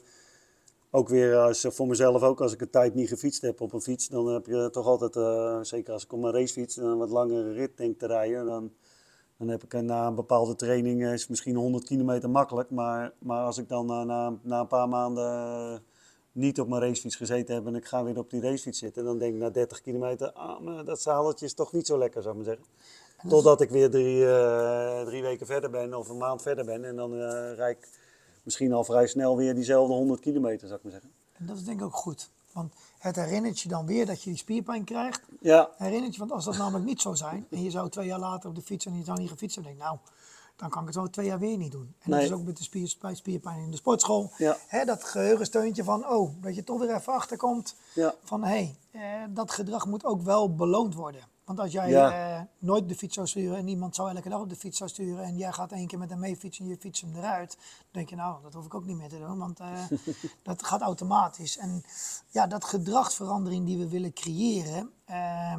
[0.95, 3.81] ook weer als, voor mezelf ook, als ik een tijd niet gefietst heb op een
[3.81, 5.13] fiets, dan heb je toch altijd,
[5.67, 8.73] zeker als ik op mijn racefiets een wat langere rit denk te rijden, dan
[9.43, 12.71] dan heb ik na een bepaalde training is misschien 100 kilometer makkelijk.
[12.71, 15.83] Maar, maar als ik dan na, na, na een paar maanden
[16.33, 19.19] niet op mijn racefiets gezeten heb en ik ga weer op die racefiets zitten, dan
[19.19, 22.45] denk ik na 30 kilometer, ah, dat zaaltje is toch niet zo lekker, zou ik
[22.45, 22.73] maar zeggen.
[23.29, 26.97] Totdat ik weer drie, uh, drie weken verder ben of een maand verder ben en
[26.97, 27.89] dan uh, rijd ik
[28.43, 31.11] misschien al vrij snel weer diezelfde 100 kilometer, zou ik maar zeggen.
[31.33, 32.31] En dat is denk ik ook goed.
[32.53, 35.21] Want het herinnert je dan weer dat je die spierpijn krijgt.
[35.41, 35.71] Ja.
[35.77, 38.49] Herinnert je, want als dat namelijk niet zou zijn en je zou twee jaar later
[38.49, 39.99] op de fiets en je zou niet gefietst hebben, denk nou,
[40.57, 41.95] dan kan ik het wel twee jaar weer niet doen.
[41.99, 44.31] En dat is ook met de spier, spierpijn in de sportschool.
[44.37, 44.57] Ja.
[44.67, 48.15] Hè, dat geheugensteuntje van, oh, dat je toch weer even achterkomt ja.
[48.23, 51.21] van, hé, hey, eh, dat gedrag moet ook wel beloond worden.
[51.45, 54.49] Want als jij eh, nooit de fiets zou sturen en niemand zou elke dag op
[54.49, 56.77] de fiets zou sturen en jij gaat één keer met hem mee fietsen en je
[56.77, 59.39] fietst hem eruit, dan denk je nou, dat hoef ik ook niet meer te doen,
[59.39, 59.85] want uh,
[60.43, 61.57] dat gaat automatisch.
[61.59, 61.85] En
[62.29, 65.57] ja, dat gedragsverandering die we willen creëren, uh,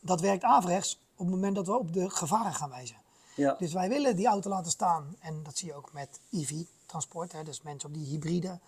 [0.00, 2.96] dat werkt averechts op het moment dat we op de gevaren gaan wijzen.
[3.36, 3.54] Ja.
[3.58, 7.62] Dus wij willen die auto laten staan en dat zie je ook met EV-transport, dus
[7.62, 8.58] mensen op die hybride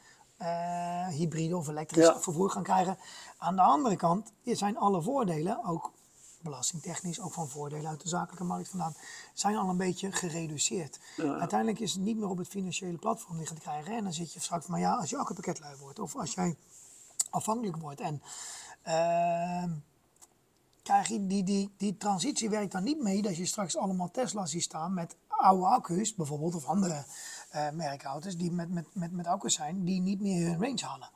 [0.43, 2.99] uh, hybride of elektrisch vervoer gaan krijgen.
[3.39, 5.93] Aan de andere kant zijn alle voordelen ook
[6.47, 8.95] belastingtechnisch ook van voordelen uit de zakelijke markt vandaan,
[9.35, 10.99] zijn al een beetje gereduceerd.
[11.17, 13.97] Uiteindelijk is het niet meer op het financiële platform liggen te krijgen.
[13.97, 16.57] En dan zit je straks, maar ja, als je accupakketlui wordt of als jij
[17.31, 18.01] afhankelijk wordt.
[18.01, 18.23] En
[18.87, 19.65] uh,
[20.83, 24.51] krijg je die, die, die transitie werkt dan niet mee dat je straks allemaal Tesla's
[24.51, 27.05] ziet staan met oude accu's, bijvoorbeeld, of andere
[27.55, 31.11] uh, merkauto's die met, met, met, met accu's zijn, die niet meer hun range halen.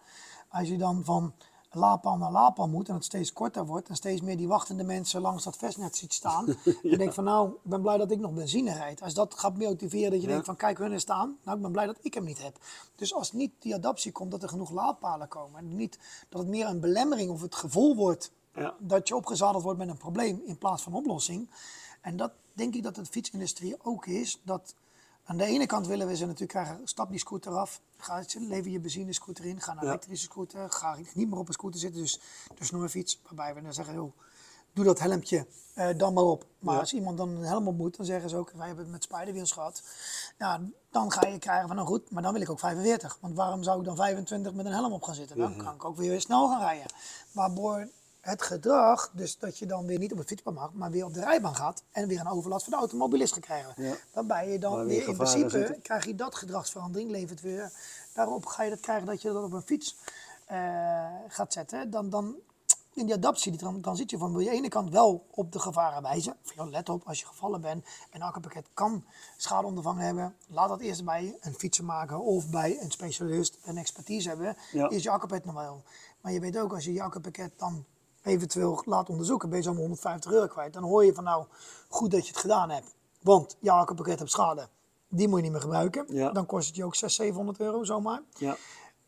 [0.49, 1.35] Als je dan van
[1.75, 5.21] laadpaal naar laadpaal moet en het steeds korter wordt en steeds meer die wachtende mensen
[5.21, 6.47] langs dat vestnet ziet staan.
[6.83, 6.97] ja.
[6.97, 9.03] denk van nou, ik ben blij dat ik nog benzine rijd.
[9.03, 11.39] Als dat gaat motiveren dat je denkt van kijk, hun er staan.
[11.45, 12.59] Nou, ik ben blij dat ik hem niet heb.
[12.95, 15.99] Dus als niet die adaptie komt dat er genoeg laadpalen komen en niet
[16.29, 18.75] dat het meer een belemmering of het gevoel wordt ja.
[18.79, 21.49] dat je opgezadeld wordt met een probleem in plaats van oplossing.
[22.01, 24.75] En dat denk ik dat de fietsindustrie ook is, dat
[25.25, 28.71] aan de ene kant willen we ze natuurlijk krijgen, stap die scooter af, ga, lever
[28.71, 32.01] je benzinescooter in, ga naar een elektrische scooter, ga niet meer op een scooter zitten,
[32.01, 32.21] dus
[32.59, 34.13] de snorfiets, waarbij we dan zeggen, joh,
[34.73, 36.47] doe dat helmpje uh, dan maar op.
[36.59, 38.93] Maar als iemand dan een helm op moet, dan zeggen ze ook, wij hebben het
[38.93, 39.83] met Spiderwheels gehad,
[40.39, 40.61] ja,
[40.91, 43.63] dan ga je krijgen van, nou goed, maar dan wil ik ook 45, want waarom
[43.63, 45.37] zou ik dan 25 met een helm op gaan zitten?
[45.37, 46.93] Dan kan ik ook weer snel gaan rijden.
[47.33, 47.53] Maar
[48.21, 51.15] het gedrag, dus dat je dan weer niet op het fietspad mag, maar weer op
[51.15, 53.73] de rijbaan gaat en weer een overlast van de automobilist gaat krijgen.
[53.77, 53.95] Ja.
[54.13, 57.73] Waarbij je dan weer, in principe krijg je dat gedragsverandering, levert weer.
[58.15, 59.97] Daarop ga je dat krijgen dat je dat op een fiets
[60.51, 61.91] uh, gaat zetten.
[61.91, 62.37] Dan, dan
[62.93, 66.03] in die adaptie, die van wil je aan de ene kant wel op de gevaren
[66.03, 66.37] wijzen.
[66.43, 69.05] Van, let op, als je gevallen bent en een akkupakket kan
[69.37, 74.29] schade ondervangen hebben, laat dat eerst bij een fietsenmaker of bij een specialist een expertise
[74.29, 74.57] hebben.
[74.89, 75.83] Is je akkupakket nog wel.
[76.21, 77.85] Maar je weet ook, als je je akkupakket dan
[78.23, 80.73] eventueel laat onderzoeken, ben je zo'n 150 euro kwijt.
[80.73, 81.45] Dan hoor je van nou,
[81.89, 82.95] goed dat je het gedaan hebt.
[83.23, 84.69] Want jouw accupakket hebt schade.
[85.09, 86.05] Die moet je niet meer gebruiken.
[86.09, 86.31] Ja.
[86.31, 88.23] Dan kost het je ook 600, 700 euro zomaar.
[88.39, 88.57] Ja.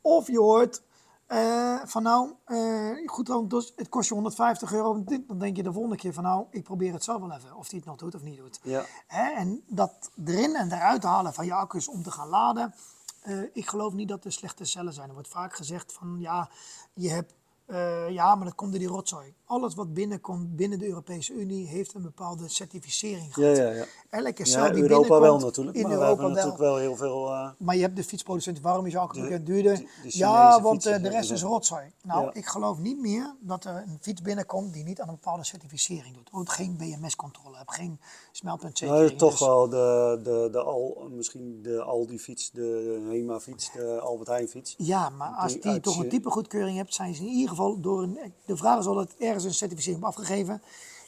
[0.00, 0.82] Of je hoort
[1.26, 5.02] eh, van nou, eh, goed dan, dus het kost je 150 euro.
[5.26, 7.56] Dan denk je de volgende keer van nou, ik probeer het zelf wel even.
[7.56, 8.60] Of die het nog doet of niet doet.
[8.62, 8.84] Ja.
[9.06, 9.30] Hè?
[9.30, 12.74] En dat erin en eruit halen van je accu's om te gaan laden.
[13.22, 15.08] eh, ik geloof niet dat er slechte cellen zijn.
[15.08, 16.50] Er wordt vaak gezegd van ja,
[16.94, 17.34] je hebt,
[17.72, 19.34] eh, ja, maar dat komt door die rotzooi.
[19.44, 23.56] Alles wat binnenkomt binnen de Europese Unie heeft een bepaalde certificering Ja, gehad.
[23.56, 23.84] ja, ja.
[24.10, 25.76] Elke cel Ja, die Europa wel natuurlijk.
[25.76, 26.44] in maar we Europa hebben wel.
[26.46, 27.28] natuurlijk wel heel veel...
[27.32, 29.76] eh, Maar je hebt de fietsproducenten, waarom is je accupakket De- duurder?
[29.76, 31.92] de- de ja, want eh, de rest is rotzooi.
[32.02, 32.30] Nou, Ja.
[32.34, 36.14] ik geloof niet meer dat er een fiets binnenkomt die niet aan een bepaalde certificering
[36.14, 36.28] doet.
[36.32, 37.98] Ook geen BMS-controle hebt, geen nou,
[38.32, 39.18] smeltpuntzekerheid.
[39.18, 44.74] toch Dus- wel de, de, de Al, misschien de Aldi-fiets, de Hema-fiets, de Albert Heijn-fiets.
[44.78, 48.18] Ja, maar als Die toch een typegoedkeuring hebt, zijn ze in ieder geval door een.
[48.44, 50.62] De vraag is dat ergens een certificering op afgegeven.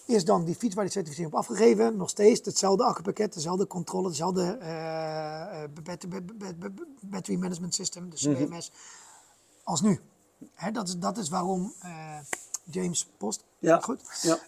[0.07, 4.09] Is dan die fiets waar die certificering op afgegeven nog steeds hetzelfde accupakket, dezelfde controle,
[4.09, 8.45] dezelfde eh, eh, bat- bat- bat- bat- battery management system, dus Mhm.
[8.49, 8.73] BMS,
[9.63, 10.01] als nu?
[10.55, 12.19] Hè, dat, is, dat is waarom eh,
[12.71, 14.39] James Post, Ja, goed, ja.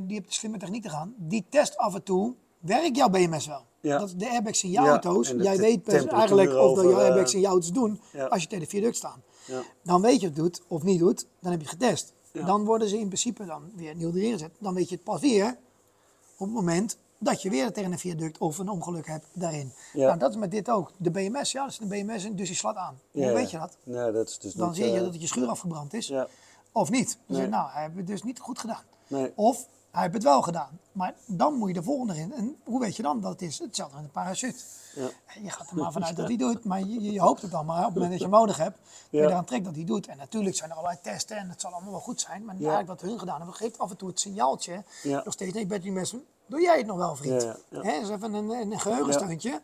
[0.00, 1.14] die heeft de slimme techniek te gaan.
[1.16, 3.64] Die test af en toe, werkt jouw BMS wel?
[3.80, 3.98] Ja.
[3.98, 5.28] Dat is de airbags in jouw Ja, auto's.
[5.36, 8.24] Jij weet eigenlijk of dat jouw airbags in jouw auto's doen ja.
[8.26, 9.22] als je tegen de viaduct staan.
[9.46, 9.62] Ja.
[9.82, 12.12] Dan weet je of het doet of niet doet, dan heb je het getest.
[12.32, 12.44] Ja.
[12.46, 14.50] Dan worden ze in principe dan weer nieuw erin gezet.
[14.58, 15.56] Dan weet je het pas weer
[16.36, 19.72] op het moment dat je weer tegen een viaduct of een ongeluk hebt daarin.
[19.92, 20.06] Ja.
[20.06, 20.92] Nou, dat is met dit ook.
[20.96, 22.98] De BMS, ja, dat is een BMS en dus die slaat aan.
[23.10, 23.76] Hoe Ja, weet je dat?
[23.82, 26.06] Nee, dat is dus Dan niet, zie je eh, dat het je schuur afgebrand is.
[26.06, 26.28] Ja.
[26.72, 27.06] Of niet.
[27.08, 27.36] Dan Nee.
[27.36, 28.82] zeg je, nou, hij heeft het dus niet goed gedaan.
[29.06, 29.32] Nee.
[29.34, 30.78] Of hij heeft het wel gedaan.
[30.92, 32.32] Maar dan moet je de volgende in.
[32.32, 33.58] En hoe weet je dan dat het is?
[33.58, 34.58] Hetzelfde met een parachute.
[34.96, 35.08] Ja.
[35.42, 37.78] Je gaat er maar vanuit dat hij doet, maar je, je hoopt het dan maar
[37.78, 38.78] op het moment dat je nodig hebt.
[38.78, 40.06] Dat je eraan trekt dat hij doet.
[40.06, 42.44] En natuurlijk zijn er allerlei testen en het zal allemaal wel goed zijn.
[42.44, 44.84] Maar eigenlijk wat hun gedaan hebben, geeft af en toe het signaaltje.
[45.02, 47.46] Nog steeds, nee, Battery Mason, doe jij het nog wel, vriend?
[47.70, 49.60] Hè, is even een, een geheugensteuntje.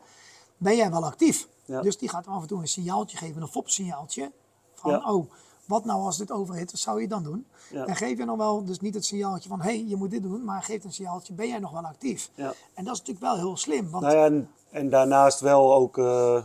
[0.57, 1.49] Ben jij wel actief?
[1.67, 4.33] Dus die gaat af en toe een signaaltje geven, een FOP-signaaltje.
[4.75, 5.33] Van, oh,
[5.67, 7.47] wat nou als dit overhit, wat zou je dan doen?
[7.71, 7.87] Ja.
[7.87, 10.23] En geef je nog wel, dus niet het signaaltje van, hé, hey, je moet dit
[10.23, 12.31] doen, maar geef een signaaltje, ben jij nog wel actief?
[12.35, 12.53] Ja.
[12.75, 15.99] En dat is natuurlijk wel heel slim, want Nou ja, en, en daarnaast wel ook,
[15.99, 16.43] eh,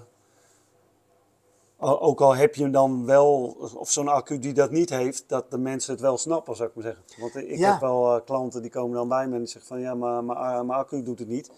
[1.78, 5.58] ook al heb je dan wel, of zo'n accu die dat niet heeft, dat de
[5.58, 7.04] mensen het wel snappen, zou ik maar zeggen.
[7.20, 9.80] Want ik heb wel eh, klanten die komen dan bij me en die zeggen van
[9.80, 11.52] ja, maar eh, mijn accu doet het niet.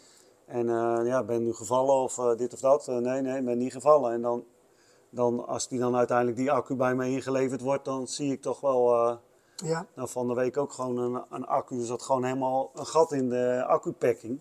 [0.45, 2.87] En eh, ja, ben nu gevallen of dit of dat.
[2.87, 4.13] Nee, nee, ben niet gevallen.
[4.13, 4.43] En dan,
[5.09, 8.59] dan, als die dan uiteindelijk die accu bij mij ingeleverd wordt, dan zie ik toch
[8.61, 8.93] wel...
[8.93, 9.15] eh,
[9.65, 11.79] ja, nou, van de week ook gewoon een, een accu.
[11.79, 14.39] Er zat gewoon helemaal een gat in de accupacking.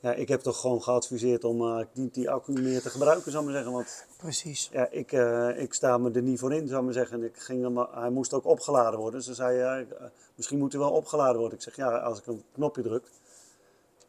[0.00, 3.44] Ja, ik heb toch gewoon geadviseerd om eh, niet die accu meer te gebruiken, zou
[3.44, 3.76] ik maar zeggen.
[3.76, 4.68] Want precies.
[4.72, 7.24] ja, ik, eh, ik sta me er niet voor in, zou ik maar zeggen.
[7.24, 9.22] Ik ging hem, hij moest ook opgeladen worden.
[9.22, 11.58] Ze zei, eh, misschien moet hij wel opgeladen worden.
[11.58, 13.04] Ik zeg, ja, als ik een knopje druk,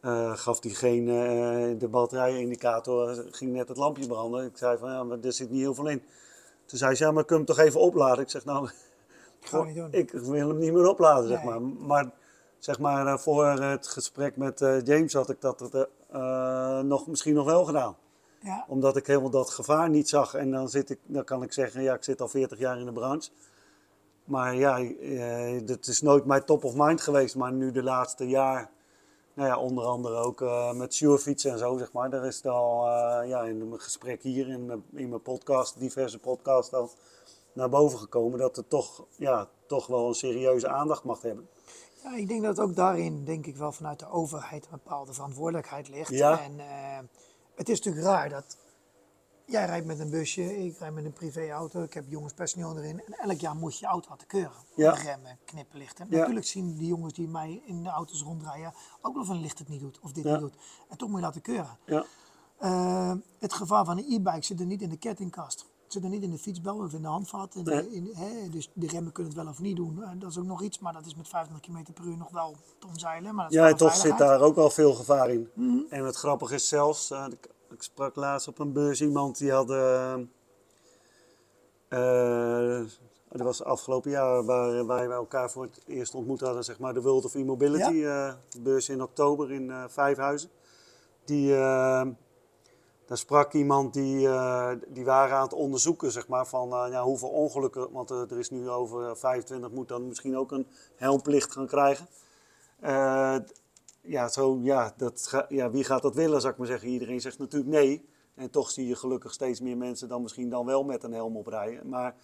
[0.02, 4.45] eh, gaf hij geen, eh, de batterijenindicator, eh, ging net het lampje branden.
[4.45, 6.04] Ik zei van, ja, maar er zit niet heel veel in.
[6.66, 8.24] Toen zei ze, ja, maar kun je hem toch even opladen?
[8.24, 8.70] Ik zeg, nou,
[9.66, 9.91] niet doen.
[10.02, 11.62] ik wil hem niet meer opladen, zeg maar.
[11.62, 12.12] Maar
[12.60, 15.88] zeg maar, voor het gesprek met James had ik dat
[16.84, 17.95] nog, misschien nog wel gedaan.
[18.39, 20.34] Ja, Omdat ik helemaal dat gevaar niet zag.
[20.34, 22.86] En dan, zit ik, dan kan ik zeggen, ja, ik zit al 40 jaar in
[22.86, 23.30] de branche.
[24.24, 24.80] Maar ja,
[25.66, 27.36] het is nooit mijn top of mind geweest.
[27.36, 28.70] Maar nu de laatste jaar,
[29.42, 32.10] nou ja, onder andere ook eh, met Surefietsen en zo, zeg maar.
[32.10, 35.80] Daar is het al eh, ja, in mijn gesprek hier, in mijn, in mijn podcast,
[35.80, 36.89] diverse podcasts al
[37.54, 38.39] naar boven gekomen.
[38.39, 41.50] Dat het toch, ja, toch wel een serieuze aandacht mag hebben.
[42.04, 45.89] Ja, ik denk dat ook daarin, denk ik wel vanuit de overheid een bepaalde verantwoordelijkheid
[45.89, 46.10] ligt.
[46.10, 46.42] Ja.
[46.42, 47.00] En eh,
[47.56, 48.58] het is natuurlijk raar dat
[49.46, 53.02] jij rijdt met een busje, ik rijd met een privéauto, ik heb jongens personeel erin.
[53.06, 54.52] En elk jaar moet je auto laten keuren.
[54.76, 54.92] Ja.
[54.92, 56.08] Remmen, knipperlichten.
[56.10, 56.18] Ja.
[56.18, 59.60] Natuurlijk zien die jongens die mij in de auto's rondrijden ook wel of een licht
[59.60, 60.32] het niet doet of dit Ja.
[60.32, 60.56] niet doet.
[60.89, 61.78] En toch moet je laten keuren.
[61.86, 62.06] Ja,
[62.58, 65.60] Eh, het gevaar van een e-bike zit er niet in de kettingkast.
[65.84, 67.56] Het zit er niet in de fietsbel of in de handvat.
[67.56, 67.89] In de- Nee.
[67.92, 70.04] in, hè, dus de remmen kunnen het wel of niet doen.
[70.04, 72.30] Eh, dat is ook nog iets, maar dat is met 25 km per uur nog
[72.32, 73.36] wel te omzeilen.
[73.36, 75.50] Maar dat is ja toch zit daar ook wel veel gevaar in.
[75.89, 77.26] En het grappige is zelfs, eh,
[77.72, 79.69] ik, sprak laatst op een beurs iemand die had.
[79.69, 80.13] eh,
[81.88, 82.86] eh,
[83.30, 87.01] dat was afgelopen jaar waar wij elkaar voor het eerst ontmoet hadden, zeg maar, de
[87.01, 88.04] World of E-Mobility.
[88.05, 90.50] eh, beurs in oktober in Vijfhuizen.
[91.25, 91.50] Die,
[93.05, 94.17] daar sprak iemand die,
[94.87, 98.70] die waren aan het onderzoeken, zeg maar, van ja, hoeveel ongelukken, want er is nu
[98.70, 102.08] over 25, moet dan misschien ook een helmplicht gaan krijgen.
[104.01, 106.89] Ja, zo, ja, dat, ga- ja, wie gaat dat willen, zou ik maar zeggen.
[106.89, 108.05] Iedereen zegt natuurlijk nee.
[108.36, 111.37] En toch zie je gelukkig steeds meer mensen dan misschien dan wel met een helm
[111.37, 111.89] oprijden.
[111.89, 112.15] Maar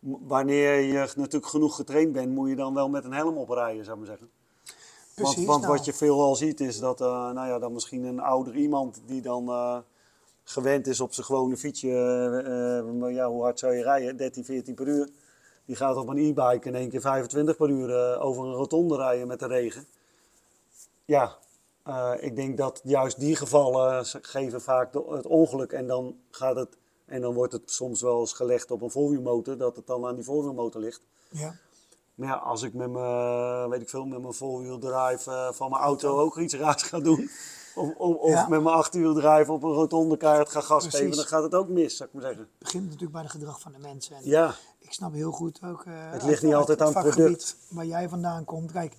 [0.00, 4.00] wanneer je natuurlijk genoeg getraind bent, moet je dan wel met een helm oprijden, zou
[4.00, 4.30] ik maar zeggen.
[5.14, 5.74] Precies, want want nou.
[5.74, 9.22] wat je veelal ziet is dat eh, nou ja, dan misschien een ouder iemand die
[9.22, 9.78] dan eh,
[10.44, 14.16] gewend is op zijn gewone fietsje, eh, ja, hoe hard zou je rijden?
[14.16, 15.08] 13, 14 per uur.
[15.64, 19.26] Die gaat op een e-bike in één keer 25 per uur over een rotonde rijden
[19.26, 19.86] met de regen.
[21.04, 21.36] Ja,
[21.82, 26.16] eh, ik denk dat juist die gevallen ze- geven vaak de- het ongeluk en dan
[26.30, 26.76] gaat het
[27.06, 30.14] en dan wordt het soms wel eens gelegd op een voorwielmotor, dat het dan aan
[30.14, 31.00] die voorwielmotor ligt.
[31.30, 31.54] Ja.
[32.14, 35.82] Maar ja, als ik met mijn, weet ik veel, met mijn four-wheel-drive eh, van mijn
[35.82, 37.30] auto ook iets raars ga doen.
[37.76, 38.48] Of, of, of Ja.
[38.48, 41.00] met mijn achterwieldrive op een rotonde kaart ga gas Precies.
[41.00, 42.42] geven, dan gaat het ook mis, zou ik maar zeggen.
[42.42, 44.16] Het begint natuurlijk bij het gedrag van de mensen.
[44.16, 45.84] En Ja, Ik snap heel goed ook.
[45.84, 47.56] eh, ligt uit- niet altijd aan het product.
[47.70, 48.72] Waar jij vandaan komt.
[48.72, 48.96] Kijk,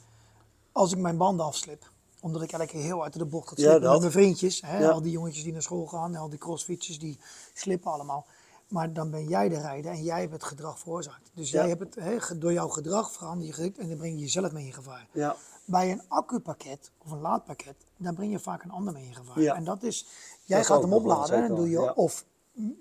[0.71, 1.91] als ik mijn banden afslip,
[2.25, 3.91] omdat ik elke keer heel uit de bocht ga Ja, slippen dat.
[3.91, 4.61] met mijn vriendjes.
[4.61, 4.89] Hè, Ja.
[4.89, 7.19] Al die jongetjes die naar school gaan, al die crossfietsers, die
[7.53, 8.25] slippen allemaal.
[8.67, 11.29] Maar dan ben jij de rijder en jij hebt het gedrag veroorzaakt.
[11.33, 14.19] Dus jij hebt het, hè, door jouw gedrag verander je gedrag en dan breng je
[14.19, 15.07] jezelf mee in gevaar.
[15.11, 15.35] ja,
[15.65, 19.37] Bij een accupakket of een laadpakket, dan breng je vaak een ander mee in gevaar.
[19.55, 20.05] En dat is,
[20.43, 22.25] jij Dat gaat hem opladen en doe je, of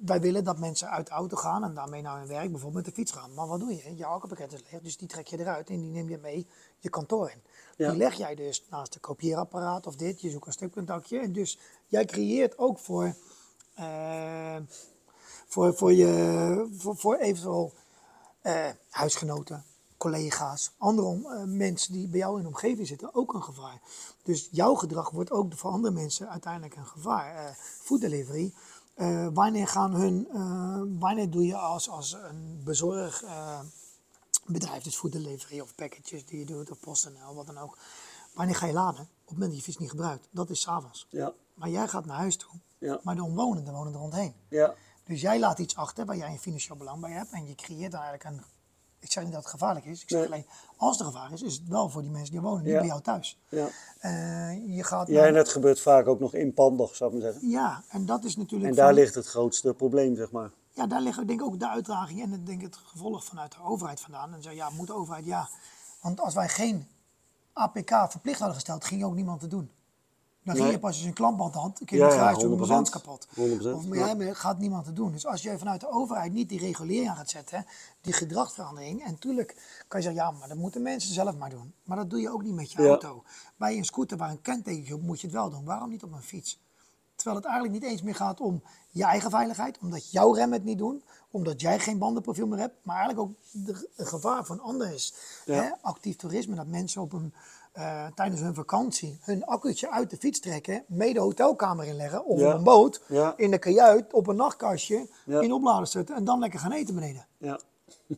[0.05, 2.95] wij willen dat mensen uit de auto gaan en daarmee naar hun werk, bijvoorbeeld met
[2.95, 3.35] de fiets gaan.
[3.35, 3.97] Maar wat doe je?
[3.97, 6.47] Je accupakket is leeg, dus die trek je eruit en die neem je mee
[6.79, 7.43] je kantoor in.
[7.77, 7.89] Ja.
[7.89, 11.19] Die leg jij dus naast een kopieerapparaat of dit, je zoekt een stipcontactje.
[11.19, 13.15] En dus jij creëert ook voor,
[13.75, 14.57] eh,
[15.47, 17.73] voor, voor, je, voor, voor eventueel
[18.41, 19.65] eh, huisgenoten,
[19.97, 23.81] collega's, andere eh, mensen die bij jou in de omgeving zitten ook een gevaar.
[24.23, 27.57] Dus jouw gedrag wordt ook voor andere mensen uiteindelijk een gevaar.
[27.81, 28.53] Food delivery.
[28.95, 33.61] Eh, wanneer gaan hun, eh, wanneer doe je als, als een bezorg eh,
[34.83, 37.79] dus food delivery of packages die je doet of PostNL, wat dan ook.
[38.35, 39.01] Wanneer ga je laden?
[39.01, 40.29] Op het moment dat je fiets niet gebruikt.
[40.31, 41.07] Dat is s'avonds.
[41.11, 42.51] ja, Maar jij gaat naar huis toe.
[42.79, 43.01] Ja.
[43.03, 44.35] Maar de omwonenden wonen er rondheen.
[44.49, 47.31] ja, Dus jij laat iets achter waar jij een financieel belang bij hebt.
[47.31, 48.45] En je creëert dan eigenlijk een.
[49.05, 50.03] Ik zeg niet dat het gevaarlijk is.
[50.03, 50.29] Ik zeg Nee.
[50.29, 52.87] alleen, als er gevaar is, is het wel voor die mensen die wonen, niet bij
[52.87, 53.39] jou thuis.
[53.49, 53.67] ja.
[53.99, 57.33] Eh, je gaat Ja, naar- en dat gebeurt vaak ook nog inpandig, zou ik maar
[57.33, 57.51] zeggen.
[57.51, 58.71] ja, en dat is natuurlijk.
[58.71, 60.51] En daar van- ligt het grootste probleem, zeg maar.
[60.71, 63.63] Ja, daar ligt denk ik ook de uitdaging en denk ik, het gevolg vanuit de
[63.63, 64.35] overheid vandaan.
[64.35, 65.49] En zo, ja, moet de overheid, ja.
[66.01, 66.89] Want als wij geen
[67.53, 69.71] APK verplicht hadden gesteld, ging ook niemand te doen.
[70.45, 70.75] Dan ging Nee.
[70.77, 72.57] je pas als je een klampband had, kun je Ja, niet ja, doen, 100%.
[72.59, 73.27] mijn band kapot.
[73.35, 74.07] 100%, Of maar ja.
[74.07, 75.13] ja, maar gaat niemand te doen.
[75.13, 77.67] Dus als je vanuit de overheid niet die regulering aan gaat zetten,
[78.01, 79.05] die gedragsverandering.
[79.05, 81.75] En natuurlijk kan je zeggen, ja, maar dat moeten mensen zelf maar doen.
[81.85, 82.89] Maar dat doe je ook niet met je Ja.
[82.89, 83.23] auto.
[83.57, 85.65] Bij een scooter waar een kentekentje op moet je het wel doen.
[85.65, 86.63] Waarom niet op een fiets?
[87.17, 90.65] Terwijl het eigenlijk niet eens meer gaat om je eigen veiligheid, omdat jouw rem het
[90.65, 94.61] niet doen, omdat jij geen bandenprofiel meer hebt, maar eigenlijk ook de, het gevaar van
[94.61, 95.15] anderen is.
[95.45, 95.55] Ja.
[95.63, 95.71] Hè?
[95.81, 97.35] Actief toerisme, dat mensen op een,
[97.75, 102.39] eh, tijdens hun vakantie hun accu'tje uit de fiets trekken, mee de hotelkamer inleggen of
[102.41, 102.49] Ja.
[102.49, 103.35] op een boot, Ja.
[103.37, 105.41] in de kajuit, op een nachtkastje, Ja.
[105.41, 107.27] in opladen zetten en dan lekker gaan eten beneden.
[107.39, 107.59] Ja,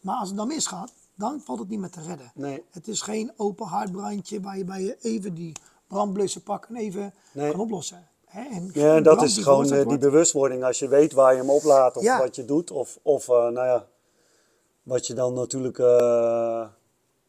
[0.00, 2.32] Maar als het dan misgaat, dan valt het niet meer te redden.
[2.34, 2.62] Nee.
[2.70, 5.52] Het is geen open haardbrandje waar je, bij je even die
[5.86, 7.50] brandblussen pakt en even Nee.
[7.50, 8.08] kan oplossen.
[8.26, 8.42] Hè?
[8.48, 10.64] En ja dat is gewoon eh, die wordt- bewustwording.
[10.64, 12.70] Als je weet waar je hem oplaat of wat je doet.
[12.70, 13.86] Of, of eh, nou ja,
[14.82, 15.78] wat je dan natuurlijk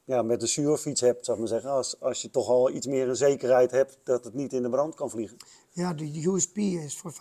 [0.09, 1.71] ja, met de zuurfiets hebt, zou ik maar zeggen.
[1.71, 4.69] Als, als je toch al iets meer een zekerheid hebt dat het niet in de
[4.69, 5.37] brand kan vliegen.
[5.71, 7.17] Ja, de USP is voor 85%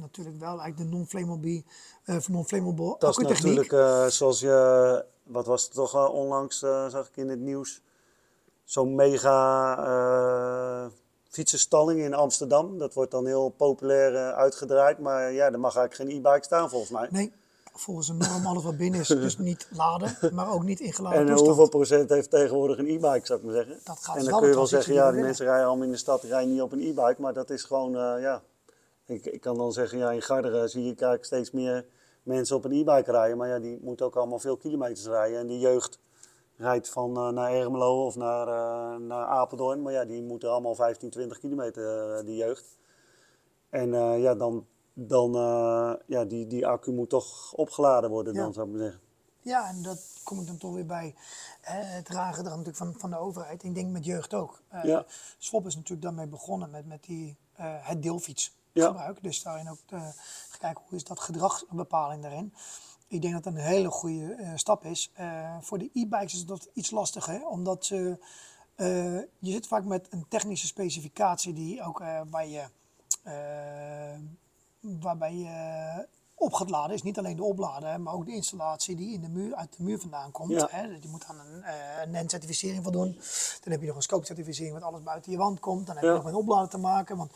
[0.00, 1.62] natuurlijk wel eigenlijk de non-flammable,
[2.04, 7.08] eh non-flammable Dat is natuurlijk eh, zoals je, wat was het toch eh, onlangs, zag
[7.08, 7.82] ik in het nieuws.
[8.64, 10.90] Zo'n mega
[11.28, 12.78] fietsenstalling in Amsterdam.
[12.78, 14.98] Dat wordt dan heel populair uitgedraaid.
[14.98, 17.08] Maar ja, er mag eigenlijk geen e-bike staan volgens mij.
[17.10, 17.32] Nee,
[17.78, 21.26] volgens een norm alles wat binnen is, dus niet laden, maar ook niet ingeladen En
[21.26, 21.48] toestand.
[21.48, 23.80] hoeveel procent heeft tegenwoordig een e-bike, zou ik maar zeggen?
[23.84, 25.90] Dat gaat en wel dan kun je wel zeggen, ja, de mensen rijden allemaal in
[25.90, 27.16] de stad, rijden niet op een e-bike.
[27.18, 28.42] Maar dat is gewoon, eh, ja.
[29.06, 31.86] Ik, ik kan dan zeggen, ja, in Garderen zie je eigenlijk steeds meer
[32.22, 33.36] mensen op een e-bike rijden.
[33.36, 35.38] Maar ja, die moeten ook allemaal veel kilometers rijden.
[35.38, 35.98] En die jeugd
[36.56, 39.82] rijdt van eh, naar Ermelo of naar, eh, naar Apeldoorn.
[39.82, 42.78] Maar ja, die moeten allemaal 15, 20 kilometer, die jeugd.
[43.70, 44.66] En ja, dan,
[44.98, 48.42] dan eh, ja, die, die accu moet toch opgeladen worden, Ja.
[48.42, 49.00] dan zou ik maar zeggen.
[49.40, 51.14] Ja, en dat kom ik dan toch weer bij
[51.60, 53.62] hè, het rare gedrag natuurlijk van, van de overheid.
[53.62, 54.62] Ik denk met jeugd ook.
[54.68, 55.04] Eh Ja.
[55.38, 59.16] Swap is natuurlijk daarmee begonnen met, met die, eh, het deelfietsgebruik.
[59.16, 59.22] Ja.
[59.22, 60.12] Dus daarin ook te,
[60.58, 62.54] kijken hoe is dat gedragsbepaling daarin.
[63.08, 65.10] Ik denk dat dat een hele goede eh, stap is.
[65.14, 68.18] Eh, voor de e-bikes is dat iets lastiger, omdat ze,
[68.74, 72.64] eh, je zit vaak met een technische specificatie die ook eh, waar je,
[73.22, 74.18] eh,
[75.00, 76.94] waarbij je op gaat laden.
[76.94, 79.76] Is niet alleen de opladen, hè, maar ook de installatie die in de muur, uit
[79.76, 80.50] de muur vandaan komt.
[80.50, 80.66] Ja.
[80.70, 80.82] Hè.
[80.82, 83.12] Je moet aan een, eh, een NEN-certificering voldoen.
[83.62, 85.86] Dan heb je nog een scope-certificering, wat alles buiten je wand komt.
[85.86, 86.16] Dan heb je Ja.
[86.16, 87.32] nog met opladen te maken, want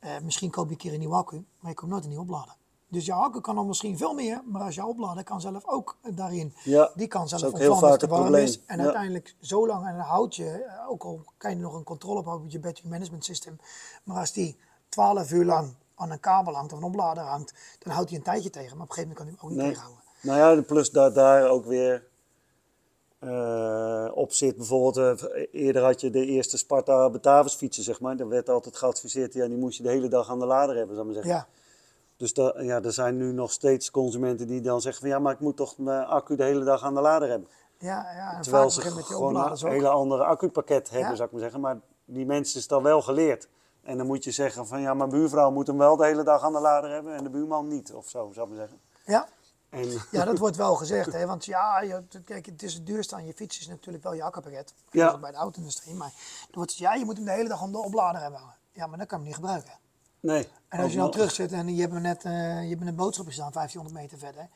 [0.00, 2.24] eh, misschien koop je een keer een nieuwe accu, maar je komt nooit een nieuwe
[2.24, 2.56] oplader.
[2.88, 5.96] Dus je accu kan dan misschien veel meer, maar als je opladen kan zelf ook
[6.14, 6.54] daarin.
[6.64, 7.60] Ja, die kan zelf als het
[8.00, 8.42] het warm probleem.
[8.44, 8.64] is.
[8.64, 8.82] En Ja.
[8.84, 12.42] uiteindelijk zo lang en houd je, eh, ook al kan je nog een controle op
[12.42, 13.58] met je battery management system.
[14.04, 14.58] Maar als die
[14.88, 18.24] 12 uur lang aan een kabel hangt of een oplader hangt, dan houdt hij een
[18.24, 18.76] tijdje tegen.
[18.76, 19.68] Maar op een gegeven moment kan hij hem ook niet Nee.
[19.68, 20.02] tegenhouden.
[20.22, 22.06] Nou ja, plus dat daar ook weer
[23.18, 24.56] eh, op zit.
[24.56, 28.16] Bijvoorbeeld, eh, eerder had je de eerste Sparta Batavus fietsen, zeg maar.
[28.16, 30.94] Daar werd altijd geadviseerd, ja, die moest je de hele dag aan de lader hebben,
[30.96, 31.42] zou ik maar zeggen.
[31.48, 31.52] Ja,
[32.16, 35.32] Dus da, ja, er zijn nu nog steeds consumenten die dan zeggen van, ja, maar
[35.32, 37.48] ik moet toch mijn accu de hele dag aan de lader hebben.
[37.78, 38.34] ja, ja.
[38.36, 39.58] En Terwijl ze begint met die gewoon een ook.
[39.58, 41.14] hele andere accupakket hebben, Ja.
[41.16, 41.60] zou ik maar zeggen.
[41.60, 43.48] Maar die mensen is dan wel geleerd.
[43.84, 46.42] En dan moet je zeggen van, ja, mijn buurvrouw moet hem wel de hele dag
[46.42, 48.80] aan de lader hebben en de buurman niet, of zo, zou ik maar zeggen.
[49.06, 49.28] Ja,
[49.70, 51.26] En, Ja, dat wordt wel gezegd, hè?
[51.26, 54.22] want ja, je, kijk, het is het duurste aan je fiets is natuurlijk wel je
[54.22, 54.74] akkupakket.
[54.90, 55.10] Ja.
[55.10, 56.12] Dat bij de auto-industrie, maar
[56.48, 58.40] er wordt gezegd, ja, je moet hem de hele dag om de oplader hebben.
[58.40, 58.54] hangen.
[58.72, 59.78] Ja, maar dat kan je hem niet gebruiken.
[60.20, 60.48] nee.
[60.68, 62.32] En als je dan nog- terug zit en je hebt, net, eh,
[62.62, 64.48] je hebt een boodschap staan 1500 meter verder,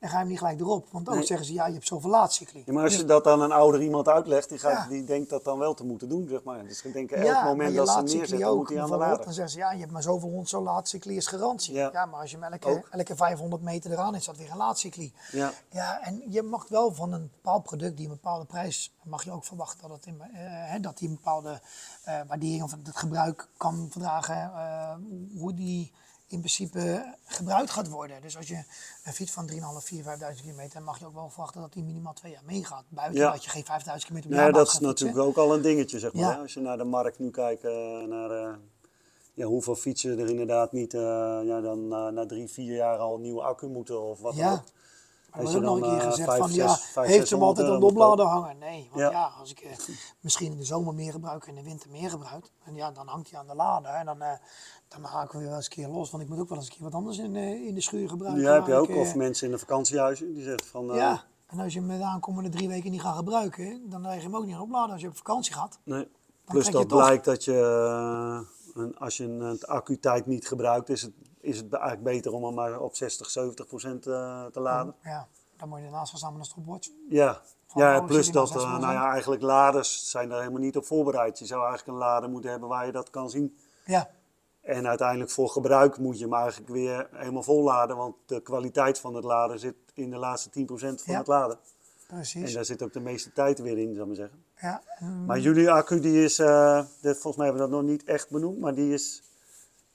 [0.00, 0.86] dan ga je hem niet gelijk erop.
[0.90, 1.24] Want ook Nee.
[1.24, 2.62] zeggen ze, ja, je hebt zoveel laadcycli.
[2.66, 4.88] Ja, maar als je dat aan een ouder iemand uitlegt, die, gaat, Ja.
[4.88, 6.66] die denkt dat dan wel te moeten doen, zeg maar.
[6.66, 9.24] Dus ik denk, elk Ja, moment dat ze neerzetten, ook, moet hij aan de lader.
[9.24, 11.74] Dan zeggen ze, ja, je hebt maar zoveel hond, zo'n laadcycli is garantie.
[11.74, 12.06] Ja.
[12.06, 15.12] Maar als je hem elke, elke 500 meter eraan is, dat weer een laadcycli.
[15.32, 15.52] Ja.
[15.70, 19.32] Ja, en je mag wel van een bepaald product die een bepaalde prijs, mag je
[19.32, 21.60] ook verwachten dat, het in, eh, dat die een bepaalde
[22.04, 24.94] eh, waardering of het gebruik kan verdragen, eh,
[25.38, 25.92] hoe die
[26.30, 28.20] in principe gebruikt gaat worden.
[28.22, 28.62] Dus als je
[29.04, 29.54] een fiets van 3.500,
[29.84, 32.84] 4.000, 5.000 kilometer, dan mag je ook wel verwachten dat die minimaal twee jaar meegaat.
[32.88, 33.30] Buiten Ja.
[33.32, 36.12] dat je geen 5.000 kilometer Nee, jaar dat is natuurlijk ook al een dingetje, zeg
[36.12, 36.22] maar.
[36.22, 36.40] Ja.
[36.40, 37.72] Als je naar de markt nu kijkt, eh,
[38.08, 38.54] naar eh,
[39.34, 41.00] ja, hoeveel fietsen er inderdaad niet eh,
[41.44, 44.52] ja, dan na drie, vier jaar al een nieuwe accu moeten of wat dan Ja.
[44.52, 44.62] ook.
[45.30, 47.34] Maar wordt je ook nog een keer gezegd vijf, van, zes, ja, vijf, heeft ze
[47.36, 48.58] hem 600 altijd aan de oplader hangen?
[48.58, 49.10] Nee, want Ja.
[49.10, 49.70] ja, als ik eh,
[50.20, 53.06] misschien in de zomer meer gebruik en in de winter meer gebruik, en ja, dan
[53.06, 54.32] hangt hij aan de lader en dan, eh
[54.88, 56.72] dan haken we wel eens een keer los, want ik moet ook wel eens een
[56.74, 58.42] keer wat anders in, eh, in de schuur gebruiken.
[58.42, 58.88] Ja, heb je ook.
[58.88, 60.90] ik, eh, Of mensen in de vakantiehuizen, die zeggen van...
[60.90, 64.14] eh, ja, en als je hem de aankomende drie weken niet gaat gebruiken, dan leg
[64.14, 65.78] je hem ook niet aan opladen als je op vakantie gaat.
[65.84, 66.08] Nee.
[66.44, 67.52] Plus dat blijkt dat je,
[68.74, 72.32] eh, een, als je een, een accu-tijd niet gebruikt, is het, is het eigenlijk beter
[72.32, 74.94] om hem maar op 60, 70 procent eh, te laden.
[75.02, 76.88] Ja, dan moet je staan met een stopwatch.
[77.08, 78.80] Ja, Van ja plus dat, eh, 6%.
[78.80, 81.38] nou ja, eigenlijk laders zijn daar helemaal niet op voorbereid.
[81.38, 83.56] Je zou eigenlijk een lader moeten hebben waar je dat kan zien.
[83.84, 84.10] Ja,
[84.60, 88.98] En uiteindelijk voor gebruik moet je hem eigenlijk weer helemaal vol laden, want de kwaliteit
[88.98, 91.18] van het laden zit in de laatste 10% van Ja.
[91.18, 91.58] het laden.
[92.08, 92.52] En precies.
[92.54, 94.44] daar zit ook de meeste tijd weer in, zou ik maar zeggen.
[94.60, 98.04] Ja, en- Maar jullie accu, die is, eh, volgens mij hebben we dat nog niet
[98.04, 99.22] echt benoemd, maar die is,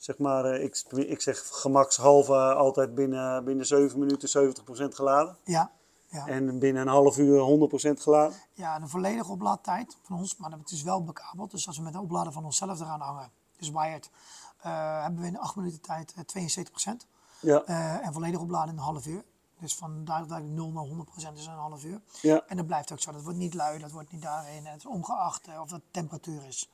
[0.06, 5.38] zeg maar, eh, ik, ik zeg gemakshalve altijd binnen, binnen 7 minuten 70% geladen.
[5.44, 5.72] ja,
[6.08, 6.28] ja.
[6.28, 8.38] En binnen een half uur 100% geladen.
[8.54, 11.52] Ja, de volledige oplaadtijd van ons, maar het is wel bekabeld.
[11.52, 14.10] Dus als we met de oplader van onszelf eraan hangen, dus wired,
[14.58, 17.08] eh, hebben we in 8 minuten tijd eh, 72%.
[17.40, 19.24] Ja, Eh, en volledig opladen in een half uur.
[19.60, 22.02] Dus van duidelijk 0 naar 100% is een half uur.
[22.22, 23.12] ja, En dat blijft ook zo.
[23.12, 24.66] Dat wordt niet lui, dat wordt niet daarin.
[24.66, 26.70] Het is ongeacht eh, of dat temperatuur is.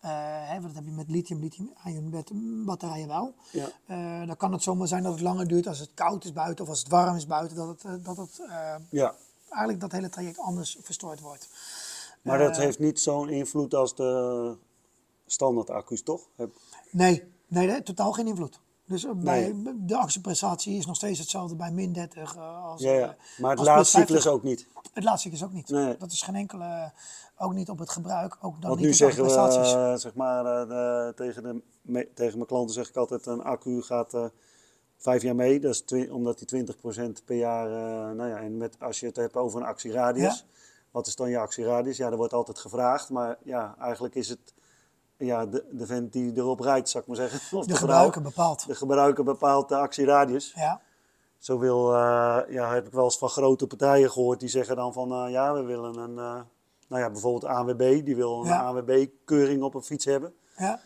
[0.00, 0.10] Eh,
[0.48, 2.30] hè, want dat heb je met lithium, lithium-ion bat-
[2.64, 3.34] batterijen wel.
[3.52, 3.68] ja.
[3.86, 6.64] Eh, dan kan het zomaar zijn dat het langer duurt als het koud is buiten
[6.64, 7.56] of als het warm is buiten.
[7.56, 8.40] Dat het, eh, dat het
[8.90, 9.14] ja.
[9.48, 11.48] eigenlijk dat hele traject anders verstoord wordt.
[12.22, 14.56] Maar dat heeft niet zo'n invloed als de
[15.26, 16.20] standaard accu's, toch?
[16.90, 18.60] Nee, nee, totaal geen invloed.
[18.90, 19.74] Dus eh, bij, Nee.
[19.86, 22.80] de actieprestatie is nog steeds hetzelfde bij min 30 eh, als.
[22.82, 23.08] Ja, ja.
[23.08, 24.32] eh, Maar het laadcyclus 50.
[24.32, 24.66] ook niet.
[24.92, 25.68] Het laatste ook niet.
[25.68, 25.96] Nee.
[25.98, 26.92] Dat is geen enkele,
[27.38, 30.44] ook niet op het gebruik, ook dan Want niet nu zeggen we, zeg maar,
[31.14, 34.16] tegen, de, me- tegen mijn klanten zeg ik altijd, een accu gaat
[34.96, 35.60] vijf jaar mee.
[35.60, 37.68] Dat is omdat die 20% per jaar,
[38.14, 40.38] nou ja, en met, als je het hebt over een actieradius.
[40.38, 40.44] Ja.
[40.90, 41.96] Wat is dan je actieradius?
[41.96, 43.10] Ja, dat wordt altijd gevraagd.
[43.10, 44.54] Maar ja, eigenlijk is het
[45.26, 47.58] ja, de, de vent die erop rijdt, zou ik maar zeggen.
[47.58, 47.86] Of de vrouw.
[47.88, 48.66] gebruiker bepaalt.
[48.66, 50.52] De gebruiker bepaalt de actieradius.
[50.56, 50.80] Ja,
[51.38, 54.92] Zo wil, eh, ja, heb ik wel eens van grote partijen gehoord die zeggen dan
[54.92, 56.40] van eh, ja, we willen een, eh,
[56.88, 58.60] nou ja, bijvoorbeeld ANWB, die wil een Ja.
[58.66, 60.34] ANWB-keuring op een fiets hebben.
[60.56, 60.80] ja,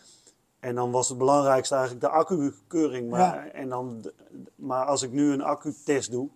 [0.59, 3.09] En dan was het belangrijkste eigenlijk de accu-keuring.
[3.09, 3.51] Maar, Ja.
[3.51, 4.13] en dan, de-
[4.55, 6.29] maar als ik nu een accu-test doe,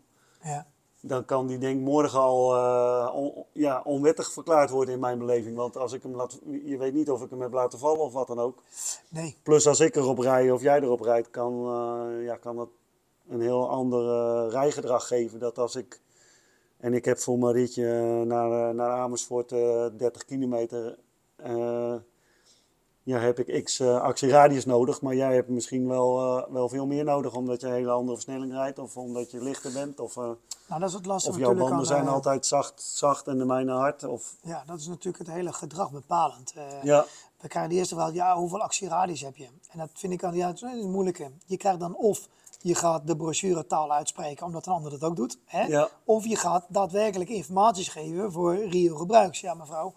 [0.43, 0.65] ja.
[1.01, 5.55] Dan kan die denk morgen al eh, on- ja, onwettig verklaard worden in mijn beleving.
[5.55, 8.13] Want als ik hem laat, je weet niet of ik hem heb laten vallen of
[8.13, 8.63] wat dan ook.
[9.09, 12.69] Nee, Plus als ik erop rij of jij erop rijdt, kan, eh, ja, kan dat
[13.29, 15.39] een heel ander eh, rijgedrag geven.
[15.39, 16.01] Dat als ik,
[16.77, 20.97] en ik heb voor Marietje naar, naar Amersfoort eh 30 kilometer,
[23.09, 25.01] ja, heb ik x eh, actieradius nodig.
[25.01, 28.13] Maar jij hebt misschien wel, eh, wel veel meer nodig omdat je een hele andere
[28.13, 28.79] versnelling rijdt.
[28.79, 29.99] Of omdat je lichter bent.
[29.99, 30.23] Of, eh,
[30.67, 33.45] nou dat is het lastige of jouw banden aan, zijn altijd zacht, zacht en de
[33.45, 34.03] mijne hard.
[34.03, 36.53] Of, Ja, dat is natuurlijk het hele gedrag bepalend.
[36.83, 37.05] Ja,
[37.39, 39.47] We krijgen de eerste vraag, ja, hoeveel actieradius heb je?
[39.71, 41.31] En dat vind ik aan, ja, het is moeilijke.
[41.45, 42.27] Je krijgt dan of
[42.61, 45.37] je gaat de brochuretaal uitspreken omdat een ander dat ook doet.
[45.45, 45.85] Hè?
[46.03, 49.39] Of je gaat daadwerkelijk informaties geven voor Rio gebruiks.
[49.39, 49.93] Ja mevrouw,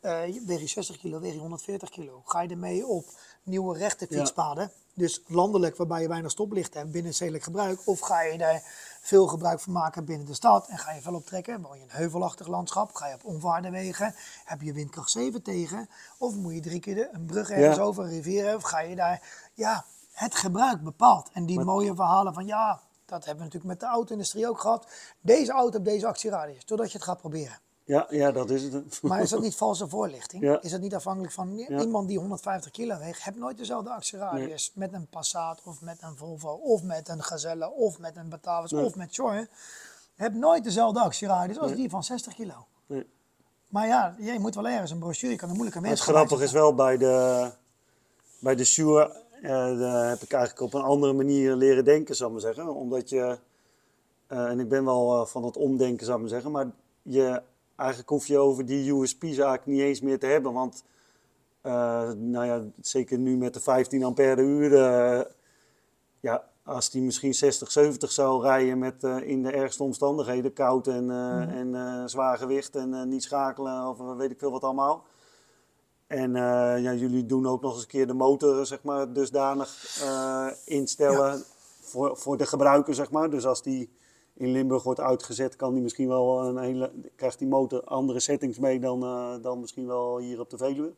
[0.00, 2.22] weeg je 60 kilo, weeg je 140 kilo.
[2.24, 3.04] Ga je ermee op
[3.42, 7.80] nieuwe rechte fietspaden, dus landelijk waarbij je weinig stoplicht hebt binnen stedelijk gebruik.
[7.84, 8.62] Of ga je daar
[9.00, 11.62] veel gebruik van maken binnen de stad en ga je veel optrekken.
[11.62, 14.14] Woon je een heuvelachtig landschap, ga je op onvaarde wegen,
[14.44, 15.88] heb je windkracht 7 tegen.
[16.18, 19.50] Of moet je drie keer een brug ergens over een rivier of ga je daar...
[19.54, 21.30] Ja, het gebruik bepaalt.
[21.32, 24.86] En die mooie verhalen van ja, dat hebben we natuurlijk met de auto-industrie ook gehad.
[25.20, 27.58] Deze auto heeft deze actieradius, totdat je het gaat proberen.
[27.88, 29.02] Ja, ja, dat is het.
[29.02, 30.58] Maar is dat niet valse voorlichting?
[30.60, 34.92] Is dat niet afhankelijk van iemand die 150 kilo weegt, heeft nooit dezelfde actieradius met
[34.92, 38.94] een Passat of met een Volvo of met een Gazelle of met een Batavus of
[38.94, 39.48] met Shore.
[40.14, 42.66] Heb nooit dezelfde actieradius als die van 60 kilo.
[43.68, 46.06] Maar ja, je moet wel ergens een brochure, je kan een moeilijke mensen.
[46.06, 47.50] Het grappige is wel bij de,
[48.38, 48.64] bij de
[49.42, 52.74] uh, daar heb ik eigenlijk op een andere manier leren denken, zou ik maar zeggen.
[52.74, 53.38] Omdat je,
[54.28, 56.70] uh, en ik ben wel uh, van het omdenken, zou ik maar zeggen, maar
[57.02, 57.42] je,
[57.78, 58.84] eigenlijk hoef je over die
[59.20, 60.52] eigenlijk niet eens meer te hebben.
[60.52, 60.84] Want,
[62.16, 64.72] nou ja, zeker nu met de 15 ampère uur,
[66.20, 71.04] ja, als die misschien 60, 70 zou rijden met in de ergste omstandigheden, koud en,
[71.04, 71.72] mm.
[71.74, 75.04] en zwaar gewicht en niet schakelen of weet ik veel wat allemaal
[76.08, 76.32] en
[76.82, 80.00] ja, jullie doen ook nog eens een keer de motor zeg maar, dusdanig
[80.64, 81.44] instellen
[81.80, 82.94] voor, voor de gebruiker.
[82.94, 83.30] Zeg maar.
[83.30, 83.90] Dus als die
[84.38, 88.58] in Limburg wordt uitgezet, kan die misschien wel een hele, krijgt die motor andere settings
[88.58, 90.92] mee dan, uh, dan misschien wel hier op de Veluwe.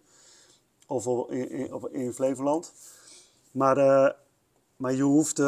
[0.86, 2.72] Of in, in, in Flevoland.
[3.50, 3.76] Maar,
[4.76, 5.38] maar je hoeft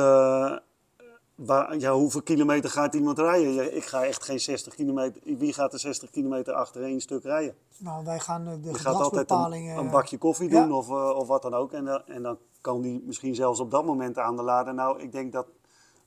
[1.34, 3.76] Waar, ja, hoeveel kilometer gaat iemand rijden?
[3.76, 5.22] ik ga echt geen 60 kilometer.
[5.24, 7.54] Wie gaat er 60 kilometer achter één stuk rijden?
[7.78, 11.42] Nou, wij gaan de Je gaat altijd een, een bakje koffie doen of, of wat
[11.42, 11.72] dan ook.
[11.72, 14.74] En, en dan kan die misschien zelfs op dat moment aan de laden.
[14.74, 15.46] Nou, ik denk dat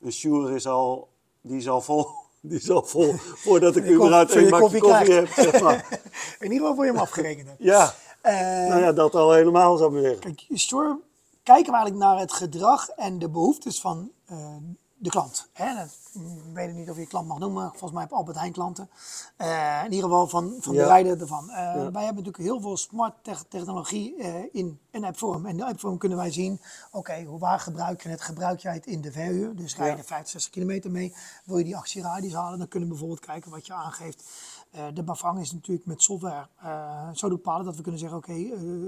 [0.01, 1.09] een Shure is al,
[1.47, 2.07] die is al vol.
[2.45, 5.27] Die is al vol voordat ik überhaupt een bakje koffie, heb.
[5.27, 5.99] Zeg maar.
[6.39, 7.63] In ieder geval voor je hem afgerekend hebt.
[7.63, 7.93] Ja,
[8.23, 8.31] uh,
[8.69, 10.19] nou ja, dat al helemaal zou ik zeggen.
[10.19, 10.99] Kijk, Shure
[11.43, 14.11] kijken we eigenlijk naar het gedrag en de behoeftes van
[15.05, 15.49] de klant.
[15.53, 15.75] Hè?
[15.75, 18.89] Dat, ik weet niet of je klant mag noemen, volgens mij heb Albert Heijn klanten.
[19.37, 21.49] Uh, in ieder geval van, van de rijder ervan.
[21.49, 23.13] Uh, Wij hebben natuurlijk heel veel smart
[23.49, 25.45] technologie uh, in een appvorm.
[25.45, 26.53] En in de appvorm kunnen wij zien,
[26.87, 28.21] oké, okay, hoe waar gebruik je het?
[28.21, 29.55] Gebruik jij het in de verhuur?
[29.55, 31.15] Dus rij je 50, 60 kilometer mee.
[31.45, 32.57] Wil je die actieradius halen?
[32.57, 34.23] Dan kunnen we bijvoorbeeld kijken wat je aangeeft.
[34.93, 36.47] De bevang is natuurlijk met software
[37.13, 38.43] zo bepalen dat we kunnen zeggen, oké, okay,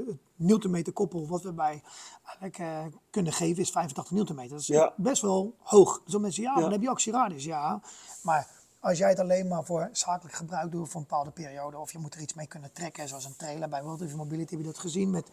[0.07, 1.83] het newtonmeter koppel wat we bij
[2.23, 4.51] eigenlijk kunnen geven is 85 newtonmeter.
[4.51, 6.01] Dat is best wel hoog.
[6.03, 7.81] Dus dan mensen, ja, dan heb je actieradius, ja.
[8.21, 11.91] Maar als jij het alleen maar voor zakelijk gebruik doet voor een bepaalde periode, of
[11.91, 14.59] je moet er iets mee kunnen trekken, zoals een trailer bij World of Mobility heb
[14.59, 15.27] je dat gezien met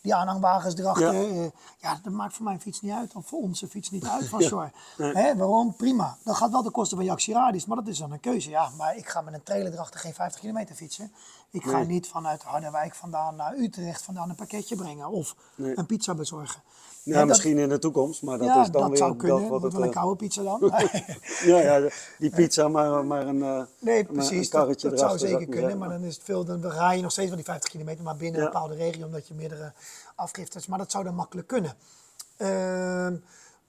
[0.00, 1.14] die aanhangwagens erachter.
[1.14, 1.42] Ja.
[1.42, 4.28] Uh, ja, dat maakt voor mijn fiets niet uit, of voor onze fiets niet uit
[4.32, 4.70] van Shore.
[4.96, 5.74] Hè, waarom?
[5.76, 6.16] Prima.
[6.24, 8.50] Dat gaat wel de kosten van je actieradius, maar dat is dan een keuze.
[8.50, 11.12] Ja, maar ik ga met een trailer erachter geen 50 kilometer fietsen.
[11.50, 16.14] Ik ga niet vanuit Harderwijk vandaan naar Utrecht vandaan een pakketje brengen of een pizza
[16.14, 16.62] bezorgen.
[17.02, 18.98] Ja, misschien in de toekomst, maar dat ja, is dan dat weer...
[18.98, 19.40] zou kunnen.
[19.40, 20.60] Dat wat het, wel een eh, koude pizza dan.
[21.44, 25.46] ja, ja, die pizza, maar, maar een, uh, nee, precies, een dat, dat zou zeker
[25.46, 28.04] kunnen, maar dan is het veel, dan ga je nog steeds van die 50 kilometer,
[28.04, 29.72] maar binnen een bepaalde regio, omdat je meerdere
[30.14, 31.74] afgiftes, maar dat zou dan makkelijk kunnen.
[32.38, 33.08] Uh,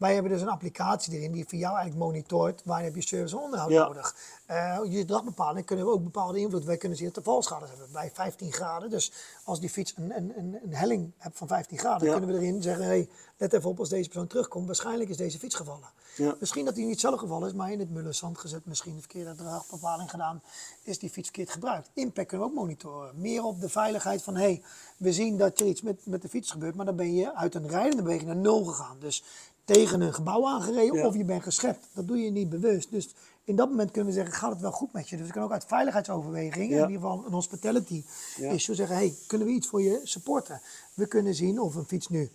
[0.01, 3.35] wij hebben dus een applicatie erin die voor jou eigenlijk monitort waar heb je service
[3.35, 4.15] en onderhoud nodig.
[4.51, 6.63] Uh, je gedragbepaling kunnen we ook bepaalde invloed.
[6.63, 8.89] Wij kunnen zien dat de valschade hebben bij 15 graden.
[8.89, 9.11] Dus
[9.43, 12.61] als die fiets een, een, een, een helling hebt van 15 graden, kunnen we erin
[12.61, 14.65] zeggen, hey, let even op als deze persoon terugkomt.
[14.65, 15.89] Waarschijnlijk is deze fiets gevallen.
[16.15, 16.35] Ja.
[16.39, 18.99] Misschien dat hij niet zelf gevallen is, maar in het mulle zand gezet, misschien een
[18.99, 20.41] verkeerde draagbepaling gedaan,
[20.83, 21.89] is die fiets verkeerd gebruikt.
[21.93, 23.11] Impact kunnen we ook monitoren.
[23.15, 24.61] Meer op de veiligheid van, hey,
[24.97, 27.55] we zien dat er iets met, met de fiets gebeurt, maar dan ben je uit
[27.55, 28.99] een rijdende beweging naar nul gegaan.
[28.99, 29.23] Dus
[29.65, 31.87] tegen een gebouw aangereden of je bent geschept.
[31.93, 32.91] Dat doe je niet bewust.
[32.91, 35.17] Dus in dat moment kunnen we zeggen, gaat het wel goed met je?
[35.17, 38.03] Dus we kunnen ook uit veiligheidsoverwegingen, in ieder geval een hospitality
[38.37, 38.51] ja.
[38.51, 40.61] issue, zeggen, hey, kunnen we iets voor je supporten?
[40.93, 42.31] We kunnen zien of een fiets nu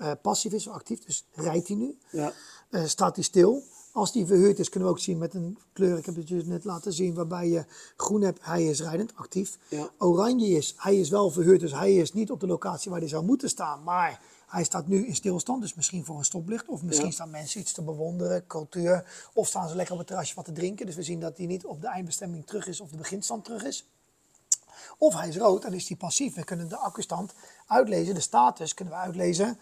[0.00, 1.98] uh, passief is of actief, dus rijdt hij nu?
[2.10, 2.32] Ja.
[2.70, 3.62] Uh, staat hij stil?
[3.92, 6.42] Als die verhuurd is, kunnen we ook zien met een kleur, ik heb het je
[6.44, 7.64] net laten zien, waarbij je
[7.96, 9.58] groen hebt, hij is rijdend, actief.
[9.68, 9.90] Ja.
[9.98, 13.08] Oranje is, hij is wel verhuurd, dus hij is niet op de locatie waar hij
[13.08, 16.68] zou moeten staan, maar hij staat nu in stilstand, dus misschien voor een stoplicht.
[16.68, 19.28] Of misschien staan mensen iets te bewonderen, cultuur.
[19.32, 20.86] Of staan ze lekker op het terrasje wat te drinken.
[20.86, 23.64] Dus we zien dat hij niet op de eindbestemming terug is of de beginstand terug
[23.64, 23.88] is.
[24.98, 26.34] Of hij is rood en is hij passief.
[26.34, 27.34] We kunnen de accustand
[27.66, 29.58] uitlezen, de status kunnen we uitlezen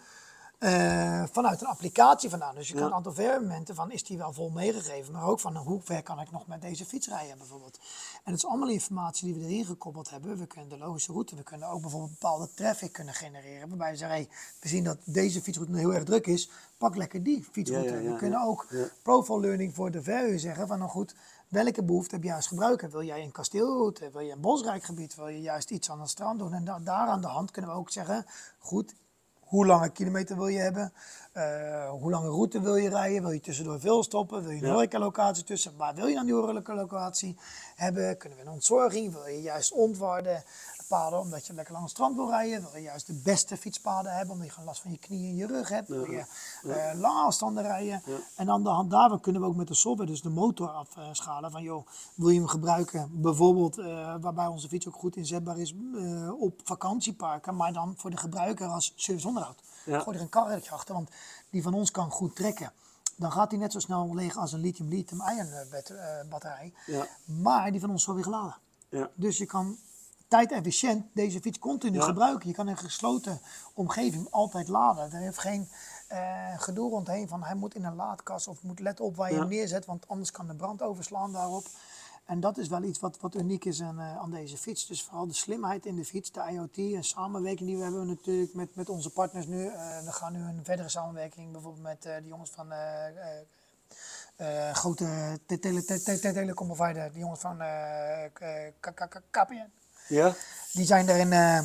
[0.59, 2.55] Uh, vanuit een applicatie vandaan.
[2.55, 5.55] Dus je kan een aantal vermomenten van is die wel vol meegegeven, maar ook van
[5.55, 7.79] hoe ver kan ik nog met deze fiets rijden bijvoorbeeld.
[8.23, 10.37] En het is allemaal informatie die we erin gekoppeld hebben.
[10.37, 13.69] We kunnen de logische route, we kunnen ook bijvoorbeeld bepaalde traffic kunnen genereren.
[13.69, 14.29] Waarbij we zeggen, hey,
[14.59, 18.01] we zien dat deze fietsroute heel erg druk is, pak lekker die fietsroute.
[18.01, 18.67] we kunnen ook
[19.01, 21.15] profile learning voor de verhuur zeggen van nou goed,
[21.47, 22.89] welke behoefte heb je juist gebruiken?
[22.89, 24.09] Wil jij een kasteelroute?
[24.11, 25.15] Wil je een bosrijk gebied?
[25.15, 26.53] Wil je juist iets aan het strand doen?
[26.53, 28.25] En daar aan de hand kunnen we ook zeggen,
[28.57, 28.95] goed,
[29.49, 30.93] hoe lange kilometer wil je hebben?
[31.33, 33.21] Uh, hoe lange route wil je rijden?
[33.21, 34.41] Wil je tussendoor veel stoppen?
[34.41, 34.99] Wil je een ja.
[34.99, 35.77] locatie tussen?
[35.77, 37.37] Waar wil je dan die locatie
[37.75, 38.17] hebben?
[38.17, 39.13] Kunnen we een ontzorging?
[39.13, 40.43] Wil je juist ontwarden?
[40.97, 42.61] Omdat je lekker langs het strand wil rijden.
[42.61, 45.35] Wil je juist de beste fietspaden hebben omdat je gewoon last van je knieën en
[45.35, 45.87] je rug hebt.
[45.87, 46.25] Wil je
[46.63, 48.01] uh, lange afstanden rijden.
[48.35, 51.51] En aan de hand daarvan kunnen we ook met de software dus de motor afschalen.
[51.51, 55.73] Van joh, wil je hem gebruiken bijvoorbeeld uh, waarbij onze fiets ook goed inzetbaar is
[55.73, 57.55] uh, op vakantieparken.
[57.55, 59.61] Maar dan voor de gebruiker als serviceonderhoud.
[59.85, 61.09] Gooi er een karretje achter, want
[61.49, 62.71] die van ons kan goed trekken
[63.15, 65.49] dan gaat hij net zo snel leeg als een lithium-lithium-ion
[66.29, 66.73] batterij.
[66.85, 67.07] Ja.
[67.25, 68.55] Maar die van ons is weer geladen.
[68.89, 69.09] Ja.
[69.15, 69.77] Dus je kan
[70.29, 72.47] tijdefficiënt deze fiets continu gebruiken.
[72.47, 73.39] Je kan in een gesloten
[73.73, 75.11] omgeving altijd laden.
[75.11, 75.69] Er heeft geen
[76.11, 79.39] uh, gedoe rondheen van hij moet in een laadkast of moet let op waar je
[79.39, 81.65] hem neerzet, want anders kan de brand overslaan daarop.
[82.25, 84.87] En dat is wel iets wat, wat uniek is aan, uh, aan deze fiets.
[84.87, 88.53] Dus vooral de slimheid in de fiets, de IoT en samenwerking die we hebben natuurlijk
[88.53, 89.65] met, met onze partners nu.
[89.65, 92.73] Uh, we gaan nu een verdere samenwerking bijvoorbeeld met de jongens van
[94.73, 95.39] grote
[96.21, 97.57] telecomprovider, de jongens van
[99.29, 99.78] KPN.
[100.09, 100.35] Ja.
[100.73, 101.59] Die zijn daarin uh,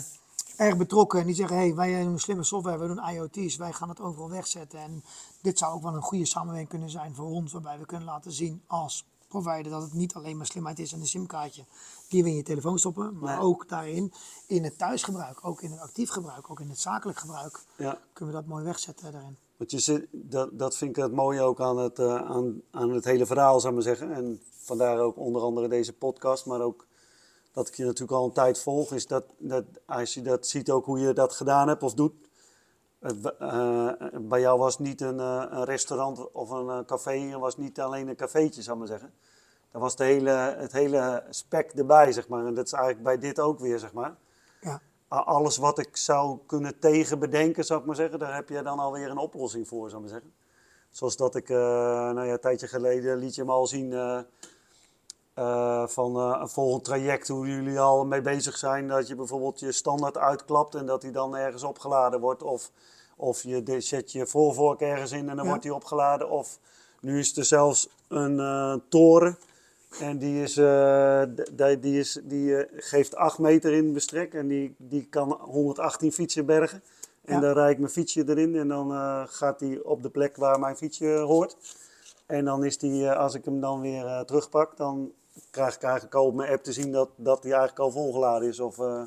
[0.56, 3.88] erg betrokken en die zeggen, hey, wij doen slimme software, we doen IoT's, wij gaan
[3.88, 4.78] het overal wegzetten.
[4.78, 5.04] En
[5.42, 8.32] dit zou ook wel een goede samenwerking kunnen zijn voor ons, waarbij we kunnen laten
[8.32, 11.64] zien als provider dat het niet alleen maar slimheid is en een simkaartje
[12.08, 14.12] die we in je telefoon stoppen, maar ook daarin
[14.46, 17.98] in het thuisgebruik, ook in het actief gebruik, ook in het zakelijk gebruik, ja.
[18.12, 19.36] kunnen we dat mooi wegzetten daarin.
[19.56, 22.90] Want je zit, dat, dat vind ik het mooie ook aan het, uh, aan, aan
[22.90, 24.14] het hele verhaal, zou ik maar zeggen.
[24.14, 26.86] En vandaar ook onder andere deze podcast, maar ook
[27.54, 30.70] dat ik je natuurlijk al een tijd volg, is dat, dat als je dat ziet
[30.70, 32.12] ook hoe je dat gedaan hebt of doet.
[33.40, 37.56] Uh, bij jou was niet een, uh, een restaurant of een uh, café, het was
[37.56, 39.14] niet alleen een cafeetje, zou ik maar zeggen.
[39.70, 42.46] Dat was de hele, het hele spek erbij, zeg maar.
[42.46, 44.14] En dat is eigenlijk bij dit ook weer, zeg maar.
[44.60, 44.80] Ja.
[45.08, 49.10] Alles wat ik zou kunnen tegenbedenken, zou ik maar zeggen, daar heb je dan alweer
[49.10, 50.36] een oplossing voor, zou ik maar zeggen.
[50.90, 53.90] Zoals dat ik, nou ja, een tijdje geleden liet je hem al zien
[55.38, 58.88] uh, van uh, een volgend traject, hoe jullie al mee bezig zijn.
[58.88, 62.42] Dat je bijvoorbeeld je standaard uitklapt en dat die dan ergens opgeladen wordt.
[62.42, 62.70] Of,
[63.16, 66.30] of je zet je voorvork ergens in en dan wordt die opgeladen.
[66.30, 66.58] Of
[67.00, 69.38] nu is er zelfs een uh, toren.
[70.00, 75.06] En die, is, die, die, is, die geeft 8 meter in bestrek en die, die
[75.10, 76.82] kan 118 fietsen bergen.
[77.24, 78.90] En dan rijd ik mijn fietsje erin en dan
[79.28, 81.56] gaat die op de plek waar mijn fietsje hoort.
[82.26, 85.12] En dan is die, als ik hem dan weer terugpak, dan
[85.50, 88.48] krijg ik eigenlijk al op mijn app te zien dat, dat die eigenlijk al volgeladen
[88.48, 88.60] is.
[88.60, 89.02] Of, uh...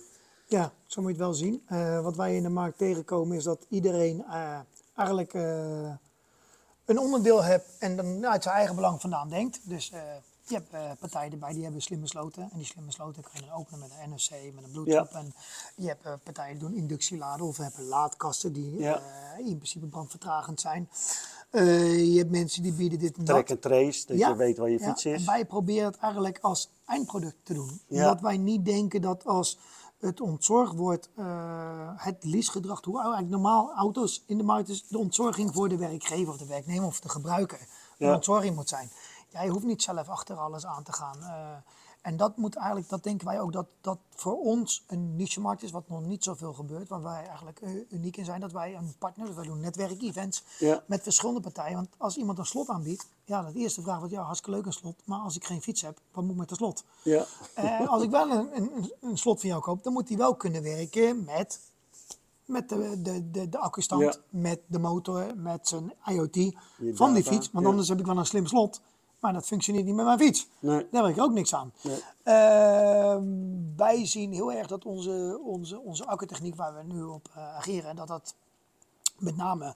[0.46, 1.66] Ja, zo moet je het wel zien.
[1.72, 4.60] Uh, wat wij in de markt tegenkomen is dat iedereen uh,
[4.96, 5.34] eigenlijk
[6.86, 9.70] een onderdeel hebt en dan uit zijn eigen belang vandaan denkt.
[9.70, 9.88] Dus
[10.44, 12.44] je hebt partijen erbij die hebben slimme sloten.
[12.52, 15.12] En die slimme sloten kan je dan openen met een NFC, met een Bluetooth.
[15.12, 15.20] Ja.
[15.20, 15.34] En
[15.76, 19.02] je hebt partijen die doen inductieladen of hebben laadkasten die ja.
[19.38, 20.90] in principe brandvertragend zijn.
[21.52, 24.70] Uh, je hebt mensen die bieden dit en Track en trace, dat je weet waar
[24.70, 25.20] je fiets is.
[25.20, 27.82] En wij proberen het eigenlijk als eindproduct te doen.
[27.88, 29.58] Omdat wij niet denken dat als
[30.00, 34.98] het ontzorgd wordt, uh, het leasegedrag, hoe eigenlijk normaal auto's in de markt is, de
[34.98, 37.68] ontzorging voor de werkgever of de werknemer of de gebruiker.
[37.98, 38.90] De ontzorging moet zijn.
[39.30, 41.18] Jij hoeft niet zelf achter alles aan te gaan.
[41.20, 41.58] Uh,
[42.08, 45.72] en dat moet eigenlijk, dat denken wij ook, dat dat voor ons een niche-markt is,
[45.72, 46.88] wat nog niet zoveel gebeurt.
[46.88, 50.84] Waar wij eigenlijk uniek in zijn, dat wij een partner, wij doen netwerkevents ja.
[50.86, 51.76] met verschillende partijen.
[51.76, 54.74] Want als iemand een slot aanbiedt, ja, de eerste vraag wordt, ja, hartstikke leuk een
[54.74, 55.02] slot.
[55.04, 56.84] Maar als ik geen fiets heb, wat moet ik met de slot?
[57.04, 57.26] Ja.
[57.60, 60.36] Uh, als ik wel een, een, een, slot van jou koop, dan moet die wel
[60.36, 61.60] kunnen werken met,
[62.46, 66.54] met de, de, de, de accustand, met de motor, met zijn IoT
[66.92, 67.50] van die fiets.
[67.52, 68.82] Want anders heb ik wel een slim slot.
[69.20, 70.48] Maar dat functioneert niet met mijn fiets.
[70.60, 70.88] Nee.
[70.92, 71.74] Daar heb ik ook niks aan.
[71.82, 72.04] Nee.
[72.24, 73.18] Uh,
[73.76, 77.96] wij zien heel erg dat onze, onze, onze accutechniek waar we nu op uh, ageren,
[77.96, 78.36] dat dat
[79.18, 79.76] met name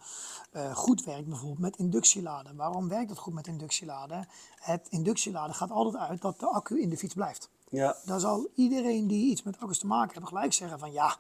[0.53, 2.55] uh, goed werkt bijvoorbeeld met inductieladen.
[2.55, 4.27] Waarom werkt het goed met inductieladen?
[4.55, 7.49] Het inductieladen gaat altijd uit dat de accu in de fiets blijft.
[7.69, 7.95] Ja.
[8.05, 11.15] Dan zal iedereen die iets met accu's te maken heeft gelijk zeggen van ja,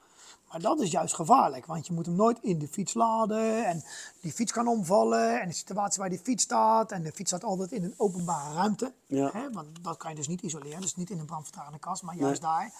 [0.51, 3.83] maar dat is juist gevaarlijk, want je moet hem nooit in de fiets laden en
[4.21, 7.43] die fiets kan omvallen en de situatie waar die fiets staat en de fiets staat
[7.43, 8.93] altijd in een openbare ruimte.
[9.05, 9.29] Ja.
[9.33, 12.15] Hè, want dat kan je dus niet isoleren, dus niet in een brandvertragende kast, maar
[12.15, 12.73] juist daar.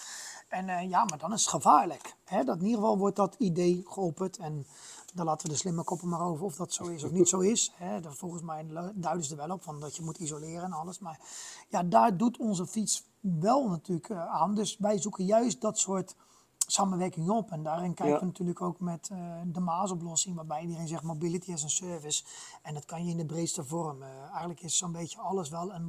[0.52, 2.16] En eh, ja, maar dan is het gevaarlijk.
[2.24, 2.44] Hè?
[2.44, 4.38] Dat in ieder geval wordt dat idee geopperd.
[4.38, 4.66] En
[5.14, 7.40] dan laten we de slimme koppen maar over of dat zo is of niet zo
[7.40, 7.74] is.
[7.76, 8.00] Hè?
[8.00, 11.00] Dat, volgens mij duiden ze er wel op van dat je moet isoleren en alles.
[11.00, 11.20] Maar
[11.70, 14.56] ja, daar doet onze fiets wel natuurlijk eh, aan.
[14.56, 16.16] Dus wij zoeken juist dat soort
[16.72, 17.52] samenwerking op.
[17.52, 21.64] En daarin kijken we natuurlijk ook met uh, de Maas-oplossing, waarbij iedereen zegt mobility as
[21.64, 22.24] a service.
[22.62, 24.02] En dat kan je in de breedste vorm.
[24.02, 25.86] Uh, eigenlijk is zo'n beetje alles wel een,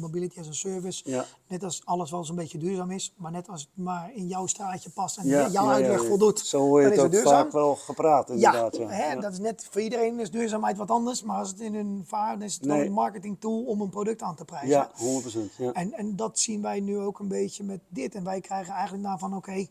[0.00, 1.26] mobility as a service.
[1.48, 4.46] Net als alles wel zo'n beetje duurzaam is, maar net als het maar in jouw
[4.46, 6.38] straatje past en ja, jouw uitweg voldoet.
[6.38, 8.76] Zo hoor je het ook vaak wel gepraat inderdaad.
[8.76, 11.74] Ja, hè, dat is net, voor iedereen is duurzaamheid wat anders, maar als het in
[11.74, 14.68] hun vaart is het wel een marketing tool om een product aan te prijzen.
[14.68, 15.56] Ja, 100%.
[15.56, 15.72] Ja.
[15.72, 18.14] En, en dat zien wij nu ook een beetje met dit.
[18.14, 19.66] En wij krijgen eigenlijk naar van oké,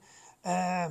[0.46, 0.86] uh,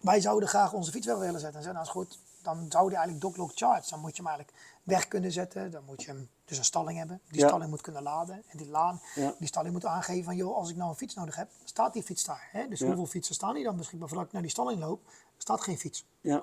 [0.00, 1.60] wij zouden graag onze fiets wel willen zetten.
[1.60, 3.90] En nou is goed, dan zou die eigenlijk docklock charge.
[3.90, 5.70] Dan moet je hem eigenlijk weg kunnen zetten.
[5.70, 7.20] Dan moet je hem dus een stalling hebben.
[7.30, 8.42] Die stalling moet kunnen laden.
[8.46, 9.00] En die, laan,
[9.38, 12.02] die stalling moet aangeven van, joh, als ik nou een fiets nodig heb, staat die
[12.02, 12.48] fiets daar.
[12.52, 12.68] Hè?
[12.68, 14.08] Dus hoeveel fietsen staan die dan beschikbaar?
[14.08, 15.00] Voordat ik naar die stalling loop,
[15.36, 16.04] staat geen fiets.
[16.20, 16.42] Ja.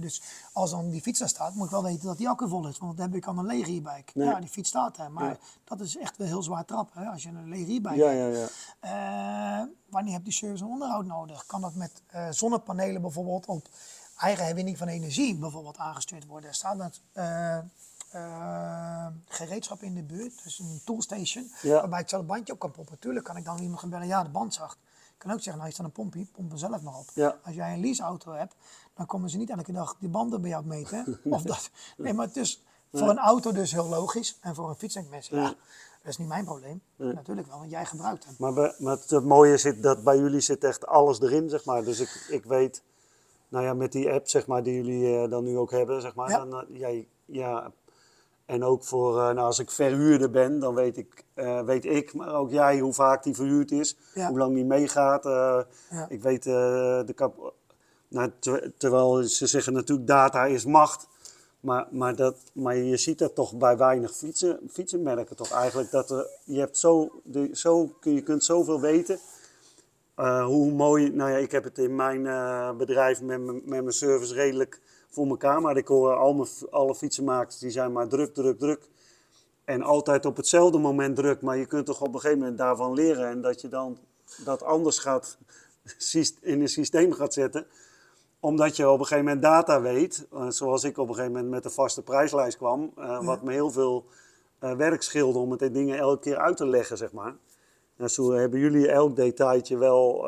[0.00, 0.22] Dus
[0.52, 2.78] als dan die fiets daar staat, moet ik wel weten dat die accu vol is.
[2.78, 4.04] Want dan heb ik al een lege hierbij.
[4.14, 5.10] Ja, die fiets staat er.
[5.10, 7.06] Maar dat is echt wel heel zwaar trappen.
[7.06, 8.36] Als je een lege hierbij ja, hebt.
[8.36, 8.48] Ja,
[8.90, 9.60] ja.
[9.60, 11.46] Uh, wanneer heb je service en onderhoud nodig?
[11.46, 13.68] Kan dat met uh, zonnepanelen bijvoorbeeld op
[14.16, 16.48] eigen herwinning van energie bijvoorbeeld aangestuurd worden?
[16.48, 17.58] Er staat met uh,
[19.28, 22.98] gereedschap in de buurt, dus een toolstation, waarbij ik zelf het bandje op kan pompen.
[22.98, 24.78] Tuurlijk kan ik dan iemand gaan bellen, ja de band zacht.
[25.08, 27.36] Ik kan ook zeggen, nou is dan een pompje, pomp hem zelf maar op.
[27.44, 28.54] Als jij een leaseauto hebt,
[28.98, 31.20] dan komen ze niet elke dag die banden bij jou meten.
[31.36, 31.70] of dat.
[31.96, 34.38] Nee, maar het is voor een auto dus heel logisch.
[34.40, 35.56] En voor een fiets denk ik mensen, ja, dat
[36.02, 36.80] is niet mijn probleem.
[36.96, 38.34] Natuurlijk wel, want jij gebruikt hem.
[38.38, 41.84] Maar, maar het, mooie zit dat bij jullie zit echt alles erin, zeg maar.
[41.84, 42.82] Dus ik, ik weet,
[43.48, 46.14] nou ja, met die app, zeg maar, die jullie uh, dan nu ook hebben, zeg
[46.14, 46.30] maar.
[46.30, 46.44] Ja.
[46.44, 47.72] Dan, uh, jij, ja,
[48.46, 51.24] en ook voor, uh, nou, als ik verhuurder ben, dan weet ik,
[51.64, 53.96] weet ik, maar ook jij, hoe vaak die verhuurd is.
[54.14, 55.24] Hoe lang die meegaat.
[56.08, 57.54] Ik weet de kap
[58.08, 58.30] nou,
[58.76, 61.06] terwijl ze zeggen natuurlijk data is macht.
[61.60, 65.90] Maar, maar, dat, maar je ziet dat toch bij weinig fietsen, fietsenmerken toch eigenlijk.
[65.90, 67.20] Dat er, je, hebt zo,
[67.52, 69.18] zo, je kunt zoveel weten.
[70.16, 73.92] Uh, hoe mooi, nou ja, ik heb het in mijn uh, bedrijf met, met mijn
[73.92, 75.60] service redelijk voor elkaar.
[75.60, 78.88] Maar ik hoor al mijn, alle fietsenmakers, die zijn maar druk, druk, druk.
[79.64, 81.40] En altijd op hetzelfde moment druk.
[81.40, 83.28] Maar je kunt toch op een gegeven moment daarvan leren.
[83.28, 83.98] En dat je dan
[84.44, 85.36] dat anders gaat,
[86.40, 87.66] in een systeem gaat zetten
[88.40, 91.50] omdat je op een gegeven moment data weet, uh, zoals ik op een gegeven moment
[91.50, 94.04] met de vaste prijslijst kwam, uh, wat me heel veel
[94.60, 97.36] uh, werk scheelde om het dingen elke keer uit te leggen, zeg maar.
[97.96, 100.26] Nou, zo hebben jullie elk detailtje wel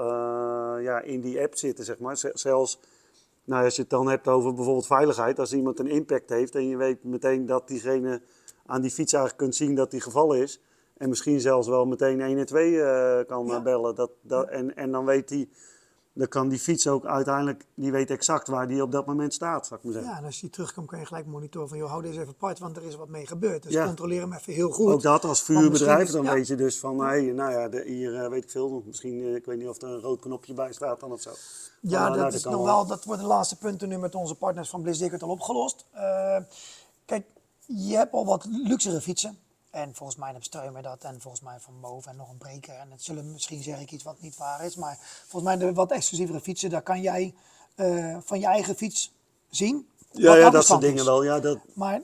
[0.81, 2.31] ja, in die app zitten, zeg maar.
[2.33, 2.81] zelfs,
[3.45, 6.69] nou, als je het dan hebt over bijvoorbeeld veiligheid, als iemand een impact heeft en
[6.69, 8.23] je weet meteen dat diegene
[8.67, 10.61] aan die fiets eigenlijk kunt zien dat die gevallen is,
[10.97, 15.05] en misschien zelfs wel meteen 1 en 2 kan bellen, dat, dat, en, en dan
[15.05, 15.49] weet hij
[16.13, 19.67] dan kan die fiets ook uiteindelijk, die weet exact waar die op dat moment staat,
[19.67, 20.13] zou ik maar zeggen.
[20.13, 22.59] Ja, en als die terugkomt kun je gelijk monitoren van, joh, hou deze even apart,
[22.59, 23.63] want er is wat mee gebeurd.
[23.63, 24.93] Dus controleer hem even heel goed.
[24.93, 28.29] Ook dat als vuurbedrijf, dan weet je dus van, hé, nou ja, de, hier uh,
[28.29, 31.01] weet ik veel, misschien, uh, ik weet niet of er een rood knopje bij staat
[31.01, 31.31] dan of zo.
[31.81, 34.69] Ja, dat, nou, is nog wel, dat wordt de laatste punten nu met onze partners
[34.69, 35.87] van Bliss al opgelost.
[35.95, 36.37] Uh,
[37.05, 37.27] kijk,
[37.67, 39.39] je hebt al wat luxere fietsen.
[39.71, 42.75] En volgens mij heb Streumer dat en volgens mij van boven en nog een breker.
[42.75, 44.77] En het zullen misschien zeg ik iets wat niet waar is.
[44.77, 47.35] Maar volgens mij de wat exclusievere fietsen, daar kan jij
[47.77, 49.13] uh, van je eigen fiets
[49.51, 49.89] zien.
[50.11, 51.23] Ja, ja dat soort dingen wel.
[51.23, 52.01] Ja, dat, maar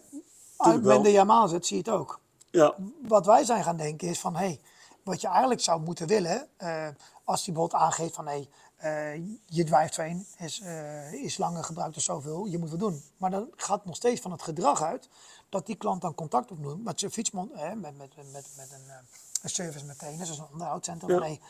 [0.56, 2.20] als men de Yamaha zet, zie je het ook.
[2.50, 2.74] Ja.
[3.02, 4.60] Wat wij zijn gaan denken is van, hé, hey,
[5.02, 6.88] wat je eigenlijk zou moeten willen, uh,
[7.24, 10.62] als die bijvoorbeeld aangeeft van, hé, hey, uh, je drivetrain is,
[11.12, 13.02] is langer gebruikt dus zoveel, je moet wat doen.
[13.16, 15.08] Maar dan gaat nog steeds van het gedrag uit
[15.48, 18.88] dat die klant dan contact opneemt met zijn fietsman, hè, met, met, met, met een,
[18.88, 18.96] eh,
[19.42, 21.10] een service meteen, zoals een onderhoudscentrum.
[21.10, 21.18] Ja.
[21.18, 21.40] Nee,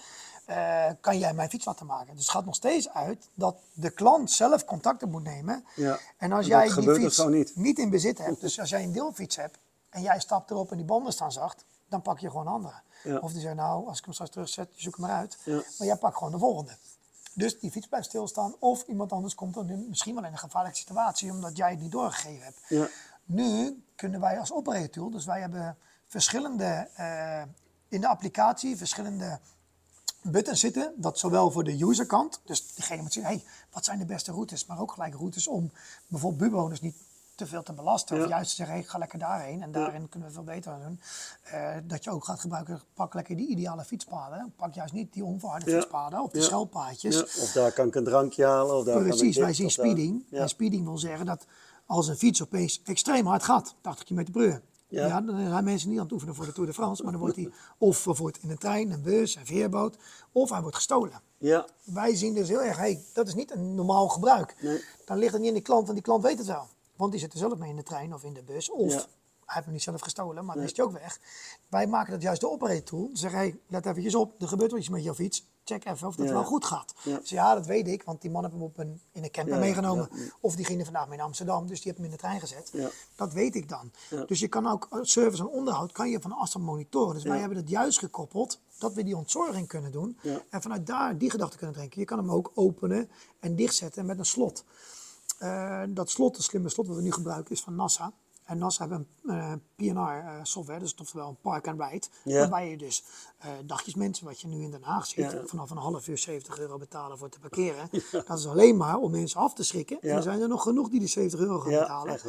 [0.49, 2.15] uh, kan jij mijn fiets laten maken?
[2.15, 5.65] Dus het gaat nog steeds uit dat de klant zelf contacten moet nemen.
[5.75, 5.99] Ja.
[6.17, 7.57] En als jij die fiets niet.
[7.57, 7.79] niet.
[7.79, 9.59] in bezit hebt, dus als jij een deelfiets hebt
[9.89, 12.81] en jij stapt erop en die banden staan zacht, dan pak je gewoon een andere.
[13.03, 13.19] Ja.
[13.19, 15.39] Of die zeggen, nou, als ik hem straks terugzet, zoek hem maar uit.
[15.45, 15.63] Ja.
[15.79, 16.77] Maar jij pakt gewoon de volgende.
[17.37, 18.55] Dus die fiets blijft stilstaan.
[18.59, 21.93] Of iemand anders komt dan misschien wel in een gevaarlijke situatie, omdat jij het niet
[21.93, 22.61] doorgegeven hebt.
[22.69, 22.89] Ja.
[23.27, 25.77] Nu kunnen wij als operator tool, dus wij hebben
[26.07, 27.43] verschillende uh,
[27.89, 29.39] in de applicatie, verschillende
[30.23, 30.93] buttons zitten.
[30.97, 34.67] Dat zowel voor de userkant, dus diegene moet zien, hey, wat zijn de beste routes,
[34.67, 35.73] maar ook gelijk routes om
[36.07, 36.97] bijvoorbeeld buurtbewoners niet
[37.37, 38.23] te veel te belasten.
[38.23, 41.01] Of juist te zeggen, ik ga lekker daarheen en daarin kunnen we veel beter doen.
[41.55, 44.53] Uh, dat je ook gaat gebruiken, pak lekker die ideale fietspaden.
[44.57, 47.23] Pak juist niet die onverharde fietspaden of de schelpaadjes.
[47.23, 48.77] Of daar kan ik een drankje halen.
[48.77, 50.25] Of daar Precies, wij zien speeding.
[50.31, 51.47] En speeding wil zeggen dat
[51.87, 55.21] als een fiets opeens extreem hard gaat, 80 km per uur, Ja.
[55.21, 57.37] dan zijn mensen niet aan het oefenen voor de Tour de France, maar dan wordt
[57.37, 59.97] hij of vervoerd in een trein, een bus, een veerboot,
[60.33, 61.21] of hij wordt gestolen.
[61.39, 61.67] Ja.
[61.85, 64.57] Wij zien dus heel erg, hey, dat is niet een normaal gebruik.
[64.63, 64.81] Nee.
[65.05, 66.67] Dan ligt het niet in die klant, want die klant weet het wel.
[66.97, 68.71] Want die zit er zelf mee in de trein of in de bus.
[68.71, 68.97] Of Ja.
[68.97, 69.05] hij
[69.45, 71.21] heeft hem niet zelf gestolen, maar dan is hij ook weg.
[71.69, 73.11] Wij maken dat juist de operator tool.
[73.13, 75.47] Zeggen, hey, let eventjes op, er gebeurt wel iets met jouw fiets.
[75.69, 76.33] Check even of dat Ja.
[76.33, 76.95] wel goed gaat.
[77.03, 77.19] Ja.
[77.19, 79.55] Dus ja, dat weet ik, want die man heeft hem op een, in een camper
[79.55, 80.09] Ja, meegenomen.
[80.41, 82.41] Of die ging er vandaag mee naar Amsterdam, dus die heeft hem in de trein
[82.41, 82.73] gezet.
[83.17, 83.91] Dat weet ik dan.
[84.27, 87.15] Dus je kan ook eh, service en onderhoud kan je van afstand monitoren.
[87.15, 90.19] Dus wij hebben het juist gekoppeld dat we die ontzorging kunnen doen.
[90.51, 92.01] En vanuit daar die gedachten kunnen drinken.
[92.01, 93.11] Je kan hem ook openen
[93.41, 94.65] en dichtzetten met een slot.
[95.39, 98.13] Eh, dat slot, de slimme slot wat we nu gebruiken, is van NASA.
[98.47, 102.07] En NASA hebben een eh, PNR-software, dus oftewel een park and ride.
[102.25, 103.05] Waarbij je dus
[103.39, 106.59] eh dagjes mensen, wat je nu in Den Haag ziet, vanaf een half uur 70
[106.59, 107.89] euro betalen voor te parkeren.
[108.27, 110.01] Dat is alleen maar om mensen af te schrikken.
[110.01, 112.21] En er zijn er nog genoeg die die 70 euro gaan Ja, betalen.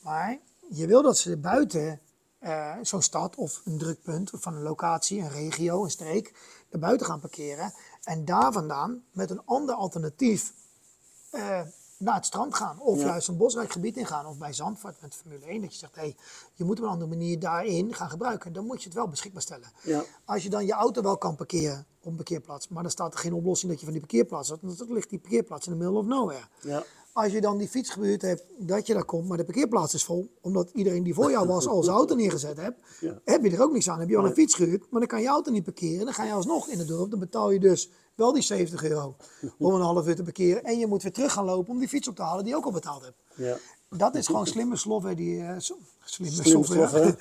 [0.00, 0.38] Maar
[0.70, 2.00] je wil dat ze buiten
[2.38, 6.32] eh, zo'n stad of een drukpunt of van een locatie, een regio, een streek,
[6.70, 7.72] er buiten gaan parkeren.
[8.02, 10.52] En daar vandaan met een ander alternatief
[11.30, 11.60] eh,
[11.98, 12.80] naar het strand gaan.
[12.80, 13.04] Of Ja.
[13.06, 14.26] juist een bosrijk gebied ingaan.
[14.26, 15.60] Of bij Zandvoort met Formule 1.
[15.60, 16.16] Dat je zegt, hey,
[16.54, 18.52] je moet op een andere manier daarin gaan gebruiken.
[18.52, 19.68] Dan moet je het wel beschikbaar stellen.
[19.82, 20.02] Ja.
[20.24, 22.68] Als je dan je auto wel kan parkeren op een parkeerplaats.
[22.68, 24.62] Maar dan staat er geen oplossing dat je van die parkeerplaats hebt.
[24.62, 26.44] Want dan ligt die parkeerplaats in de middle of nowhere.
[26.60, 26.84] Ja.
[27.16, 30.30] Als je dan die fietsgebeurd hebt dat je daar komt, maar de parkeerplaats is vol,
[30.40, 33.20] omdat iedereen die voor jou was al zijn auto neergezet hebt, Ja.
[33.24, 34.00] heb je er ook niks aan.
[34.00, 36.04] Heb je al een fiets gehuurd, maar dan kan je auto niet parkeren.
[36.04, 39.16] Dan ga je alsnog in het dorp, dan betaal je dus wel die 70 euro
[39.58, 40.64] om een half uur te parkeren.
[40.64, 42.58] En je moet weer terug gaan lopen om die fiets op te halen die je
[42.58, 43.16] ook al betaald hebt.
[43.34, 43.56] Ja.
[43.96, 45.42] Dat is gewoon slimme software die...
[45.42, 47.16] eh, so- slimme, Slimme software.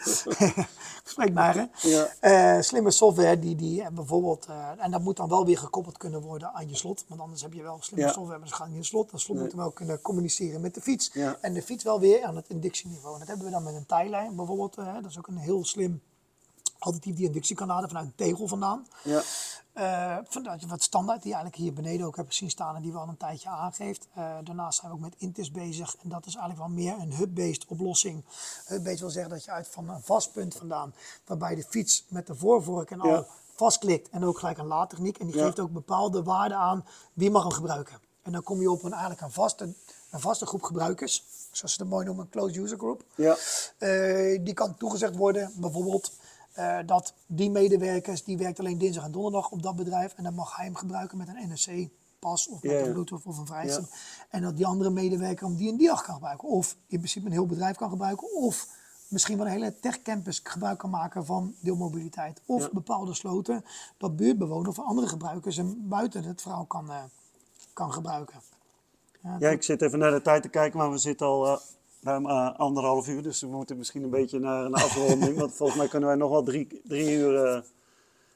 [1.04, 1.66] Spreek maar, hè.
[1.90, 2.08] Ja.
[2.20, 4.48] Eh, slimme software die, die eh, bijvoorbeeld...
[4.78, 7.06] en dat moet dan wel weer gekoppeld kunnen worden aan je slot.
[7.08, 8.12] Want anders heb je wel slimme Ja.
[8.12, 9.12] software, maar ze gaan niet in het slot.
[9.12, 9.46] Dat slot Nee.
[9.46, 11.10] moet dan wel kunnen communiceren met de fiets.
[11.14, 11.38] Ja.
[11.42, 13.14] En de fiets wel weer aan het inductieniveau.
[13.14, 14.76] En dat hebben we dan met een tijlijn bijvoorbeeld.
[14.76, 16.02] dat is ook een heel slim
[16.80, 18.88] alternatief die inductie kan laden vanuit een tegel vandaan.
[19.04, 19.22] Ja.
[20.30, 23.08] Vanuit wat standaard, die eigenlijk hier beneden ook heb zien staan en die we al
[23.08, 24.08] een tijdje aangeeft.
[24.14, 27.14] Eh, daarnaast zijn we ook met Intis bezig en dat is eigenlijk wel meer een
[27.14, 28.24] hub-based oplossing.
[28.66, 30.94] Hub-based wil zeggen dat je uit van een vast punt vandaan,
[31.26, 33.26] waarbij de fiets met de voorvork en al Ja.
[33.56, 35.18] vastklikt en ook gelijk een laadtechniek.
[35.18, 35.44] En die Ja.
[35.46, 38.00] geeft ook bepaalde waarden aan wie mag hem gebruiken.
[38.22, 39.74] En dan kom je op een, eigenlijk een vaste,
[40.12, 43.04] een vaste groep gebruikers, zoals ze het mooi noemen, een closed user group.
[43.16, 43.36] Ja.
[43.78, 46.12] Eh, die kan toegezegd worden, bijvoorbeeld
[46.56, 50.14] eh, dat die medewerkers, die werkt alleen dinsdag en donderdag op dat bedrijf.
[50.14, 53.46] En dan mag hij hem gebruiken met een NFC-pas of met een Bluetooth of een
[53.46, 53.88] vrijstem.
[53.90, 53.98] Ja.
[54.30, 56.48] En dat die andere medewerker hem die en die dag kan gebruiken.
[56.48, 58.34] Of in principe een heel bedrijf kan gebruiken.
[58.34, 58.68] Of
[59.08, 62.42] misschien wel een hele techcampus gebruik kan maken van deelmobiliteit.
[62.46, 62.70] Of Ja.
[62.72, 63.66] bepaalde sloten,
[63.98, 67.04] dat buurtbewoners of andere gebruikers hem buiten het verhaal kan, eh,
[67.74, 68.42] kan gebruiken.
[69.24, 71.58] Ja, Ja, ik zit even naar de tijd te kijken, maar we zitten al eh,
[72.06, 73.24] ruim eh, anderhalf uur.
[73.24, 75.38] Dus we moeten misschien een beetje naar een afronding.
[75.38, 77.62] want volgens mij kunnen wij nog wel drie, drie uur eh,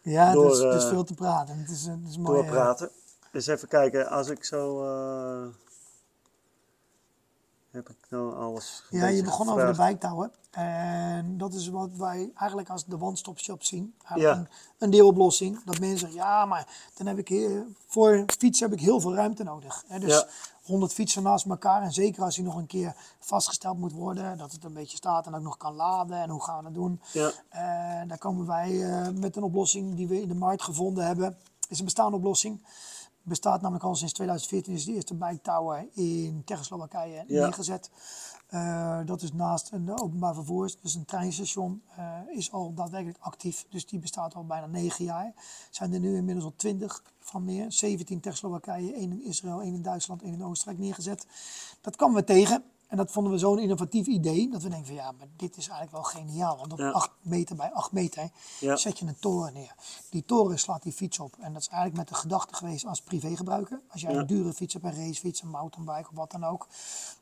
[0.02, 1.58] ja door, het, is, het is eh, veel te praten.
[1.58, 2.42] Het is, het is mooi.
[2.42, 2.90] doorpraten.
[3.32, 4.84] Dus even kijken, als ik zo.
[7.72, 8.84] Heb ik nou alles.
[8.90, 10.32] Ja, je begon over de bijtouwen.
[10.52, 13.96] En dat is wat wij eigenlijk als de one-stop shop zien.
[14.16, 14.32] Ja.
[14.38, 14.48] een,
[14.78, 15.64] een deeloplossing.
[15.64, 17.52] Dat mensen zeggen, ja, maar dan heb ik
[17.88, 19.84] voor fietsen heb ik heel veel ruimte nodig.
[19.88, 20.28] Hè, dus Ja.
[20.64, 21.82] 100 fietsen naast elkaar.
[21.82, 24.38] En zeker als die nog een keer vastgesteld moet worden.
[24.38, 26.18] Dat het een beetje staat en ook nog kan laden.
[26.18, 27.02] En hoe gaan we dat doen?
[27.12, 27.32] Ja.
[27.50, 31.38] Eh, daar komen wij eh, met een oplossing die we in de markt gevonden hebben.
[31.70, 32.62] is een bestaande oplossing.
[33.30, 37.44] Bestaat namelijk al sinds 2014 is de eerste bike tower in Tsjechoslowakije Ja.
[37.44, 37.90] neergezet.
[38.48, 43.66] Eh, dat is naast een openbaar vervoer, dus een treinstation, eh, is al daadwerkelijk actief.
[43.70, 45.34] Dus die bestaat al bijna negen jaar.
[45.70, 47.72] Zijn er nu inmiddels al twintig van meer.
[47.72, 51.26] 17 Tsjechoslowakije, één in Israël, één in Duitsland, één in Oostenrijk neergezet.
[51.82, 52.64] Dat kwamen we tegen.
[52.90, 54.50] En dat vonden we zo'n innovatief idee.
[54.50, 56.58] Dat we denken van ja, maar dit is eigenlijk wel geniaal.
[56.58, 56.90] Want op Ja.
[56.90, 58.30] 8 meter bij 8 meter
[58.60, 58.76] Ja.
[58.76, 59.76] zet je een toren neer.
[60.10, 61.36] Die toren slaat die fiets op.
[61.40, 63.80] En dat is eigenlijk met de gedachte geweest als privégebruiker.
[63.92, 64.20] Als jij Ja.
[64.20, 66.68] een dure fiets hebt, een racefiets, een mountainbike of wat dan ook.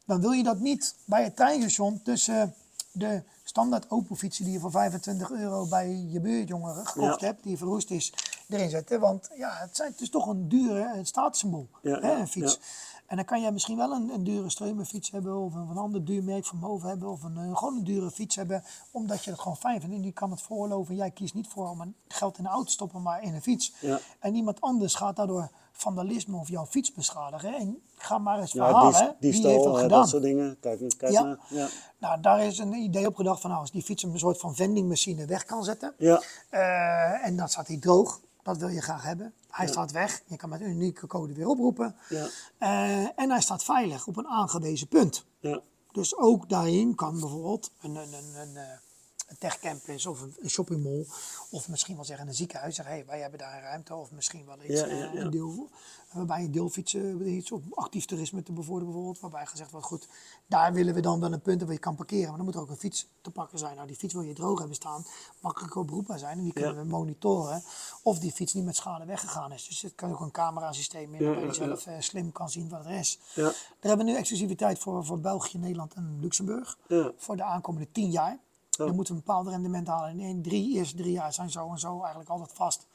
[0.06, 2.54] Dan wil je dat niet bij het treinstation tussen
[2.92, 7.92] de standaard Opel-fietsen die je voor 25 euro bij je buurtjongeren gekocht hebt, die verroest
[7.92, 8.14] is,
[8.50, 9.00] erin zetten.
[9.00, 12.60] Want ja, het, zijn, het is toch een dure statussymbool, Ja, hè, ja, een fiets.
[13.08, 16.06] En dan kan jij misschien wel een, een dure streumenfiets hebben of een, een ander
[16.06, 19.32] duur merk van boven hebben of een, eh, gewoon een dure fiets hebben, omdat je
[19.32, 19.96] het gewoon fijn vindt.
[19.96, 20.96] En die kan het veroorloven.
[20.96, 23.42] Jij kiest niet voor om een geld in de auto te stoppen, maar in een
[23.42, 23.74] fiets.
[23.80, 24.00] Ja.
[24.20, 27.56] En iemand anders gaat daardoor vandalisme of jouw fiets beschadigen.
[27.56, 30.00] En ga maar eens Ja, verhalen, dies- wie heeft diefstal, dat eh, gedaan.
[30.00, 30.58] dat soort dingen.
[30.60, 31.22] Kijk, kijk Ja.
[31.24, 31.38] naar.
[31.50, 31.68] Ja.
[31.98, 34.56] Nou, daar is een idee op gedacht van nou, als die fiets een soort van
[34.56, 35.94] vendingmachine weg kan zetten.
[35.98, 36.22] Ja.
[36.50, 38.20] eh, en dan staat hij droog.
[38.48, 39.34] Dat wil je graag hebben.
[39.50, 40.22] Hij staat weg.
[40.28, 41.96] Je kan met een unieke code weer oproepen.
[42.10, 42.28] Ja.
[42.58, 45.26] Eh, en hij staat veilig op een aangewezen punt.
[45.40, 45.62] Ja.
[45.92, 48.78] Dus ook daarin kan bijvoorbeeld een, een, een, een, eh,
[49.28, 51.06] een techcampus of een, shoppingmall.
[51.50, 52.76] Of misschien wel zeggen een ziekenhuis.
[52.76, 53.96] Zeggen, hey, wij hebben daar een ruimte.
[53.96, 55.22] Of misschien wel iets, Ja, eh, ja, ja.
[55.22, 55.70] een deel
[56.12, 59.20] waarbij je deelfietsen, iets op actief toerisme te bevorderen bijvoorbeeld.
[59.20, 60.08] Waarbij gezegd wordt, goed,
[60.48, 62.28] daar willen we dan wel een punt waar je kan parkeren.
[62.28, 63.76] Maar dan moet er ook een fiets te pakken zijn.
[63.76, 65.06] Nou, die fiets wil je droog hebben staan,
[65.40, 66.38] makkelijk oproepbaar zijn.
[66.38, 67.64] En die kunnen we monitoren
[68.04, 69.68] of die fiets niet met schade weggegaan is.
[69.68, 72.86] Dus het kan ook een camerasysteem in, waarbij je zelf eh, slim kan zien wat
[72.86, 73.20] er is.
[73.34, 73.44] Ja.
[73.44, 76.78] Daar hebben we nu exclusiviteit voor, voor België, Nederland en Luxemburg.
[76.88, 77.12] Ja.
[77.18, 78.40] Voor de aankomende tien jaar.
[78.86, 78.94] Ja.
[78.94, 80.10] Moeten we een bepaald rendement halen.
[80.10, 82.88] En in drie, eerste drie jaar zijn zo en zo eigenlijk altijd vast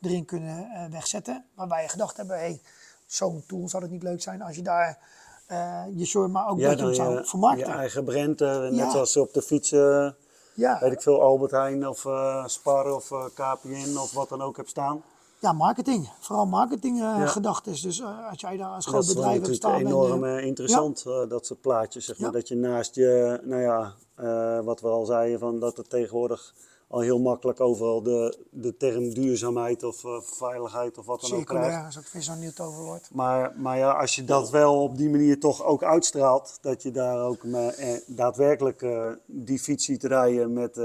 [0.00, 1.44] erin kunnen eh, wegzetten.
[1.54, 2.60] Waarbij je gedacht hebben, hey,
[3.06, 4.98] zo'n tool zou het niet leuk zijn als je daar
[5.46, 7.72] eh, je short, maar ook dat je hem zou je, je vermarkten.
[7.72, 8.90] eigen brand, eh, net Ja.
[8.90, 10.10] zoals op de fiets, eh,
[10.54, 10.78] ja.
[10.80, 12.06] weet ik veel, Albert Heijn of
[12.46, 15.02] Spar of KPN of wat dan ook heb staan.
[15.38, 16.10] ja, marketing.
[16.20, 17.60] Vooral marketing eh Ja.
[17.64, 17.80] is.
[17.80, 19.72] Dus als jij daar als Dat groot is bedrijf hebt staan.
[19.74, 22.04] en, enorm eh, eh, interessant, dat soort plaatjes.
[22.04, 22.30] Zeg maar.
[22.30, 22.34] Ja.
[22.34, 26.54] Dat je naast je, nou ja, eh, wat we al zeiden, van dat er tegenwoordig
[26.88, 31.44] al heel makkelijk overal de, de term duurzaamheid of eh, veiligheid of wat dan ook
[31.46, 31.64] krijgt.
[31.64, 33.08] circulair is ook weer zo'n nieuw toverwoord.
[33.12, 36.90] Maar, maar ja, als je dat wel op die manier toch ook uitstraalt, dat je
[36.90, 38.86] daar ook me- eh, daadwerkelijk
[39.26, 40.76] die fiets ziet rijden met,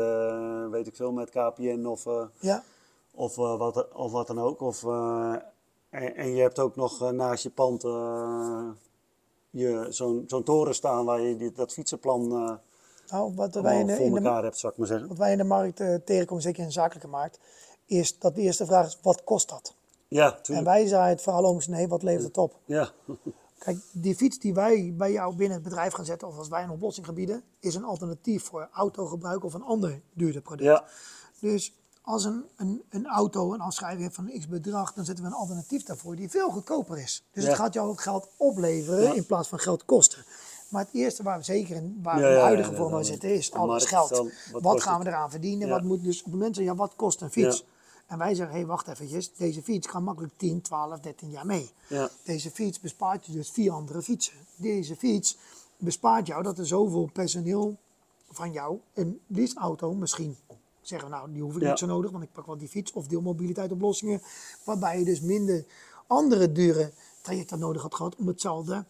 [0.71, 2.03] weet ik veel, met KPN of,
[2.39, 2.63] Ja,
[3.11, 4.61] of, wat, of wat dan ook.
[4.61, 4.83] Of,
[5.89, 7.81] en, en je hebt ook nog naast je pand
[9.49, 12.59] je, zo'n, zo'n toren staan waar je die, dat fietsenplan
[13.09, 15.07] nou, wat wij in in de, hebt, ik maar zeggen.
[15.07, 17.39] wat wij in de markt eh, tegenkomen, zeker in de zakelijke markt,
[17.85, 19.75] is dat de eerste vraag is, wat kost dat?
[20.07, 22.59] Ja, En wij zeiden het verhaal om, nee, wat levert het op?
[22.65, 22.89] Ja,
[23.57, 26.63] Kijk, die fiets die wij bij jou binnen het bedrijf gaan zetten, of als wij
[26.63, 30.69] een oplossing gaan bieden, is een alternatief voor autogebruik of een ander duurder product.
[30.69, 30.83] ja,
[31.39, 35.23] Dus als een, een, een auto een afschrijving heeft van een x bedrag, dan zetten
[35.23, 37.23] we een alternatief daarvoor die veel goedkoper is.
[37.31, 37.49] Dus Ja.
[37.49, 39.13] het gaat jou ook geld opleveren Ja.
[39.13, 40.25] in plaats van geld kosten.
[40.67, 43.51] Maar het eerste waar we zeker in, waar Ja, de huidige ja, vorm zitten, is
[43.51, 44.09] alles geld.
[44.09, 45.69] dan, wat gaan we eraan verdienen?
[45.69, 47.65] Wat moet dus op het moment, ja, wat kost een fiets?
[48.07, 51.45] En wij zeggen, hé, hey, wacht eventjes, deze fiets kan makkelijk 10, 12, 13 jaar
[51.45, 51.71] mee.
[51.87, 52.09] Ja.
[52.23, 54.33] Deze fiets bespaart je dus vier andere fietsen.
[54.55, 55.37] Deze fiets
[55.77, 57.75] bespaart jou dat er zoveel personeel
[58.31, 60.37] van jou een leaseauto misschien
[60.81, 61.69] zeggen we nou die hoef ik Ja.
[61.69, 64.21] niet zo nodig, want ik pak wel die fiets of deelmobiliteitoplossingen,
[64.63, 65.65] waarbij je dus minder
[66.07, 68.85] andere dure trajecten nodig had gehad om hetzelfde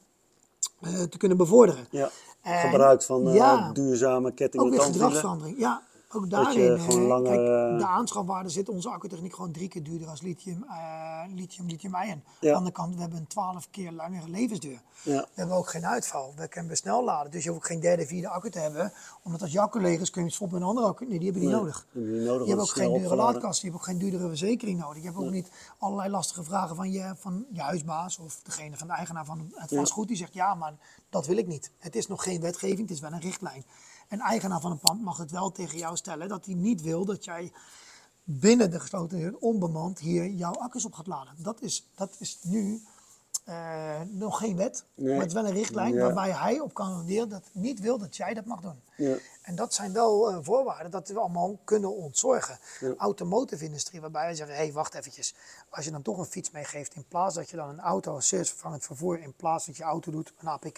[1.10, 1.88] te kunnen bevorderen.
[1.92, 2.10] ja.
[2.42, 3.72] En- Gebruik van eh, ja.
[3.74, 5.60] duurzame kettingen Ook weer gedragsverandering.
[5.60, 6.76] Ja, ook je daarin.
[6.78, 10.64] eh, langer, kijk, eh, de aanschafwaarde zit onze accutechniek gewoon drie keer duurder als lithium,
[10.70, 12.02] eh lithium, lithium-ion.
[12.12, 12.50] Aan Ja.
[12.50, 14.82] de andere kant, we hebben een twaalf keer langere levensduur.
[15.04, 15.20] Ja.
[15.22, 16.34] We hebben ook geen uitval.
[16.36, 17.32] We kunnen snel laden.
[17.32, 18.94] Dus je hoeft ook geen derde, vierde accu te hebben.
[19.24, 21.06] Omdat als jouw collega's kun je het met een andere accu.
[21.08, 21.88] Nee, die hebben je Nee, nodig.
[21.92, 23.34] die je nodig, Je hebt ook geen dure opgeladen.
[23.34, 23.62] laadkast.
[23.62, 24.98] Je hebt ook geen duurdere verzekering nodig.
[25.04, 25.50] Je hebt ook niet
[25.80, 29.74] allerlei lastige vragen van je, van je huisbaas of degene van de eigenaar van het
[29.76, 30.08] vastgoed.
[30.08, 30.74] Die zegt ja, maar
[31.10, 31.72] dat wil ik niet.
[31.78, 33.66] Het is nog geen wetgeving, het is wel een richtlijn.
[34.08, 37.06] Een eigenaar van een pand mag het wel tegen jou stellen dat hij niet wil
[37.06, 37.52] dat jij
[38.24, 41.36] binnen de gesloten onbemand hier jouw accu's op gaat laden.
[41.38, 42.82] Dat is, dat is nu
[43.46, 45.08] eh, nog geen wet, Nee.
[45.12, 46.02] maar het is wel een richtlijn Ja.
[46.02, 48.82] waarbij hij op kan renderen dat niet wil dat jij dat mag doen.
[48.98, 49.16] Ja.
[49.42, 52.60] En dat zijn wel eh, voorwaarden dat we allemaal kunnen ontzorgen.
[52.98, 55.36] Automotive industrie, waarbij wij zeggen, hé, hey, wacht eventjes.
[55.70, 58.28] Als je dan toch een fiets meegeeft, in plaats dat je dan een auto als
[58.28, 60.78] servicevervangend vervoer, in plaats dat je auto doet, een APK,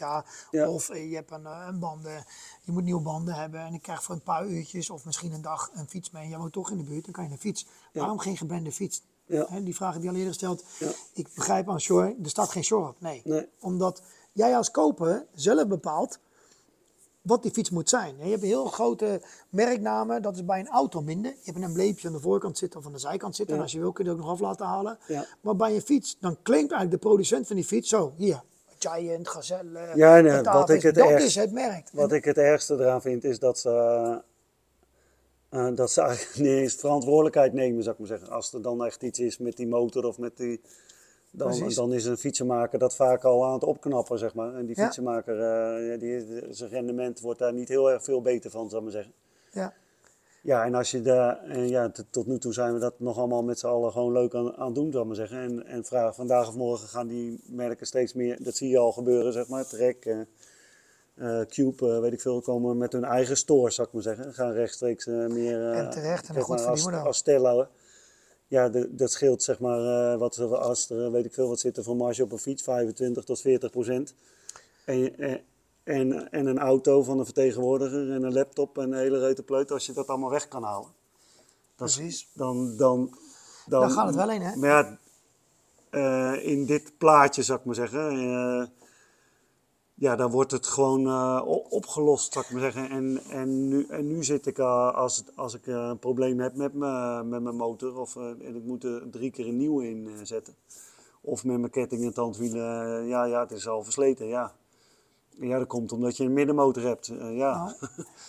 [0.52, 0.69] Ja.
[0.69, 2.26] of eh, je hebt een, een banden,
[2.61, 5.41] je moet nieuwe banden hebben en ik krijg voor een paar uurtjes of misschien een
[5.41, 6.27] dag een fiets mee.
[6.30, 7.65] Jij woont toch in de buurt, dan kan je een fiets.
[7.94, 9.02] Waarom geen gebrande fiets?
[9.27, 9.47] Ja.
[9.59, 10.63] Die vraag heb je al eerder gesteld.
[10.79, 10.87] Ja.
[11.13, 12.95] Ik begrijp aan Shore, er staat geen Shore op.
[13.01, 13.21] Nee.
[13.23, 13.47] Nee.
[13.59, 14.01] Omdat
[14.33, 16.19] jij als koper zelf bepaalt
[17.21, 18.15] wat die fiets moet zijn.
[18.17, 21.31] Je hebt een heel grote merknamen, dat is bij een auto minder.
[21.31, 23.55] Je hebt een embleempje aan de voorkant zitten of aan de zijkant zitten.
[23.55, 24.97] En als je wil kun je het ook nog af laten halen.
[25.07, 25.25] Ja.
[25.41, 28.43] Maar bij een fiets, dan claimt eigenlijk de producent van die fiets zo, hier,
[28.79, 31.89] Giant, Gazelle, Ja, nee, wat ik het dat ergst- is het merk.
[31.93, 34.21] Wat ik het ergste eraan vind is dat ze,
[35.49, 38.29] eh, dat ze eigenlijk niet eens verantwoordelijkheid nemen, zou ik maar zeggen.
[38.29, 40.61] Als er dan echt iets is met die motor of met die.
[41.31, 41.75] Dan, Precies.
[41.75, 44.55] dan is een fietsenmaker dat vaak al aan het opknappen, zeg maar.
[44.55, 44.83] En die Ja.
[44.83, 48.93] fietsenmaker, eh, die, zijn rendement wordt daar niet heel erg veel beter van, zou ik
[48.93, 49.13] maar zeggen.
[49.51, 49.73] Ja.
[50.41, 53.43] Ja, en als je daar, en ja, tot nu toe zijn we dat nog allemaal
[53.43, 55.37] met z'n allen gewoon leuk aan, aan doen, zou ik maar zeggen.
[55.37, 58.91] En, en vraag, vandaag of morgen gaan die merken steeds meer, dat zie je al
[58.91, 59.67] gebeuren, zeg maar.
[59.67, 60.05] Trek,
[61.18, 64.34] eh, Cube, eh, weet ik veel, komen met hun eigen store, zou ik maar zeggen.
[64.34, 65.72] Gaan rechtstreeks eh, meer...
[65.72, 67.07] En terecht, en een goed maar, als, verdienmodel.
[67.07, 67.68] als Stello.
[68.48, 71.84] Ja, de- dat scheelt zeg maar, wat, als er, weet ik veel, wat zit er
[71.84, 74.14] voor marge op een fiets, 25 tot 40 procent.
[74.85, 75.18] En,
[75.84, 79.72] en, en een auto van een vertegenwoordiger en een laptop en een hele reuze pleut,
[79.72, 80.84] als je dat allemaal weg kan halen.
[80.84, 80.94] dan-
[81.76, 82.27] Precies.
[82.34, 83.18] Dan, dan,
[83.65, 84.56] dan, Daar gaat het wel in, hè?
[84.56, 84.69] Maar
[85.91, 88.72] ja, in dit plaatje zou ik maar zeggen,
[89.99, 92.89] ja, dan wordt het gewoon uh, opgelost, zou ik maar zeggen.
[92.89, 96.39] En, en, nu, en nu zit ik, uh, als, het, als ik uh, een probleem
[96.39, 99.89] heb met, me, met mijn motor, of en ik moet er drie keer een nieuwe
[99.89, 100.55] inzetten,
[101.21, 104.53] of met mijn ketting en tandwielen, ja, ja, het is al versleten, ja.
[105.29, 107.75] Ja, dat komt omdat je een middenmotor hebt, ja.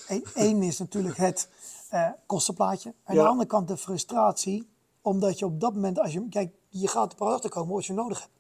[0.09, 1.49] Nou, Eén is natuurlijk het
[2.27, 2.95] kostenplaatje.
[3.05, 3.23] Aan ja.
[3.23, 4.69] de andere kant de frustratie,
[5.01, 7.93] omdat je op dat moment, als je, kijk, je gaat er achter komen wat je
[7.93, 8.38] nodig hebt.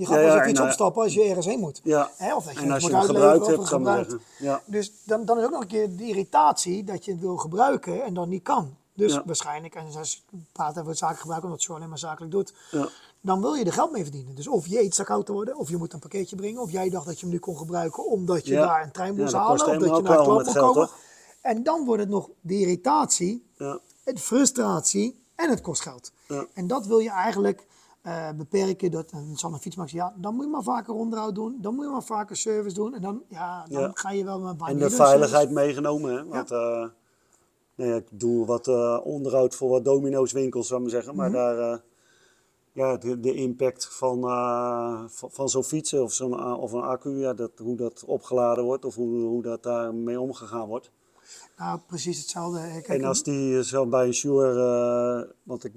[0.00, 1.80] Je gaat pas op iets opstappen als je ergens heen moet.
[1.84, 2.10] Ja.
[2.16, 2.34] Hè?
[2.34, 4.16] Of dat je en als moet je het gebruikt hebt, gebruikt.
[4.38, 4.62] Ja.
[4.64, 8.04] Dus dan, dan is ook nog een keer de irritatie dat je het wil gebruiken
[8.04, 8.76] en dan niet kan.
[8.94, 9.22] Dus ja.
[9.26, 12.52] waarschijnlijk, en als je praat over het zakelijk gebruik, omdat je alleen maar zakelijk doet,
[12.70, 12.88] ja.
[13.20, 14.34] dan wil je er geld mee verdienen.
[14.34, 16.90] Dus of je eet zak te worden, of je moet een pakketje brengen, of jij
[16.90, 19.78] dacht dat je hem nu kon gebruiken omdat je daar een trein moest halen, of
[19.78, 20.74] dat je naar klap moet komen.
[20.74, 20.96] Toch?
[21.40, 23.80] En dan wordt het nog de irritatie, de
[24.14, 26.12] frustratie en het kost geld.
[26.54, 27.66] En dat wil je eigenlijk
[28.06, 28.90] uh, beperken.
[28.90, 31.58] Dat, en zal een fietsmaker ja, dan moet je maar vaker onderhoud doen.
[31.60, 32.94] Dan moet je maar vaker service doen.
[32.94, 33.90] En dan, ja, dan ja.
[33.94, 36.24] ga je wel met En de veiligheid meegenomen, hè?
[36.24, 36.80] Want, ja.
[36.82, 36.88] Uh,
[37.74, 41.16] nee, ik doe wat uh, onderhoud voor wat domino's winkels, zou ik maar zeggen.
[41.16, 41.56] Maar mm -hmm.
[41.56, 41.82] daar,
[42.72, 44.20] ja, de, de, impact van,
[45.10, 48.84] van, van zo'n fietsen of, zo'n of een accu, ja, dat, hoe dat opgeladen wordt
[48.84, 50.90] of hoe, hoe dat daarmee omgegaan wordt.
[51.56, 52.58] Nou, precies hetzelfde.
[52.86, 55.72] En als die zo bij een Shure, uh, want ik,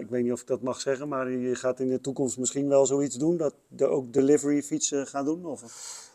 [0.00, 2.68] ik weet niet of ik dat mag zeggen, maar je gaat in de toekomst misschien
[2.68, 5.46] wel zoiets doen, dat de, ook delivery fietsen gaan doen?
[5.46, 5.62] Of?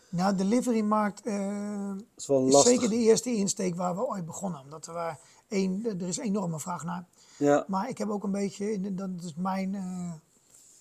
[0.09, 4.61] Nou, delivery-markt uh, is, wel is zeker de eerste insteek waar we ooit begonnen.
[4.61, 5.19] Omdat er, waar
[5.49, 7.05] een, er is enorme vraag naar.
[7.37, 7.65] Ja.
[7.67, 10.11] Maar ik heb ook een beetje, dat is mijn, uh,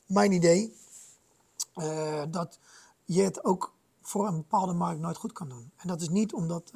[0.07, 0.77] mijn idee,
[2.31, 2.59] dat
[3.05, 3.73] je het ook
[4.03, 5.71] voor een bepaalde markt nooit goed kan doen.
[5.77, 6.73] En dat is niet omdat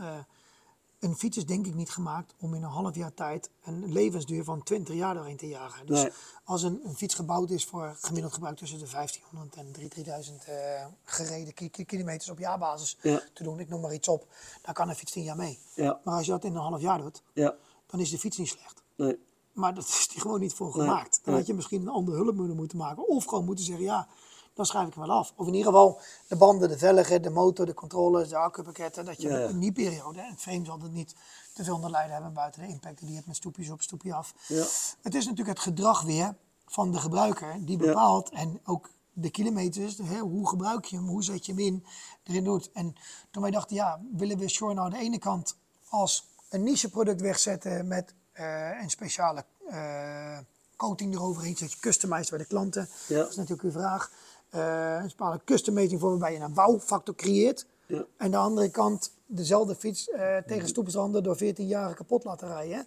[1.01, 4.45] een fiets is denk ik niet gemaakt om in een half jaar tijd een levensduur
[4.45, 5.87] van 20 jaar doorheen te jagen.
[5.87, 6.13] Dus nee.
[6.45, 10.87] als een, een, fiets gebouwd is voor gemiddeld gebruik tussen de 1500 en 3000 uh,
[11.05, 11.55] gereden
[11.87, 13.21] kilometers op jaarbasis ja.
[13.33, 14.27] te doen, ik noem maar iets op,
[14.63, 15.59] dan kan een fiets 10 jaar mee.
[15.75, 16.01] Ja.
[16.05, 17.55] Maar als je dat in een half jaar doet, ja.
[17.87, 18.83] dan is de fiets niet slecht.
[18.97, 19.19] Nee.
[19.53, 20.87] Maar dat is die gewoon niet voor Nee.
[20.87, 21.21] gemaakt.
[21.25, 23.09] Dan had je misschien een andere hulpmiddel moeten maken.
[23.09, 24.09] Of gewoon moeten zeggen, ja,
[24.57, 25.33] dan schrijf ik hem wel af.
[25.37, 29.05] Of in ieder geval de banden, de velgen, de motor, de controllers, de accupakketten.
[29.05, 29.49] Dat je Ja, ja.
[29.49, 31.15] in die periode, en frame zal het niet
[31.53, 34.15] te veel onder lijden hebben buiten de impact die je hebt met stoepjes op, stoepje
[34.15, 34.35] af.
[34.49, 34.65] Ja.
[35.03, 36.35] Het is natuurlijk het gedrag weer
[36.67, 41.25] van de gebruiker die bepaalt en ook de kilometers, de, hoe gebruik je hem, hoe
[41.25, 41.85] zet je hem in,
[42.23, 42.71] erin doet.
[42.73, 42.95] En
[43.31, 45.57] toen wij dachten, ja, willen we Shore nou aan de ene kant
[45.89, 50.39] als een niche product wegzetten met eh, een speciale eh,
[50.77, 52.89] coating eroverheen, zodat je customized bij de klanten.
[53.07, 53.19] Ja.
[53.19, 54.11] Dat is natuurlijk uw vraag.
[54.51, 57.67] Eh, een bepaalde customizing voor waarbij je een wauwfactor creëert.
[57.87, 58.05] Ja.
[58.17, 62.87] En de andere kant dezelfde fiets eh, tegen stoepensranden door 14 jaar kapot laten rijden.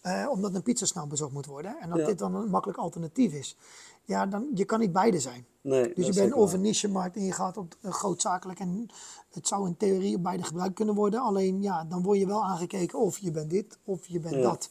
[0.00, 1.76] Eh, omdat een pizza snel bezorgd moet worden.
[1.80, 2.06] En dat Ja.
[2.06, 3.56] dit dan een makkelijk alternatief is.
[4.04, 5.46] Ja, dan, je kan niet beide zijn.
[5.60, 8.58] Nee, Dus je bent een niche-markt en je gaat op grootzakelijk.
[8.58, 8.88] En
[9.30, 11.20] het zou in theorie op beide gebruikt kunnen worden.
[11.20, 14.40] Alleen ja, dan word je wel aangekeken of je bent dit of je bent Ja,
[14.42, 14.70] dat.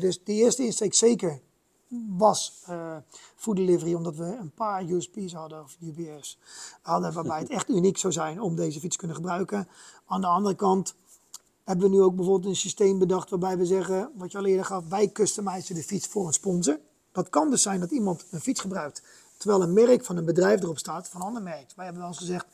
[0.00, 1.40] dus de eerste insteek zeker
[2.18, 2.96] was eh
[3.36, 6.38] food delivery, omdat we een paar USP's hadden, of UBS
[6.82, 9.68] hadden, waarbij het echt uniek zou zijn om deze fiets te kunnen gebruiken.
[10.06, 10.94] Aan de andere kant
[11.64, 14.64] hebben we nu ook bijvoorbeeld een systeem bedacht waarbij we zeggen, wat je al eerder
[14.64, 16.78] gaf, wij customizen de fiets voor een sponsor.
[17.12, 19.02] Dat kan dus zijn dat iemand een fiets gebruikt,
[19.36, 21.72] terwijl een merk van een bedrijf erop staat, van een ander merk.
[21.76, 22.46] Wij hebben wel eens gezegd,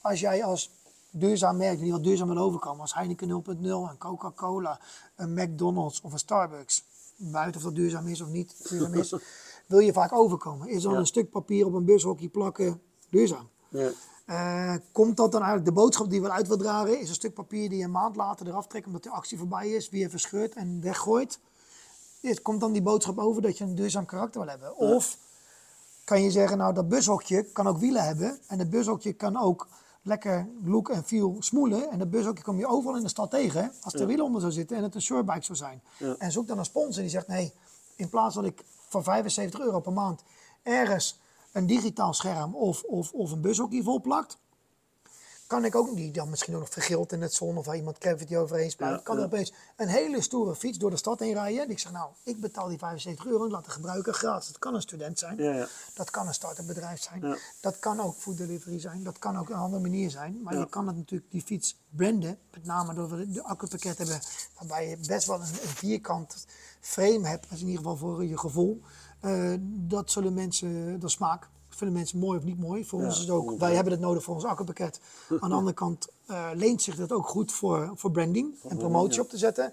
[0.00, 0.70] als jij als
[1.10, 4.80] duurzaam merk, die wat duurzaam wil overkomen, als Heineken 0.0, een Coca-Cola,
[5.16, 6.84] een McDonald's of een Starbucks,
[7.16, 9.14] buiten of dat duurzaam is of niet duurzaam is,
[9.66, 10.68] wil je vaak overkomen.
[10.68, 10.98] Is dan Ja.
[10.98, 12.80] een stuk papier op een bushokje plakken
[13.10, 13.48] duurzaam?
[13.68, 13.90] Ja.
[14.26, 17.34] Eh, komt dat dan eigenlijk, de boodschap die wel uit wil dragen, is een stuk
[17.34, 20.54] papier die je een maand later eraf trekt omdat de actie voorbij is, weer verscheurt
[20.54, 21.38] en weggooit.
[22.20, 24.76] Is, komt dan die boodschap over dat je een duurzaam karakter wil hebben?
[24.76, 25.18] Of
[26.04, 29.68] kan je zeggen, nou dat bushokje kan ook wielen hebben en het bushokje kan ook
[30.04, 33.72] lekker look en feel smoelen en dat bushokje kom je overal in de stad tegen
[33.80, 35.82] als er wielen onder zou zitten en het een shorebike zou zijn.
[35.98, 36.14] Ja.
[36.18, 37.52] En zoek dan een sponsor die zegt, nee,
[37.96, 40.22] in plaats dat ik voor 75 euro per maand
[40.62, 41.20] ergens
[41.52, 44.38] een digitaal scherm of, of, of een bushokje vol plakt,
[45.46, 47.96] kan ik ook, die dan misschien ook nog vergild in het zon of waar iemand
[47.98, 49.26] gravity overheen spuit, kan er ja.
[49.26, 51.62] opeens een hele stoere fiets door de stad heen rijden.
[51.62, 54.48] En ik zeg, nou, ik betaal die 75 euro en laat de gebruiker gratis.
[54.48, 55.66] Dat kan een student zijn, Ja, ja.
[55.94, 59.48] dat kan een start-up bedrijf zijn, dat kan ook food delivery zijn, dat kan ook
[59.48, 60.42] een andere manier zijn.
[60.42, 64.20] Maar je kan het natuurlijk die fiets branden, met name door we de accupakket hebben,
[64.58, 66.46] waarbij je best wel een, een vierkant
[66.80, 68.82] frame hebt, dat is in ieder geval voor je gevoel.
[69.20, 71.18] Eh, dat zullen mensen, dat is
[71.74, 72.84] Vinden mensen mooi of niet mooi?
[72.84, 75.00] Voor Ja, ons is het ook, wij hebben het nodig voor ons accupakket.
[75.40, 79.20] Aan de andere kant eh, leent zich dat ook goed voor, voor branding en promotie
[79.20, 79.72] op te zetten.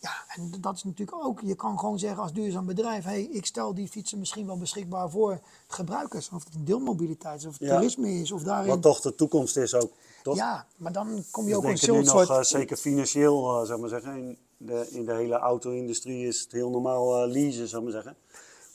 [0.00, 3.46] Ja, en dat is natuurlijk ook, je kan gewoon zeggen als duurzaam bedrijf, hey, ik
[3.46, 6.30] stel die fietsen misschien wel beschikbaar voor gebruikers.
[6.34, 7.74] Of het een deelmobiliteit is, of Ja.
[7.74, 8.68] toerisme is, of daarin.
[8.68, 9.90] Wat toch de toekomst is ook,
[10.22, 10.36] toch?
[10.36, 12.28] Ja, maar dan kom je ook denken nu soort...
[12.28, 16.40] nog, eh, zeker financieel, eh, zeg maar zeggen, in de, in de hele auto-industrie is
[16.40, 18.16] het heel normaal eh leasen, zeg maar zeggen.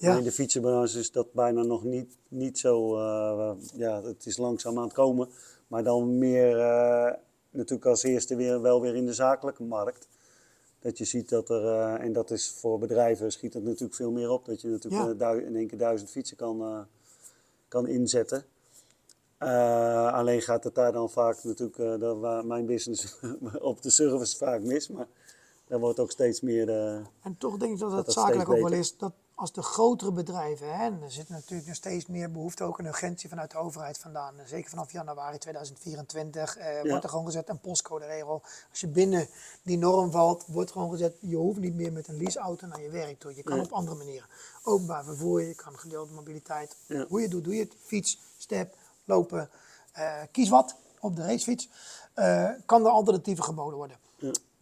[0.04, 0.18] Ja.
[0.18, 4.78] In de fietsenbranche is dat bijna nog niet, niet zo, eh, ja, het is langzaam
[4.78, 5.30] aan het komen.
[5.68, 7.14] Maar dan meer eh,
[7.50, 10.08] natuurlijk als eerste weer, wel weer in de zakelijke markt.
[10.80, 14.12] Dat je ziet dat er, eh, en dat is voor bedrijven schiet het natuurlijk veel
[14.12, 14.46] meer op.
[14.46, 15.32] Dat je natuurlijk Ja.
[15.32, 16.88] in één keer duizend fietsen kan,
[17.68, 18.46] kan inzetten.
[20.14, 23.20] Alleen gaat het daar dan vaak natuurlijk, dat waar mijn business
[23.60, 24.88] op de service vaak mis.
[24.88, 25.08] Maar
[25.68, 26.70] daar wordt ook steeds meer.
[27.22, 30.12] En toch denk ik dat het dat zakelijk ook wel is dat als de grotere
[30.12, 33.58] bedrijven, hè, en er zit natuurlijk nog steeds meer behoefte, ook een urgentie vanuit de
[33.58, 34.40] overheid vandaan.
[34.40, 38.42] En Zeker vanaf januari 2024 eh, wordt er gewoon gezet een postcode-regel.
[38.70, 39.28] Als je binnen
[39.64, 42.90] die norm valt, wordt gewoon gezet, je hoeft niet meer met een leaseauto naar je
[42.90, 43.36] werk toe.
[43.36, 43.66] Je kan Nee.
[43.66, 44.28] op andere manieren.
[44.64, 46.76] Openbaar vervoer, je kan gedeelde mobiliteit.
[46.88, 47.06] Ja.
[47.08, 47.76] Hoe je het doet, doe je het.
[47.84, 49.50] Fiets, step, lopen,
[49.92, 51.70] eh, kies wat op de racefiets.
[52.14, 53.98] Eh, kan er alternatieven geboden worden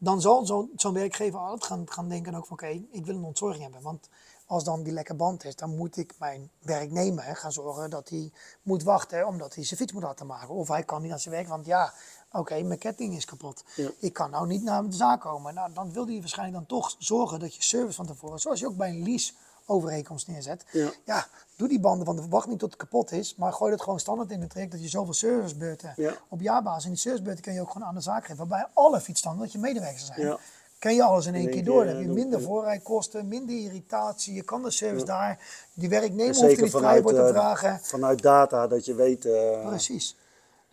[0.04, 3.24] dan zal zo'n zo'n werkgever altijd gaan, gaan denken ook van oké, ik wil een
[3.24, 3.82] ontzorging hebben.
[3.82, 4.10] Want
[4.52, 8.32] als dan die lekke band is, dan moet ik mijn werknemer gaan zorgen dat hij
[8.62, 10.50] moet wachten omdat hij zijn fiets moet laten maken.
[10.50, 11.94] Of hij kan niet naar zijn werk, want ja,
[12.32, 13.64] oké, mijn ketting is kapot.
[13.76, 13.90] Ja.
[14.00, 15.54] Ik kan nou niet naar de zaak komen.
[15.54, 18.68] Nou, dan wil hij waarschijnlijk dan toch zorgen dat je service van tevoren, zoals je
[18.68, 19.34] ook bij een lease
[19.66, 20.66] overeenkomst neerzet.
[21.06, 21.28] Ja.
[21.56, 24.00] doe die banden van de wacht niet tot het kapot is, maar gooi het gewoon
[24.00, 26.14] standaard in het traject dat je zoveel servicebeurten Ja.
[26.30, 26.84] op jaarbasis.
[26.84, 29.52] En die servicebeurten kun je ook gewoon aan de zaak geven, waarbij alle fietsstanden dat
[29.52, 30.38] je medewerkers zijn.
[30.82, 31.86] Kun je alles in één keer door.
[31.86, 34.34] Dan heb je eh, minder voorrijkosten, minder irritatie.
[34.34, 35.40] Je kan de service daar.
[35.74, 37.80] Die werknemer hoeft er niet vrij voor te eh, vragen.
[37.84, 39.26] vanuit data dat je weet.
[39.26, 40.18] eh, Precies.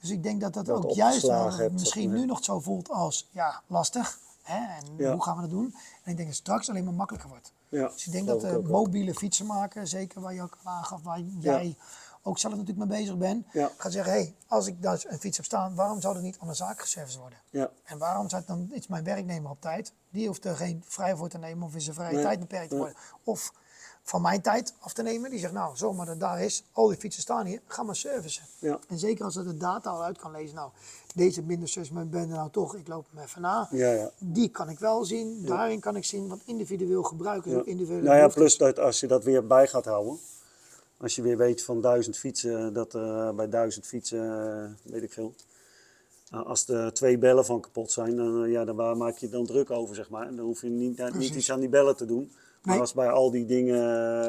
[0.01, 2.91] Dus ik denk dat dat, Dat ook juist wel hebt, misschien nu nog zo voelt
[2.91, 4.19] als ja, lastig.
[4.43, 4.57] Hè?
[4.77, 5.13] En Ja.
[5.13, 5.75] hoe gaan we dat doen?
[5.75, 7.53] En ik denk dat het straks alleen maar makkelijker wordt.
[7.69, 11.77] Ja, Dus ik denk dat de mobiele fietsenmaker, zeker waar je ook aangaf, waar jij
[12.23, 13.71] ook zelf natuurlijk mee bezig bent, Ja.
[13.77, 16.37] gaat zeggen, hé, hey, als ik dus een fiets heb staan, waarom zou dat niet
[16.41, 17.39] aan de zaak geserviced worden?
[17.51, 17.71] Ja.
[17.85, 19.93] En waarom zou het dan iets mijn werknemer op tijd?
[20.11, 22.23] Die hoeft er geen vrij voor te nemen of in zijn vrije Nee.
[22.23, 22.85] tijd beperkt te Nee.
[22.85, 23.01] worden.
[23.25, 23.53] Of
[24.03, 25.31] van mijn tijd af te nemen.
[25.31, 28.45] Die zegt, nou, zomaar dat daar is, al die fietsen staan hier, ga maar servicen.
[28.59, 28.79] Ja.
[28.89, 30.71] En zeker als het de data al uit kan lezen, nou,
[31.15, 33.69] deze minder service, maar ben er nou toch, ik loop hem even na.
[33.71, 34.11] Ja, ja.
[34.19, 38.17] Die kan ik wel zien, daarin kan ik zien wat individueel gebruikers ook individuele Nou
[38.19, 40.19] ja, plus dat als je dat weer bij gaat houden.
[41.01, 44.21] Als je weer weet van duizend fietsen, dat er bij duizend fietsen,
[44.85, 45.35] eh, weet ik veel.
[46.31, 49.29] Nou, als er twee bellen van kapot zijn, dan, eh, ja, dan waar maak je
[49.29, 50.27] dan druk over, zeg maar.
[50.27, 51.37] En dan hoef je niet, eh, niet Precies.
[51.37, 52.33] iets aan die bellen te doen.
[52.63, 52.81] Maar Nee.
[52.81, 53.77] als bij al die dingen,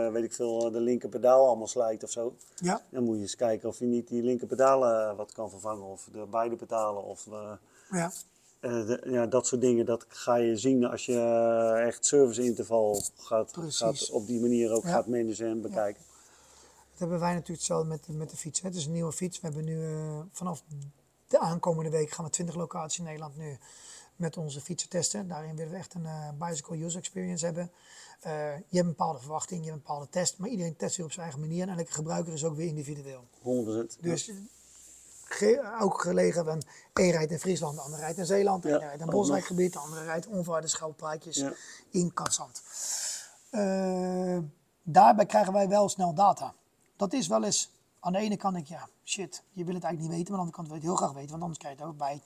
[0.05, 2.33] eh, weet ik veel, eh, de linker pedaal allemaal slijt of zo.
[2.55, 5.85] Ja, Dan moet je eens kijken of je niet die linker pedalen wat kan vervangen.
[5.85, 7.03] Of de beide pedalen.
[7.03, 7.51] Of eh,
[7.91, 8.11] ja.
[8.59, 13.01] eh, de- ja, dat soort dingen, dat ga je zien als je eh, echt serviceinterval
[13.17, 13.77] gaat, Precies.
[13.77, 14.89] gaat op die manier ook Ja.
[14.89, 16.03] gaat managen en bekijken.
[16.99, 18.61] Dat hebben wij natuurlijk hetzelfde met, de- met de fiets.
[18.61, 18.67] hè.
[18.67, 19.39] Het is een nieuwe fiets.
[19.41, 20.63] We hebben nu eh, vanaf
[21.27, 23.57] de aankomende week gaan we 20 locaties in Nederland nu
[24.15, 25.27] met onze fietsen testen.
[25.27, 27.71] Daarin willen we echt een eh, bicycle user experience hebben.
[28.19, 31.05] Eh, je hebt een bepaalde verwachting, je hebt een bepaalde test, maar iedereen test weer
[31.05, 33.27] op zijn eigen manier en elke gebruiker is ook weer individueel.
[33.41, 33.97] 100%.
[34.01, 34.31] Dus
[35.23, 36.61] ge- ook gelegen van
[36.93, 39.39] één rijdt in Friesland, de andere rijdt in Zeeland, de Ja, rijdt in ook Bosrijk
[39.39, 39.47] nog.
[39.47, 41.53] gebied, de andere rijdt onverharde schelpplaatjes Ja.
[41.89, 42.61] in Katzand.
[44.83, 46.53] Daarbij krijgen wij wel snel data.
[46.99, 47.69] Dat is wel eens,
[47.99, 50.41] aan de ene kant denk ik, ja, shit, je wil het eigenlijk niet weten, maar
[50.41, 51.91] aan de andere kant wil je het heel graag weten, want anders krijg je het
[51.91, 52.21] ook bij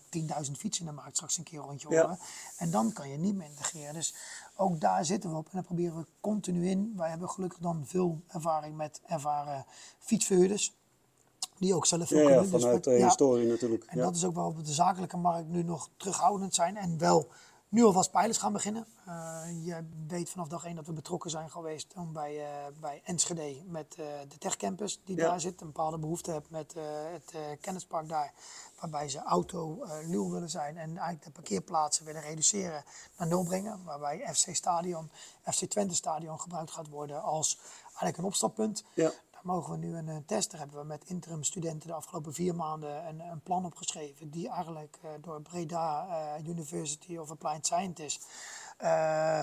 [0.45, 2.01] 10.000 fietsen in de markt straks een keer een rondje Ja.
[2.01, 2.19] horen.
[2.57, 3.93] En dan kan je niet meer integreren.
[3.93, 4.13] Dus
[4.55, 6.93] ook daar zitten we op en daar proberen we continu in.
[6.97, 9.65] Wij hebben gelukkig dan veel ervaring met ervaren
[9.99, 10.73] fietsverhuurders.
[11.57, 12.51] Die ook zelf veel Ja, ja, kunnen.
[12.51, 13.05] Dus vanuit de we- ja.
[13.05, 13.83] historie natuurlijk.
[13.83, 17.27] En dat is ook wel op de zakelijke markt nu nog terughoudend zijn en wel
[17.73, 18.87] nu alvast pijlers gaan beginnen.
[19.05, 23.01] Eh, je weet vanaf dag één dat we betrokken zijn geweest om bij, eh, bij
[23.03, 25.29] Enschede met eh, de Tech Campus die Ja.
[25.29, 25.61] daar zit.
[25.61, 26.73] Een bepaalde behoefte hebt met
[27.11, 28.33] het kennispark daar.
[28.79, 32.83] Waarbij ze auto luw willen zijn en eigenlijk de parkeerplaatsen willen reduceren
[33.17, 33.83] naar nul brengen.
[33.83, 35.11] Waarbij FC Stadion,
[35.43, 38.83] FC Twente Stadion gebruikt gaat worden als eigenlijk een opstappunt.
[38.93, 39.11] Ja.
[39.43, 40.51] Mogen we nu een eh, test.
[40.51, 44.29] Daar hebben we met interim studenten de afgelopen vier maanden een, een plan opgeschreven.
[44.29, 46.07] Die eigenlijk eh, door Breda
[46.37, 48.27] eh, University of Applied Scientists
[48.77, 49.41] eh,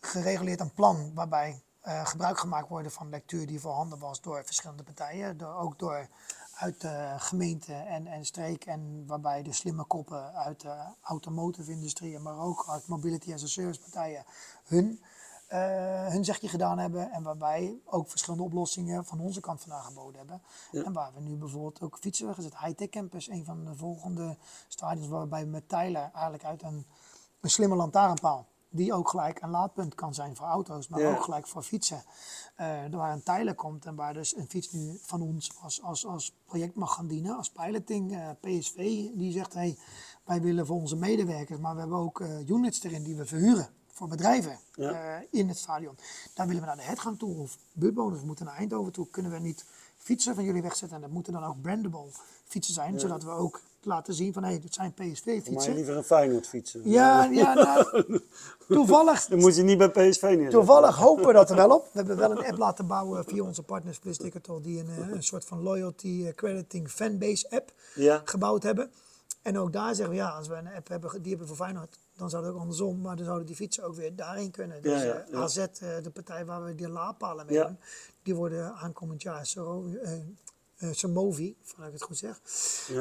[0.00, 4.82] gereguleerd een plan waarbij eh, gebruik gemaakt wordt van lectuur die voorhanden was door verschillende
[4.82, 5.36] partijen.
[5.36, 6.08] Door, ook door
[6.54, 12.18] uit de gemeente en, en streek en waarbij de slimme koppen uit de automotive industrie,
[12.18, 14.24] maar ook uit mobility as a service partijen
[14.64, 15.15] hun, eh,
[15.48, 17.10] hun zegje gedaan hebben.
[17.10, 20.42] En waarbij ook verschillende oplossingen van onze kant van aangeboden hebben.
[20.84, 22.60] En waar we nu bijvoorbeeld ook fietsen hebben gezet.
[22.60, 24.36] Hightech Campus, een van de volgende
[24.68, 26.86] stadions waarbij we met Tyler eigenlijk uit een,
[27.40, 31.10] een slimme lantaarnpaal die ook gelijk een laadpunt kan zijn voor auto's, maar Ja.
[31.10, 32.02] ook gelijk voor fietsen.
[32.56, 36.06] Eh, waar een tijler komt en waar dus een fiets nu van ons als, als,
[36.06, 38.12] als project mag gaan dienen, als piloting.
[38.12, 38.74] eh, PSV
[39.14, 39.78] die zegt, hey,
[40.24, 43.68] wij willen voor onze medewerkers, maar we hebben ook eh, units erin die we verhuren
[43.96, 44.90] voor bedrijven Ja.
[44.90, 45.96] eh, in het stadion.
[46.34, 49.06] Daar willen we naar de Het gaan toe of buurtbewoners moeten naar Eindhoven toe.
[49.10, 49.64] Kunnen we niet
[49.96, 52.06] fietsen van jullie wegzetten en dat moeten dan ook brandable
[52.44, 55.74] fietsen zijn, zodat we ook laten zien van hé, hey, dit zijn Maar PSV-fietsen.
[55.74, 56.90] liever een Feyenoord fietsen.
[56.90, 58.20] Ja, ja nou,
[58.68, 60.50] toevallig, Dan moet je niet bij PSV neerzetten.
[60.50, 61.84] toevallig hopen we dat er wel op.
[61.84, 65.08] We hebben wel een app laten bouwen via onze partners Plus Digital, die een, eh,
[65.08, 68.22] een soort van loyalty eh, crediting fanbase app Ja.
[68.24, 68.90] gebouwd hebben.
[69.42, 71.98] En ook daar zeggen we, ja, als we een app hebben, die hebben voor Feyenoord,
[72.16, 74.82] dan zou het ook andersom, maar dan zouden die fietsen ook weer daarin kunnen.
[74.82, 75.38] Dus Ja, ja, eh, ja.
[75.38, 75.66] AZ, eh,
[76.02, 77.78] de partij waar we die laadpalen mee doen,
[78.22, 80.12] die worden aankomend jaar zo, eh,
[80.92, 82.40] Somovi, vanuit ik het goed zeg,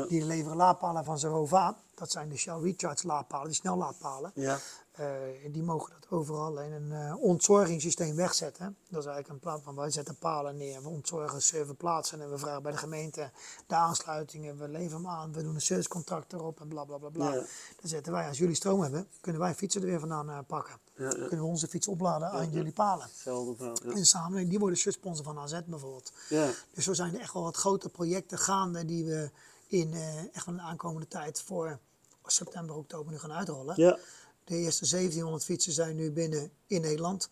[0.08, 1.78] die leveren laadpalen van Zerova.
[1.94, 4.32] Dat zijn de Shell Recharge laadpalen, die snellaadpalen.
[4.36, 4.60] Ja.
[4.95, 5.07] Eh,
[5.51, 8.77] die mogen dat overal in een eh, ontzorgingssysteem wegzetten.
[8.89, 12.31] Dat is eigenlijk een plan van wij zetten palen neer, we ontzorgen zeven plaatsen en
[12.31, 13.30] we vragen bij de gemeente
[13.67, 17.09] de aansluitingen, we leveren hem aan, we doen een servicecontract erop en bla bla bla
[17.09, 17.34] bla.
[17.34, 17.34] Ja.
[17.81, 20.73] Dan zetten wij, als jullie stroom hebben, kunnen wij fietsen er weer vandaan eh, pakken.
[20.95, 21.09] Ja, ja.
[21.09, 23.05] Kunnen we onze fiets opladen aan jullie palen.
[23.05, 23.95] Hetzelfde verhaal.
[23.95, 26.11] En samen, die worden shirtsponsor van AZ bijvoorbeeld.
[26.30, 26.49] Ja.
[26.73, 29.30] Dus zo zijn er echt wel wat grote projecten gaande die we
[29.67, 29.93] in
[30.34, 31.80] echt wel de aankomende tijd voor
[32.26, 33.73] september, oktober nu gaan uitrollen.
[33.77, 33.97] Ja.
[34.45, 37.30] De eerste 1700 fietsen zijn nu binnen in Nederland.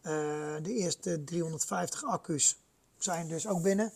[0.00, 0.12] Eh,
[0.62, 2.56] de eerste 350 accu's
[2.98, 3.92] zijn dus ook binnen.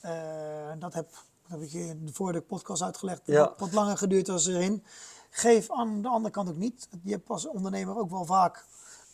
[0.00, 3.20] Eh, dat, heb, dat heb ik je voor de podcast uitgelegd.
[3.24, 3.38] Ja.
[3.38, 4.84] Wat, wat langer geduurd als erin.
[5.30, 6.88] Geef aan de andere kant ook niet.
[7.02, 8.64] Je hebt als ondernemer ook wel vaak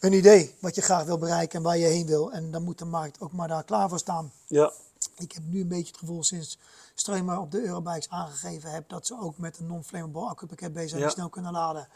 [0.00, 2.32] een idee wat je graag wil bereiken en waar je heen wil.
[2.32, 4.32] En dan moet de markt ook maar daar klaar voor staan.
[4.46, 4.72] Ja.
[5.14, 6.58] Ik heb nu een beetje het gevoel sinds
[6.94, 11.00] Streumer op de Eurobikes aangegeven heeft dat ze ook met een non-flammable accupakket bezig zijn
[11.00, 11.06] Ja.
[11.06, 11.88] die snel kunnen laden.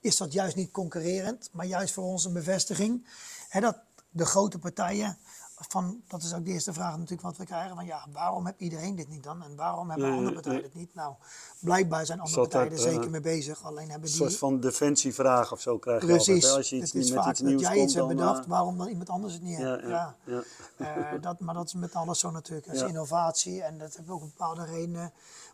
[0.00, 3.06] Is dat juist niet concurrerend, maar juist voor ons een bevestiging.
[3.48, 3.76] Hè, dat
[4.10, 5.18] de grote partijen,
[5.68, 8.60] van, dat is ook de eerste vraag natuurlijk wat we krijgen, van ja, waarom heeft
[8.60, 9.42] iedereen dit niet dan?
[9.42, 10.94] En waarom hebben andere partijen dit niet?
[10.94, 11.14] Nou,
[11.60, 14.26] blijkbaar zijn andere Zat partijen er zeker eh, mee bezig, alleen hebben Een die...
[14.26, 16.50] soort van defensievraag of zo krijg je Precies, altijd.
[16.50, 16.56] hè.
[16.56, 18.78] Als je iets, het is met vaak iets dat jij iets hebt bedacht, eh, waarom
[18.78, 19.88] dan iemand anders het niet ja, heeft.
[19.88, 20.42] ja, ja.
[20.76, 22.66] Eh, dat, maar dat is met alles zo natuurlijk.
[22.66, 25.12] Dat is innovatie en dat heeft ook een bepaalde redenen.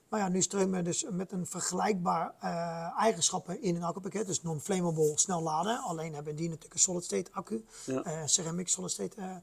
[0.08, 2.34] Maar ja, nu streumen dus met een vergelijkbaar
[2.98, 4.26] eigenschappen in een accupakket.
[4.26, 5.82] Dus non-flammable, snel laden.
[5.82, 7.64] Alleen hebben die natuurlijk een solid-state accu.
[7.84, 8.02] Ja.
[8.02, 9.42] eh, ceramic solid-state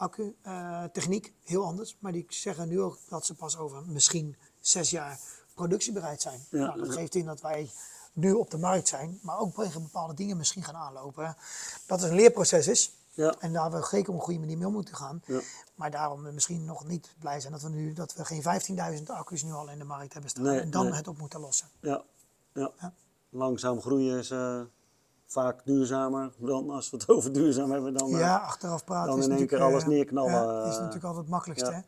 [0.00, 0.36] eh, accu.
[0.42, 1.96] eh, techniek, heel anders.
[1.98, 5.18] Maar die zeggen nu ook dat ze pas over misschien zes jaar
[5.54, 6.40] productiebereid zijn.
[6.50, 7.70] Ja, nou, dat geeft in dat wij
[8.12, 11.36] nu op de markt zijn, maar ook tegen bepaalde dingen misschien gaan aanlopen.
[11.86, 12.92] Dat het een leerproces is.
[13.12, 13.34] Ja.
[13.38, 15.22] En daar we zeker op een goede manier mee om moeten gaan.
[15.26, 15.40] Ja.
[15.74, 18.42] Maar daarom we misschien nog niet blij zijn dat we nu dat we geen
[18.98, 20.42] 15.000 accu's nu al in de markt hebben staan.
[20.42, 20.94] Nee, en dan nee.
[20.94, 21.68] het op moeten lossen.
[21.80, 22.02] Ja.
[22.54, 22.70] Ja.
[22.80, 22.94] Ja.
[23.28, 24.30] Langzaam groeien is
[25.32, 27.94] vaak duurzamer dan als we het over duurzaam hebben.
[27.94, 30.64] Dan, eh, ja, achteraf praten dan is in één natuurlijk, keer alles eh, neerknallen, Ja,
[30.64, 31.70] is eh, natuurlijk altijd het makkelijkste.
[31.70, 31.84] ja.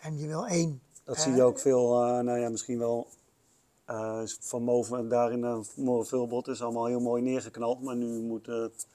[0.00, 0.80] En je wil één.
[1.04, 3.06] Dat eh, zie je ook veel, eh, nou ja, misschien wel
[3.84, 7.82] eh, van boven daarin uh, veel bot is allemaal heel mooi neergeknald.
[7.82, 8.86] Maar nu moet het,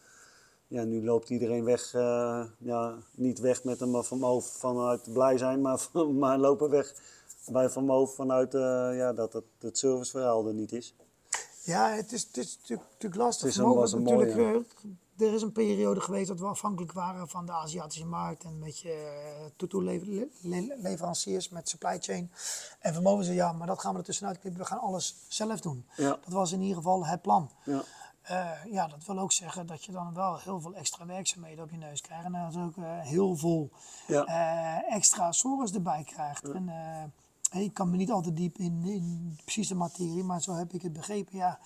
[0.67, 5.37] ja, nu loopt iedereen weg, eh, ja, niet weg met een van boven vanuit blij
[5.37, 5.87] zijn, maar,
[6.19, 6.93] maar lopen weg
[7.51, 8.61] bij van boven vanuit eh,
[8.97, 10.95] ja, dat het, het serviceverhaal er niet is.
[11.63, 13.41] Ja, het is, het is natuurlijk, natuurlijk lastig.
[13.45, 14.65] Het is een- was een natuurlijk, mooie.
[15.17, 18.59] eh, er is een periode geweest dat we afhankelijk waren van de Aziatische markt en
[18.59, 22.31] met je toeto-leveranciers met supply chain.
[22.79, 24.61] En vermogen ze, ja, maar dat gaan we er tussenuit knippen.
[24.61, 25.85] We gaan alles zelf doen.
[25.95, 26.09] Ja.
[26.09, 27.49] Dat was in ieder geval het plan.
[27.63, 27.83] Ja,
[28.21, 31.69] Eh, ja, dat wil ook zeggen dat je dan wel heel veel extra werkzaamheden op
[31.71, 32.25] je neus krijgt.
[32.25, 33.69] En dat is ook eh, heel veel
[34.07, 34.25] Ja.
[34.25, 36.43] eh, extra zorgen erbij krijgt.
[36.51, 37.03] En, eh,
[37.59, 40.81] ik kan me niet altijd diep in, in precies de materie, maar zo heb ik
[40.81, 41.37] het begrepen.
[41.37, 41.59] Ja.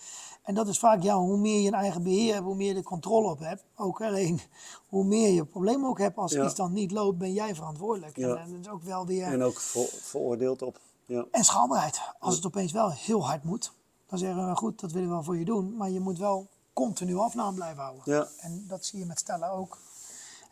[0.44, 2.76] En dat is vaak, ja, hoe meer je een eigen beheer hebt, hoe meer je
[2.78, 3.64] er controle op hebt.
[3.76, 4.40] Ook alleen,
[4.90, 6.45] hoe meer je problemen ook hebt als Ja.
[6.45, 8.18] iets dan niet loopt, ben jij verantwoordelijk.
[8.18, 8.30] Ja.
[8.36, 9.26] En, en dat is ook wel weer...
[9.26, 10.80] en ook ver- veroordeeld op.
[11.06, 11.26] Ja.
[11.32, 12.02] En schaalbaarheid.
[12.20, 13.72] Als het opeens wel heel hard moet,
[14.07, 15.76] dan zeggen we goed, dat willen we wel voor je doen.
[15.76, 18.03] Maar je moet wel continu afname blijven houden.
[18.06, 18.28] Ja.
[18.40, 19.78] En dat zie je met stellen ook.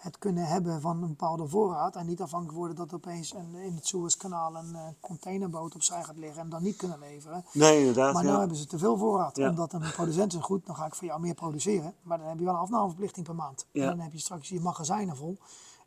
[0.03, 3.75] Het kunnen hebben van een bepaalde voorraad en niet afhankelijk worden dat opeens een, in
[3.75, 7.45] het Suezkanaal een eh, containerboot opzij gaat liggen en dan niet kunnen leveren.
[7.53, 8.13] Nee, inderdaad.
[8.13, 8.39] Maar nu ja.
[8.39, 9.37] hebben ze te veel voorraad.
[9.37, 9.49] Ja.
[9.49, 11.93] Omdat een producent zegt, goed, dan ga ik voor jou meer produceren.
[12.01, 13.65] Maar dan heb je wel een afnameverplichting per maand.
[13.71, 13.81] Ja.
[13.81, 15.37] En dan heb je straks je magazijnen vol.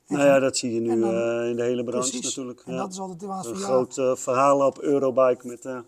[0.07, 2.25] Nou ja, dat zie je nu dan- eh, in de hele branche Precies.
[2.25, 2.63] natuurlijk.
[2.67, 5.79] En dat is altijd de een groot eh, verhaal op Eurobike met eh,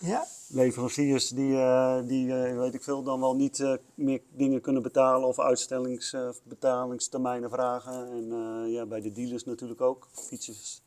[0.00, 4.60] Ja, leveranciers die, eh, die eh, weet ik veel, dan wel niet eh, meer dingen
[4.60, 8.10] kunnen betalen of uitstellingsbetalingstermijnen vragen.
[8.10, 8.26] En
[8.70, 10.08] ja, bij de dealers natuurlijk ook.
[10.12, 10.82] Fietsers.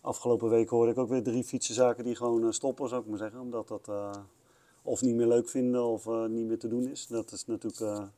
[0.00, 3.40] Afgelopen week hoorde ik ook weer drie fietsenzaken die gewoon stoppen, zou ik maar zeggen.
[3.40, 3.88] Omdat dat
[4.82, 7.06] of niet meer leuk vinden of niet meer te doen is.
[7.06, 8.10] Dat is natuurlijk,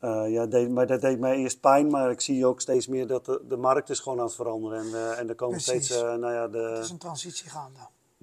[0.00, 3.06] Uh, ja, deed, maar dat deed mij eerst pijn, maar ik zie ook steeds meer
[3.06, 4.78] dat de, de markt is gewoon aan het veranderen.
[4.78, 5.84] En, uh, en er komen Precies.
[5.84, 6.58] steeds, uh, nou ja, de...
[6.58, 7.78] Het is een transitie gaande.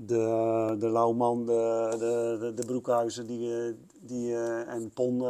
[0.06, 1.95] De, de Lauwman, de,
[2.40, 5.22] de, de, Broekhuizen die, die, en Pon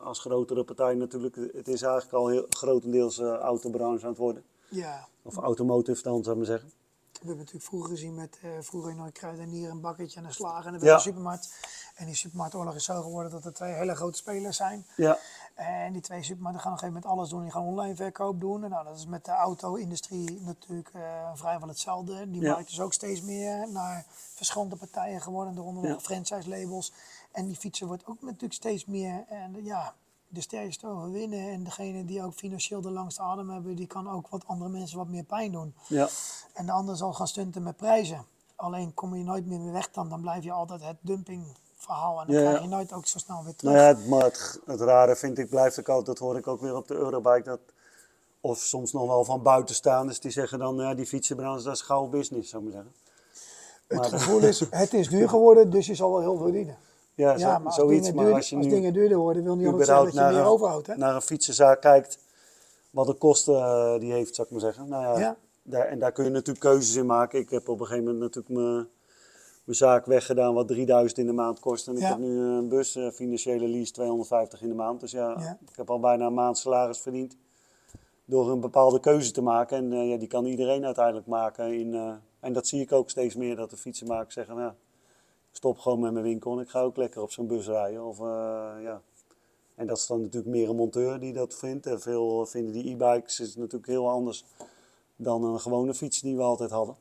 [0.00, 1.36] als grotere partij natuurlijk.
[1.36, 4.44] Het is eigenlijk al heel grotendeels autobranche aan het worden.
[4.68, 5.08] Ja.
[5.22, 6.70] Of automotive dan, zou ik maar zeggen.
[7.20, 10.72] We hebben natuurlijk vroeger gezien met uh, vroeger nooit kruidenier, een bakketje en een slager
[10.72, 10.94] en dan ja.
[10.94, 11.54] een supermarkt.
[11.94, 14.86] En die supermarktoorlog is zo geworden dat er twee hele grote spelers zijn.
[14.96, 15.18] Ja.
[15.60, 17.42] En die twee supermarkten gaan op een gegeven moment alles doen.
[17.42, 18.64] Die gaan online verkoop doen.
[18.64, 21.02] En nou, dat is met de auto-industrie natuurlijk uh,
[21.34, 22.30] vrijwel hetzelfde.
[22.30, 22.52] Die Ja.
[22.52, 24.04] markt is ook steeds meer naar
[24.34, 25.98] verschillende partijen geworden, daaronder Ja.
[26.00, 26.92] franchise-labels.
[27.32, 29.24] En die fietsen wordt ook natuurlijk steeds meer.
[29.28, 29.94] En ja,
[30.28, 31.48] de sterkste overwinnen.
[31.52, 34.98] En degene die ook financieel de langste adem hebben, die kan ook wat andere mensen
[34.98, 35.74] wat meer pijn doen.
[35.88, 36.08] Ja.
[36.54, 38.24] En de ander zal gaan stunten met prijzen.
[38.56, 40.96] Alleen kom je nooit meer weg dan, dan blijf je altijd het
[41.80, 42.20] dumpingverhaal.
[42.20, 43.74] En dan Ja, krijg je nooit ook zo snel weer terug.
[43.74, 46.60] Nou ja, maar het, het rare vind ik, blijft ook altijd, dat hoor ik ook
[46.60, 47.60] weer op de Eurobike, dat,
[48.40, 52.06] of soms nog wel van buitenstaanders, die zeggen dan, ja, die fietsenbranche, dat is gauw
[52.06, 53.00] business, zou ik maar zeggen.
[53.86, 56.76] het maar- gevoel is, het is duur geworden, dus je zal wel heel veel verdienen.
[57.14, 59.18] Ja, Ja, zo- maar als, zoiets, dingen, maar duurder, als je als nu dingen duurder
[59.18, 60.86] worden, wil niet altijd zeggen dat je meer een- overhoudt.
[60.86, 60.96] Hè?
[60.96, 62.18] naar een fietsenzaak kijkt,
[62.90, 64.88] wat de kosten eh, die heeft, zou ik maar zeggen.
[64.88, 65.36] Nou ja, Ja.
[65.62, 67.38] Daar, en daar kun je natuurlijk keuzes in maken.
[67.38, 68.88] Ik heb op een gegeven moment natuurlijk mijn,
[69.64, 71.88] mijn zaak weggedaan wat 3000 in de maand kost.
[71.88, 72.08] En ik Ja.
[72.08, 75.00] heb nu een bus, eh, financiële lease, 250 in de maand.
[75.00, 75.58] Dus ja, Ja.
[75.70, 77.36] ik heb al bijna een maand salaris verdiend
[78.24, 79.76] door een bepaalde keuze te maken.
[79.76, 81.72] En eh, ja, die kan iedereen uiteindelijk maken.
[81.78, 84.70] In, eh, en dat zie ik ook steeds meer, dat de fietsenmakers zeggen, nou,
[85.50, 88.04] ik stop gewoon met mijn winkel en ik ga ook lekker op zo'n bus rijden.
[88.04, 88.24] Of, eh,
[88.82, 89.00] ja.
[89.74, 91.86] En dat is dan natuurlijk meer een monteur die dat vindt.
[91.86, 94.44] En veel vinden die e-bikes is natuurlijk heel anders
[95.16, 96.96] dan een gewone fiets die we altijd hadden.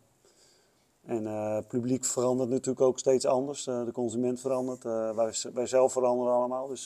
[1.10, 3.68] En eh, het publiek verandert natuurlijk ook steeds anders.
[3.68, 4.86] Eh, de consument verandert.
[4.86, 6.68] Eh, wij, wij zelf veranderen allemaal.
[6.68, 6.86] Dus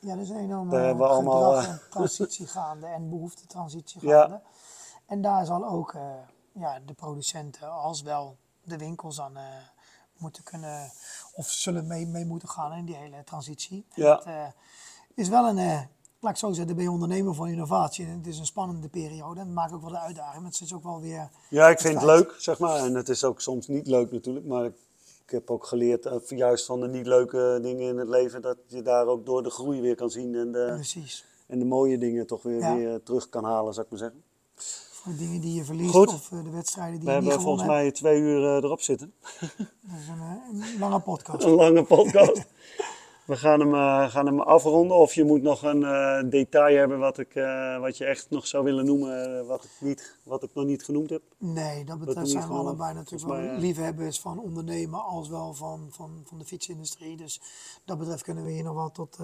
[0.00, 4.20] Ja, is een enorme Daar hebben we allemaal, transitie gaande en behoeftetransitie Ja.
[4.20, 4.40] gaande.
[5.06, 5.96] En daar zal ook
[6.52, 9.38] ja, de producenten als wel de winkels aan
[10.16, 10.90] moeten kunnen,
[11.34, 13.86] of zullen mee, mee moeten gaan in die hele transitie.
[13.94, 14.14] En Ja.
[14.14, 14.54] Dat
[15.14, 15.88] is wel een,
[16.20, 18.06] laat ik zo zeggen, dan ben je ondernemer van innovatie.
[18.06, 20.42] En het is een spannende periode en het maakt ook wel de uitdaging.
[20.42, 22.76] Maar het is ook wel weer, ja, ik vind het leuk, zeg maar.
[22.76, 24.46] En het is ook soms niet leuk natuurlijk.
[24.46, 24.74] Maar ik,
[25.24, 28.56] ik heb ook geleerd, eh, juist van de niet leuke dingen in het leven, dat
[28.66, 30.34] je daar ook door de groei weer kan zien.
[30.34, 32.74] En de, precies, en de mooie dingen toch weer, Ja.
[32.76, 34.22] weer terug kan halen, zou ik maar zeggen.
[34.92, 36.08] voor de dingen die je verliest Goed.
[36.08, 38.64] of eh, de wedstrijden die We je niet hebben gewonnen volgens mij twee uur eh,
[38.64, 39.12] erop zitten.
[39.40, 41.44] Dat is een, eh, een lange podcast.
[41.44, 42.44] Een lange podcast.
[43.30, 44.96] We gaan hem, eh, gaan hem afronden.
[44.96, 48.46] Of je moet nog een eh, detail hebben wat, ik, eh, wat je echt nog
[48.46, 51.22] zou willen noemen, wat, ik niet, wat ik nog niet genoemd heb.
[51.38, 56.22] Nee, dat betreft zijn we allebei natuurlijk wel liefhebbers van ondernemen als wel van, van,
[56.24, 57.16] van de fietsindustrie.
[57.16, 57.40] Dus
[57.84, 59.18] dat betreft kunnen we hier nog wel tot,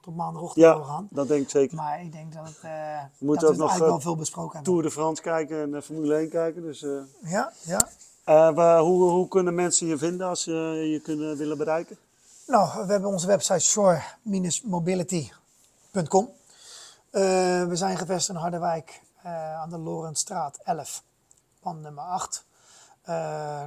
[0.00, 1.08] tot maandagochtend Ja, doorgaan.
[1.10, 1.76] dat denk ik zeker.
[1.76, 4.72] Maar ik denk dat, het, moeten ook nog, eigenlijk wel veel besproken hebben.
[4.72, 6.62] Tour de France kijken en Formule 1 kijken.
[6.62, 6.80] Dus,
[7.22, 7.88] Ja, ja.
[8.52, 10.52] waar- hoe, hoe kunnen mensen je vinden als ze
[10.92, 11.96] je kunnen willen bereiken?
[12.50, 16.28] Nou, we hebben onze website shore-mobility.com.
[17.10, 17.20] Eh,
[17.66, 21.02] we zijn gevestigd in Harderwijk eh, aan de Lorentstraat 11,
[21.60, 22.44] pand nummer 8.
[23.02, 23.14] Eh,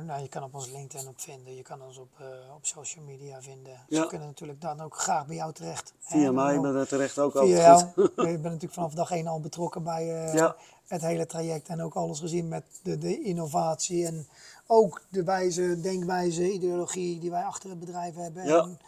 [0.05, 2.09] nou, je kan op ons LinkedIn op vinden, je kan ons op,
[2.55, 3.79] op social media vinden.
[3.89, 4.05] Ze Ja.
[4.05, 5.93] kunnen natuurlijk dan ook graag bij jou terecht.
[5.99, 8.09] Via mij, maar terecht ook Via altijd jou.
[8.31, 10.55] Je bent natuurlijk vanaf dag 1 al betrokken bij Ja.
[10.87, 14.27] het hele traject en ook alles gezien met de, de innovatie en
[14.73, 18.45] ook de wijze, denkwijze, ideologie die wij achter het bedrijf hebben.
[18.45, 18.61] Ja.
[18.61, 18.79] En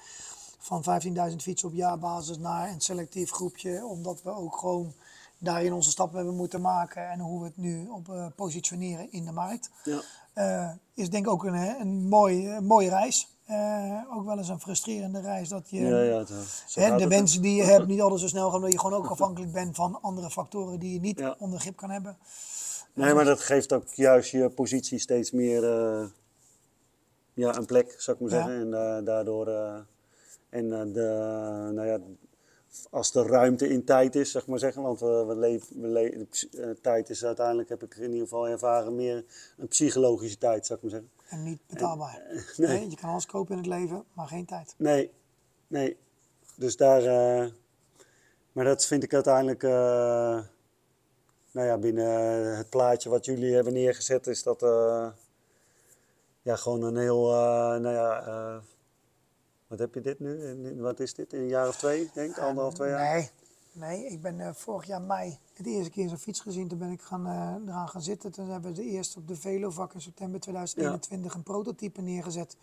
[0.57, 0.83] van
[1.29, 4.93] 15.000 fietsen op jaarbasis naar een selectief groepje, omdat we ook gewoon
[5.37, 9.25] daarin onze stappen hebben moeten maken en hoe we het nu op eh, positioneren in
[9.25, 9.69] de markt.
[9.83, 10.01] Ja.
[10.33, 13.27] Eh, is denk ik ook een, een, mooi, een mooie reis.
[13.45, 16.25] Eh, ook wel eens een frustrerende reis dat je Ja, ja,
[16.73, 19.09] Hè, de wensen die je hebt niet altijd zo snel gaan, omdat je gewoon ook
[19.09, 22.17] afhankelijk bent van andere factoren die je niet onder grip kan hebben.
[22.95, 26.05] Nee, maar dat geeft ook juist je positie steeds meer eh,
[27.33, 28.59] ja, een plek, zou ik maar zeggen.
[28.59, 29.79] En eh, daardoor, eh,
[30.49, 31.01] en de,
[31.73, 31.99] nou ja,
[32.89, 36.77] als er ruimte in tijd is, zeg maar zeggen, want we, we leven, we de
[36.81, 39.25] tijd is uiteindelijk, heb ik in ieder geval ervaren, meer
[39.57, 41.11] een psychologische tijd, zou ik maar zeggen.
[41.29, 42.21] En niet betaalbaar.
[42.57, 42.67] nee.
[42.67, 44.75] Nee, je kan alles kopen in het leven, maar geen tijd.
[44.77, 45.11] Nee,
[45.67, 45.97] nee.
[46.55, 47.01] Dus daar.
[48.51, 49.63] maar dat vind ik uiteindelijk.
[51.55, 54.63] Eh, nou ja, binnen het plaatje wat jullie hebben neergezet, is dat.
[54.63, 55.07] eh,
[56.41, 57.31] ja, gewoon een heel.
[57.31, 57.37] eh,
[57.81, 58.21] nou ja.
[58.27, 58.57] eh,
[59.67, 60.47] wat heb je dit nu?
[60.47, 61.33] In- Wat is dit?
[61.33, 62.37] In een jaar of twee, denk ik?
[62.37, 63.13] Anderhalf, twee jaar?
[63.15, 63.29] Nee,
[63.71, 66.67] nee ik ben eh, vorig jaar mei het eerste keer zo'n fiets gezien.
[66.67, 68.31] Toen ben ik gaan, eh, eraan gaan zitten.
[68.31, 72.57] Toen hebben we de eerste op de Velovak in september 2021 een prototype neergezet.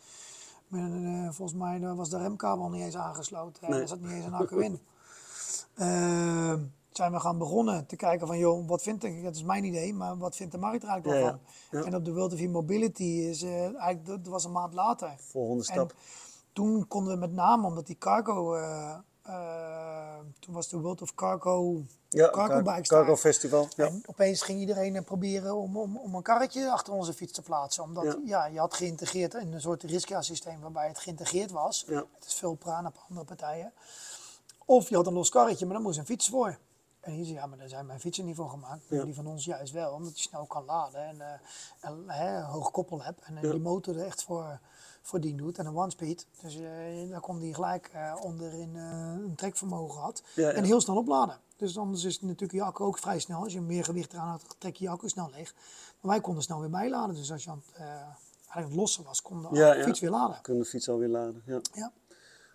[0.68, 3.70] Met een, eh, volgens mij was de remkabel niet eens aangesloten.
[3.70, 3.80] Nee.
[3.80, 4.80] Er zat niet eens een accu in.
[6.96, 9.94] zijn we gaan begonnen te kijken van, joh, wat vind ik, dat is mijn idee,
[9.94, 11.38] maar wat vindt de markt er eigenlijk Ja, wel
[11.70, 11.78] ja.
[11.82, 11.86] van?
[11.92, 15.14] En op de World of E-Mobility is eh, eigenlijk, dat was een maand later.
[15.18, 15.94] Volgende En stap.
[16.52, 21.14] toen konden we met name, omdat die cargo, eh, eh, toen was de World of
[21.14, 23.16] Cargo, Ja, cargo Car- bikes Cargo.
[23.16, 23.68] Festival.
[23.76, 23.86] Ja.
[23.86, 27.82] En opeens ging iedereen proberen om, om, om een karretje achter onze fiets te plaatsen.
[27.82, 28.46] Omdat Ja.
[28.46, 31.84] je had geïntegreerd in een soort Risca-systeem waarbij het geïntegreerd was.
[31.88, 32.04] Ja.
[32.14, 33.72] Het is veel praan op andere partijen.
[34.64, 36.58] Of je had een los karretje, maar daar moest een fiets voor.
[37.02, 38.84] En hier zei ja, maar daar zijn mijn fietsen niet voor gemaakt.
[38.88, 39.04] Ja.
[39.04, 41.40] die van ons juist wel, omdat je snel kan laden en,
[41.80, 43.20] en hè, een hoog koppel hebt.
[43.22, 43.50] En eh, Ja.
[43.50, 44.60] die motor er echt voor,
[45.02, 45.58] voor dien doet.
[45.58, 46.26] En een one-speed.
[46.42, 50.22] Dus eh daar kon die gelijk eh, onder in een trekvermogen had.
[50.36, 51.38] En heel snel opladen.
[51.56, 53.42] Dus anders is natuurlijk je accu ook vrij snel.
[53.42, 55.54] Als je meer gewicht eraan had, trek je je accu snel leeg.
[56.00, 57.14] Maar wij konden snel weer bijladen.
[57.14, 60.38] Dus als je aan het, eigenlijk het lossen was, kon de fiets weer laden.
[60.42, 61.42] Kunnen de fiets alweer laden.
[61.46, 61.60] Ja.
[61.74, 61.92] Ja.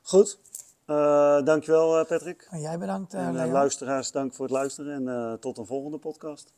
[0.02, 0.40] Goed.
[0.88, 2.48] Eh, dankjewel eh, Patrick.
[2.50, 6.54] En jij bedankt, eh, En luisteraars, dank voor het luisteren en tot een volgende podcast.